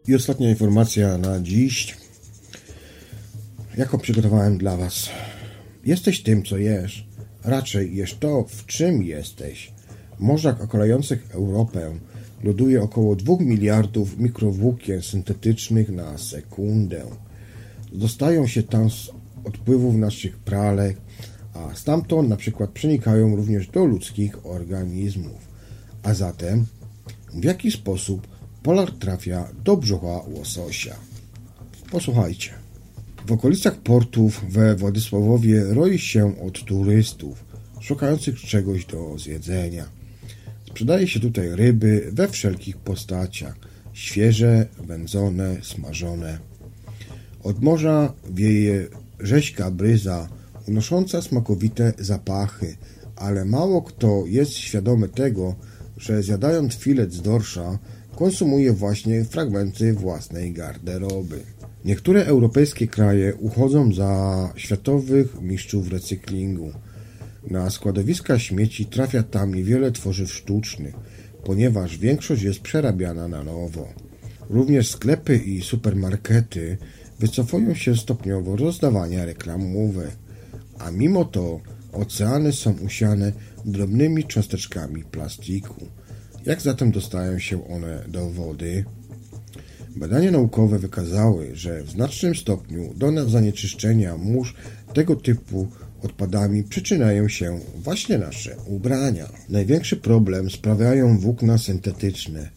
I 0.07 0.15
ostatnia 0.15 0.49
informacja 0.49 1.17
na 1.17 1.39
dziś. 1.39 1.97
Jaką 3.77 3.97
przygotowałem 3.97 4.57
dla 4.57 4.77
Was? 4.77 5.09
Jesteś 5.85 6.23
tym, 6.23 6.43
co 6.43 6.57
jesz. 6.57 7.07
Raczej 7.43 7.95
jesz 7.95 8.13
to, 8.13 8.45
w 8.47 8.65
czym 8.65 9.03
jesteś. 9.03 9.71
Morzach 10.19 10.61
okalających 10.61 11.31
Europę 11.31 11.99
loduje 12.43 12.81
około 12.81 13.15
2 13.15 13.33
miliardów 13.39 14.19
mikrowłókien 14.19 15.01
syntetycznych 15.01 15.89
na 15.89 16.17
sekundę. 16.17 17.03
Dostają 17.93 18.47
się 18.47 18.63
tam 18.63 18.89
z 18.89 19.11
odpływów 19.43 19.95
naszych 19.95 20.37
pralek, 20.37 20.97
a 21.53 21.75
stamtąd 21.75 22.29
na 22.29 22.35
przykład 22.37 22.69
przenikają 22.69 23.35
również 23.35 23.67
do 23.67 23.85
ludzkich 23.85 24.45
organizmów. 24.45 25.47
A 26.03 26.13
zatem, 26.13 26.65
w 27.33 27.43
jaki 27.43 27.71
sposób 27.71 28.36
polar 28.67 28.91
trafia 28.91 29.47
do 29.63 29.77
brzucha 29.77 30.21
łososia. 30.27 30.95
Posłuchajcie. 31.91 32.51
W 33.27 33.31
okolicach 33.31 33.75
portów 33.75 34.45
we 34.49 34.75
Władysławowie 34.75 35.63
roi 35.63 35.99
się 35.99 36.41
od 36.41 36.63
turystów 36.65 37.45
szukających 37.79 38.39
czegoś 38.39 38.85
do 38.85 39.17
zjedzenia. 39.17 39.85
Sprzedaje 40.69 41.07
się 41.07 41.19
tutaj 41.19 41.55
ryby 41.55 42.09
we 42.13 42.27
wszelkich 42.27 42.77
postaciach 42.77 43.55
świeże, 43.93 44.65
wędzone, 44.87 45.57
smażone. 45.63 46.39
Od 47.43 47.61
morza 47.61 48.13
wieje 48.29 48.87
rzeźka 49.19 49.71
bryza, 49.71 50.29
unosząca 50.67 51.21
smakowite 51.21 51.93
zapachy, 51.99 52.77
ale 53.15 53.45
mało 53.45 53.81
kto 53.81 54.23
jest 54.25 54.51
świadomy 54.51 55.09
tego, 55.09 55.55
że 55.97 56.23
zjadając 56.23 56.73
filet 56.73 57.13
z 57.13 57.21
dorsza 57.21 57.79
konsumuje 58.17 58.73
właśnie 58.73 59.25
fragmenty 59.25 59.93
własnej 59.93 60.53
garderoby. 60.53 61.39
Niektóre 61.85 62.25
europejskie 62.25 62.87
kraje 62.87 63.35
uchodzą 63.35 63.93
za 63.93 64.53
światowych 64.55 65.41
mistrzów 65.41 65.91
recyklingu. 65.91 66.71
Na 67.49 67.69
składowiska 67.69 68.39
śmieci 68.39 68.85
trafia 68.85 69.23
tam 69.23 69.55
niewiele 69.55 69.91
tworzyw 69.91 70.33
sztucznych, 70.33 70.95
ponieważ 71.43 71.97
większość 71.97 72.43
jest 72.43 72.59
przerabiana 72.59 73.27
na 73.27 73.43
nowo. 73.43 73.87
Również 74.49 74.91
sklepy 74.91 75.37
i 75.37 75.61
supermarkety 75.61 76.77
wycofują 77.19 77.73
się 77.73 77.95
stopniowo 77.97 78.55
rozdawania 78.55 79.25
reklamówek, 79.25 80.11
a 80.79 80.91
mimo 80.91 81.25
to 81.25 81.59
oceany 81.91 82.53
są 82.53 82.73
usiane 82.85 83.31
drobnymi 83.65 84.23
cząsteczkami 84.23 85.03
plastiku. 85.03 85.85
Jak 86.47 86.61
zatem 86.61 86.91
dostają 86.91 87.39
się 87.39 87.67
one 87.67 88.03
do 88.07 88.29
wody? 88.29 88.85
Badania 89.95 90.31
naukowe 90.31 90.79
wykazały, 90.79 91.55
że 91.55 91.83
w 91.83 91.89
znacznym 91.89 92.35
stopniu 92.35 92.93
do 92.93 93.29
zanieczyszczenia 93.29 94.17
mórz 94.17 94.55
tego 94.93 95.15
typu 95.15 95.67
odpadami 96.03 96.63
przyczyniają 96.63 97.27
się 97.27 97.59
właśnie 97.75 98.17
nasze 98.17 98.55
ubrania. 98.65 99.29
Największy 99.49 99.97
problem 99.97 100.49
sprawiają 100.49 101.17
włókna 101.19 101.57
syntetyczne. 101.57 102.49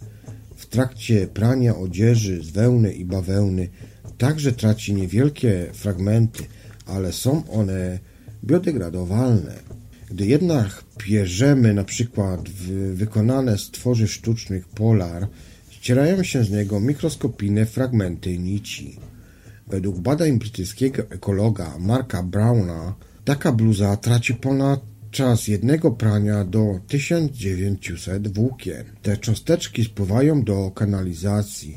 W 0.57 0.66
trakcie 0.66 1.26
prania 1.26 1.76
odzieży 1.76 2.43
z 2.43 2.51
wełny 2.51 2.93
i 2.93 3.05
bawełny 3.05 3.68
także 4.18 4.53
traci 4.53 4.95
niewielkie 4.95 5.66
fragmenty, 5.72 6.45
ale 6.86 7.12
są 7.12 7.43
one 7.49 7.99
biodegradowalne. 8.45 9.55
Gdy 10.11 10.26
jednak 10.26 10.84
pierzemy 11.03 11.74
na 11.74 11.84
przykład 11.84 12.48
wykonane 12.92 13.59
z 13.59 13.70
tworzyw 13.70 14.12
sztucznych 14.12 14.68
polar, 14.68 15.28
ścierają 15.70 16.22
się 16.22 16.44
z 16.44 16.51
niego 16.51 16.80
mikroskopijne 16.80 17.66
fragmenty 17.66 18.38
nici. 18.38 18.98
Według 19.66 19.98
badań 19.98 20.38
brytyjskiego 20.38 21.03
ekologa 21.11 21.78
Marka 21.78 22.22
Browna 22.22 22.94
taka 23.24 23.53
bluza 23.53 23.96
traci 23.96 24.34
ponad 24.34 24.80
czas 25.11 25.48
jednego 25.48 25.90
prania 25.90 26.44
do 26.44 26.80
1900 26.88 28.34
włókien. 28.34 28.84
Te 29.03 29.16
cząsteczki 29.16 29.84
spływają 29.84 30.42
do 30.44 30.70
kanalizacji. 30.70 31.76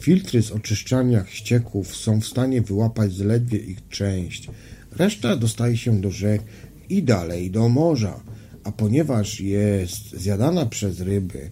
Filtry 0.00 0.42
z 0.42 0.52
oczyszczania 0.52 1.24
ścieków 1.26 1.96
są 1.96 2.20
w 2.20 2.26
stanie 2.26 2.62
wyłapać 2.62 3.14
zaledwie 3.14 3.58
ich 3.58 3.88
część. 3.88 4.50
Reszta 4.96 5.36
dostaje 5.36 5.76
się 5.76 6.00
do 6.00 6.10
rzek 6.10 6.42
i 6.88 7.02
dalej 7.02 7.50
do 7.50 7.68
morza, 7.68 8.20
a 8.64 8.72
ponieważ 8.72 9.40
jest 9.40 10.10
zjadana 10.12 10.66
przez 10.66 11.00
ryby, 11.00 11.50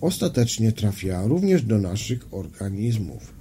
ostatecznie 0.00 0.72
trafia 0.72 1.22
również 1.26 1.62
do 1.62 1.78
naszych 1.78 2.34
organizmów. 2.34 3.34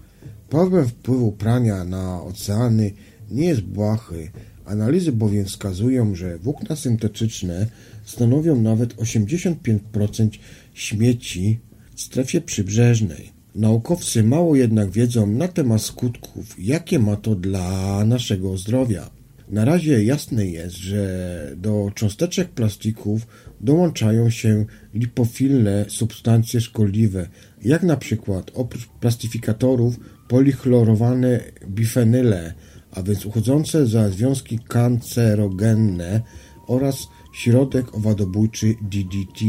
Problem 0.50 0.88
wpływu 0.88 1.32
prania 1.32 1.84
na 1.84 2.24
oceany 2.24 2.92
nie 3.32 3.46
jest 3.46 3.62
błahy, 3.62 4.32
analizy 4.66 5.12
bowiem 5.12 5.46
wskazują, 5.46 6.16
że 6.16 6.38
włókna 6.38 6.76
syntetyczne 6.76 7.68
stanowią 8.06 8.62
nawet 8.62 8.96
85% 8.96 10.30
śmieci 10.74 11.60
w 11.96 12.02
strefie 12.02 12.42
przybrzeżnej. 12.42 13.30
Naukowcy 13.56 14.24
mało 14.24 14.56
jednak 14.56 14.92
wiedzą 14.92 15.28
na 15.28 15.48
temat 15.48 15.82
skutków, 15.82 16.56
jakie 16.58 17.00
ma 17.00 17.16
to 17.16 17.36
dla 17.36 18.06
naszego 18.06 18.58
zdrowia. 18.58 19.21
Na 19.52 19.66
razie 19.66 20.04
jasne 20.04 20.46
jest, 20.46 20.76
że 20.76 21.54
do 21.58 21.92
cząsteczek 21.96 22.50
plastików 22.50 23.28
dołączają 23.62 24.30
się 24.30 24.66
lipofilne 24.94 25.86
substancje 25.88 26.62
szkodliwe, 26.62 27.30
jak 27.62 27.84
na 27.84 27.98
przykład 27.98 28.52
oprócz 28.54 28.88
plastyfikatorów 28.88 30.00
polichlorowane 30.28 31.40
bifenyle, 31.68 32.54
a 32.92 33.04
więc 33.04 33.26
uchodzące 33.26 33.88
za 33.88 34.10
związki 34.10 34.60
kancerogenne 34.60 36.22
oraz 36.68 37.08
środek 37.34 37.96
owadobójczy 37.96 38.76
DDT. 38.82 39.46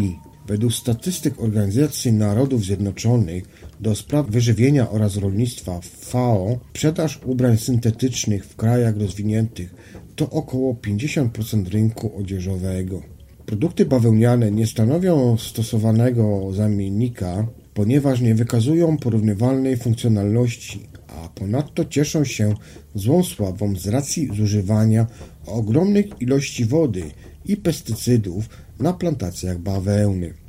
Według 0.46 0.72
statystyk 0.72 1.40
Organizacji 1.40 2.12
Narodów 2.12 2.64
Zjednoczonych 2.64 3.61
do 3.82 3.94
spraw 3.94 4.26
wyżywienia 4.26 4.90
oraz 4.90 5.16
rolnictwa 5.16 5.80
FAO 5.82 6.58
sprzedaż 6.70 7.20
ubrań 7.24 7.58
syntetycznych 7.58 8.46
w 8.46 8.56
krajach 8.56 8.96
rozwiniętych 8.96 9.74
to 10.16 10.30
około 10.30 10.74
50% 10.74 11.68
rynku 11.68 12.18
odzieżowego. 12.18 13.02
Produkty 13.46 13.86
bawełniane 13.86 14.50
nie 14.50 14.66
stanowią 14.66 15.36
stosowanego 15.38 16.52
zamiennika, 16.52 17.46
ponieważ 17.74 18.20
nie 18.20 18.34
wykazują 18.34 18.96
porównywalnej 18.96 19.76
funkcjonalności, 19.76 20.80
a 21.08 21.28
ponadto 21.28 21.84
cieszą 21.84 22.24
się 22.24 22.54
złą 22.94 23.22
sławą 23.22 23.76
z 23.76 23.86
racji 23.86 24.28
zużywania 24.36 25.06
ogromnych 25.46 26.06
ilości 26.20 26.64
wody 26.64 27.02
i 27.44 27.56
pestycydów 27.56 28.48
na 28.80 28.92
plantacjach 28.92 29.58
bawełny. 29.58 30.41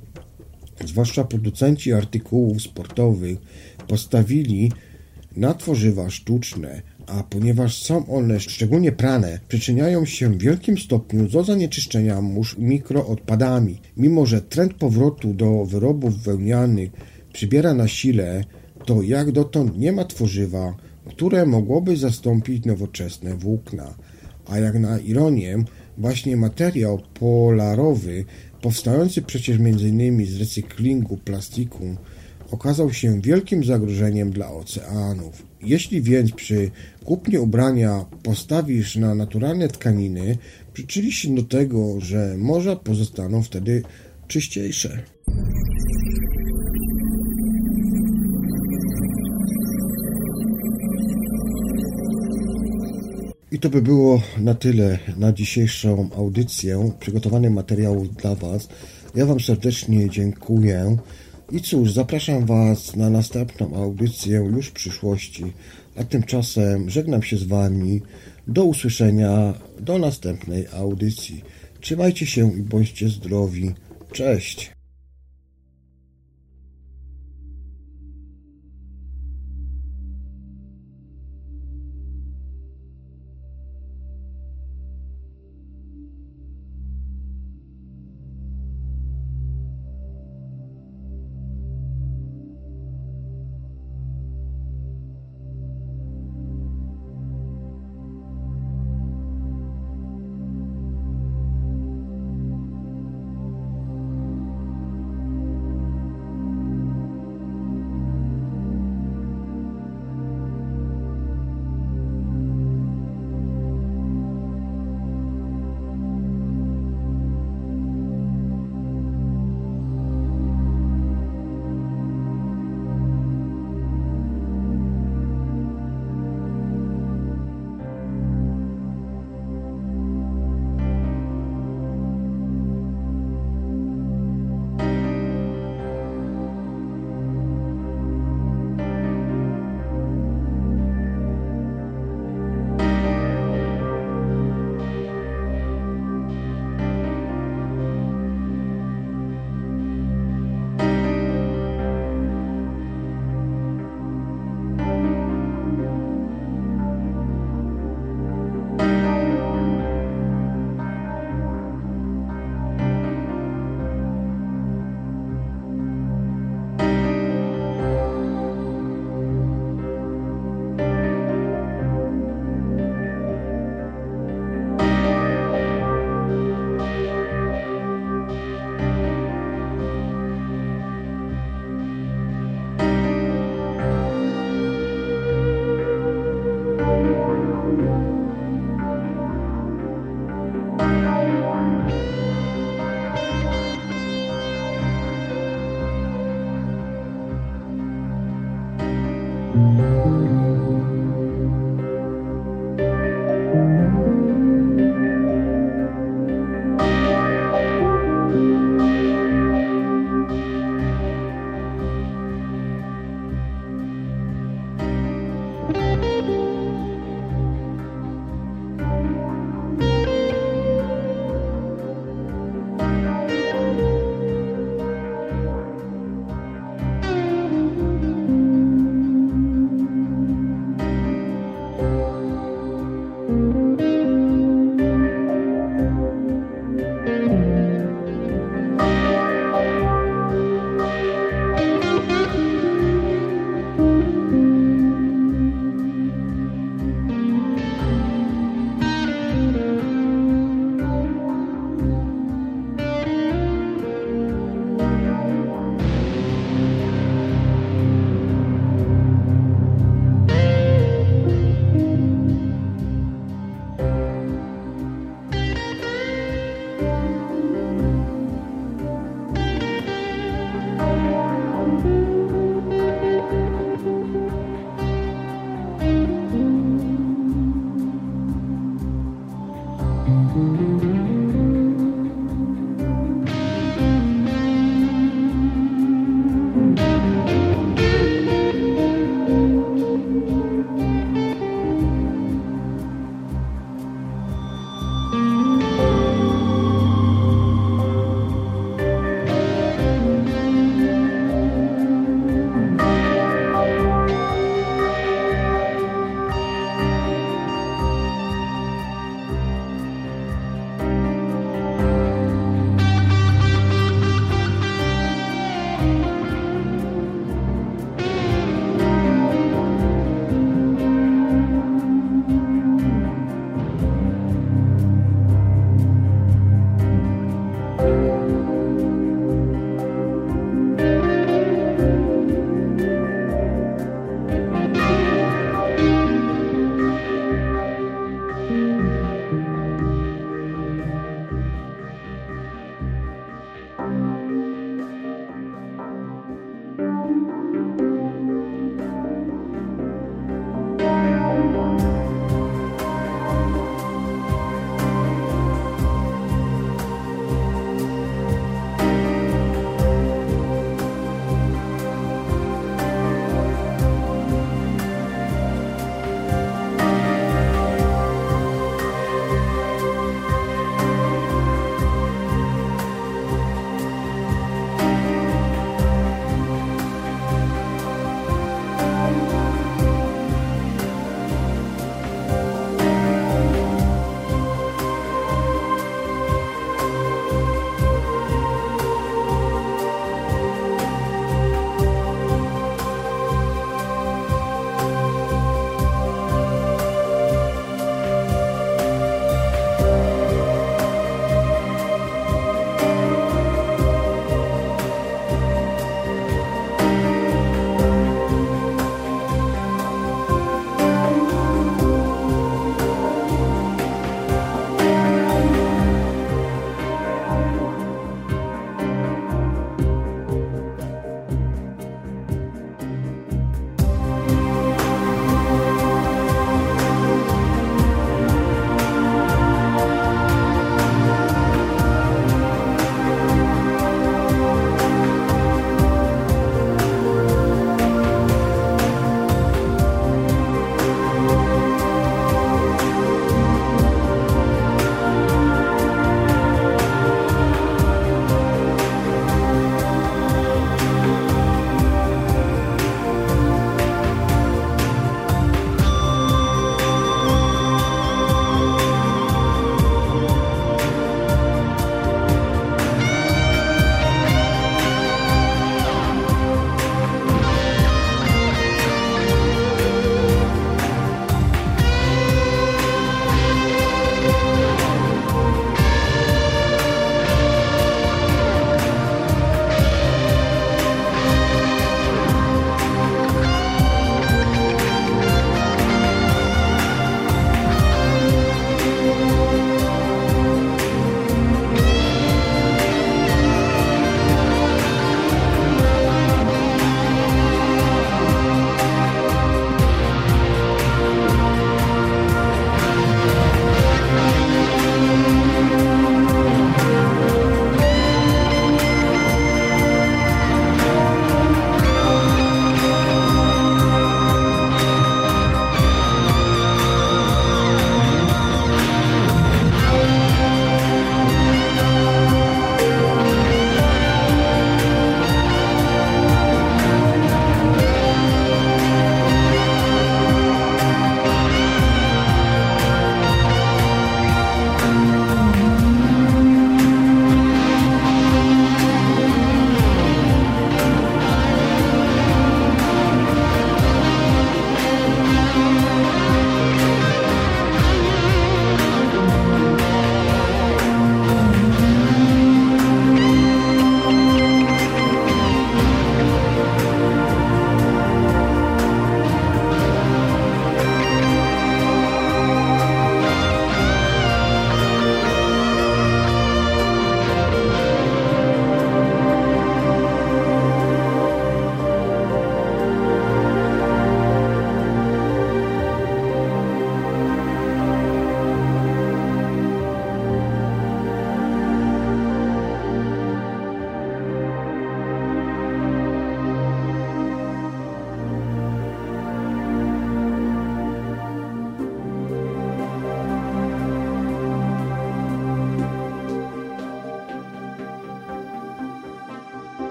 Zwłaszcza 0.86 1.24
producenci 1.24 1.94
artykułów 1.94 2.62
sportowych 2.62 3.38
postawili 3.88 4.72
na 5.36 5.54
tworzywa 5.54 6.10
sztuczne, 6.10 6.82
a 7.08 7.24
ponieważ 7.24 7.84
są 7.84 8.08
one 8.08 8.40
szczególnie 8.40 8.92
prane, 8.92 9.40
przyczyniają 9.48 10.06
się 10.06 10.30
w 10.30 10.38
wielkim 10.38 10.78
stopniu 10.78 11.28
do 11.28 11.44
zanieczyszczenia 11.44 12.22
mórz 12.22 12.58
mikroodpadami. 12.58 13.82
Mimo, 13.98 14.26
że 14.26 14.42
trend 14.42 14.74
powrotu 14.74 15.34
do 15.34 15.66
wyrobów 15.66 16.24
wełnianych 16.24 16.92
przybiera 17.34 17.74
na 17.74 17.88
sile, 17.88 18.44
to 18.86 19.02
jak 19.02 19.32
dotąd 19.32 19.78
nie 19.78 19.92
ma 19.92 20.06
tworzywa, 20.06 20.76
które 21.06 21.46
mogłoby 21.46 21.98
zastąpić 21.98 22.66
nowoczesne 22.66 23.36
włókna. 23.36 23.94
A 24.46 24.60
jak 24.60 24.80
na 24.80 25.00
ironię, 25.00 25.64
właśnie 25.98 26.38
materiał 26.38 27.02
polarowy, 27.14 28.26
powstający 28.64 29.22
przecież 29.22 29.58
m.in. 29.58 30.26
z 30.26 30.40
recyklingu 30.40 31.18
plastiku, 31.18 31.96
okazał 32.52 32.94
się 32.94 33.22
wielkim 33.22 33.64
zagrożeniem 33.64 34.32
dla 34.32 34.52
oceanów. 34.52 35.46
Jeśli 35.62 36.02
więc 36.02 36.32
przy 36.32 36.72
kupnie 37.06 37.42
ubrania 37.42 38.06
postawisz 38.24 38.96
na 38.96 39.16
naturalne 39.16 39.68
tkaniny, 39.68 40.38
przyczynisz 40.74 41.16
się 41.16 41.36
do 41.36 41.44
tego, 41.44 42.00
że 42.00 42.36
morza 42.38 42.76
pozostaną 42.76 43.44
wtedy 43.44 43.84
czyściejsze. 44.28 45.04
I 53.54 53.60
to 53.60 53.70
by 53.70 53.82
było 53.82 54.22
na 54.38 54.56
tyle 54.56 55.00
na 55.18 55.34
dzisiejszą 55.34 56.10
audycję. 56.16 56.92
Przygotowanych 57.00 57.52
materiałów 57.52 58.16
dla 58.16 58.36
Was. 58.36 58.68
Ja 59.16 59.26
Wam 59.26 59.40
serdecznie 59.40 60.10
dziękuję. 60.10 60.98
I 61.52 61.62
cóż, 61.62 61.92
zapraszam 61.92 62.46
Was 62.46 62.96
na 62.96 63.10
następną 63.10 63.76
audycję 63.76 64.38
już 64.38 64.68
w 64.68 64.72
przyszłości. 64.72 65.44
A 65.96 66.04
tymczasem 66.04 66.90
żegnam 66.90 67.24
się 67.24 67.38
z 67.38 67.44
Wami. 67.44 68.02
Do 68.48 68.64
usłyszenia 68.64 69.54
do 69.80 69.98
następnej 69.98 70.68
audycji. 70.68 71.44
Trzymajcie 71.82 72.26
się 72.26 72.58
i 72.58 72.62
bądźcie 72.62 73.10
zdrowi. 73.10 73.72
Cześć. 74.12 74.73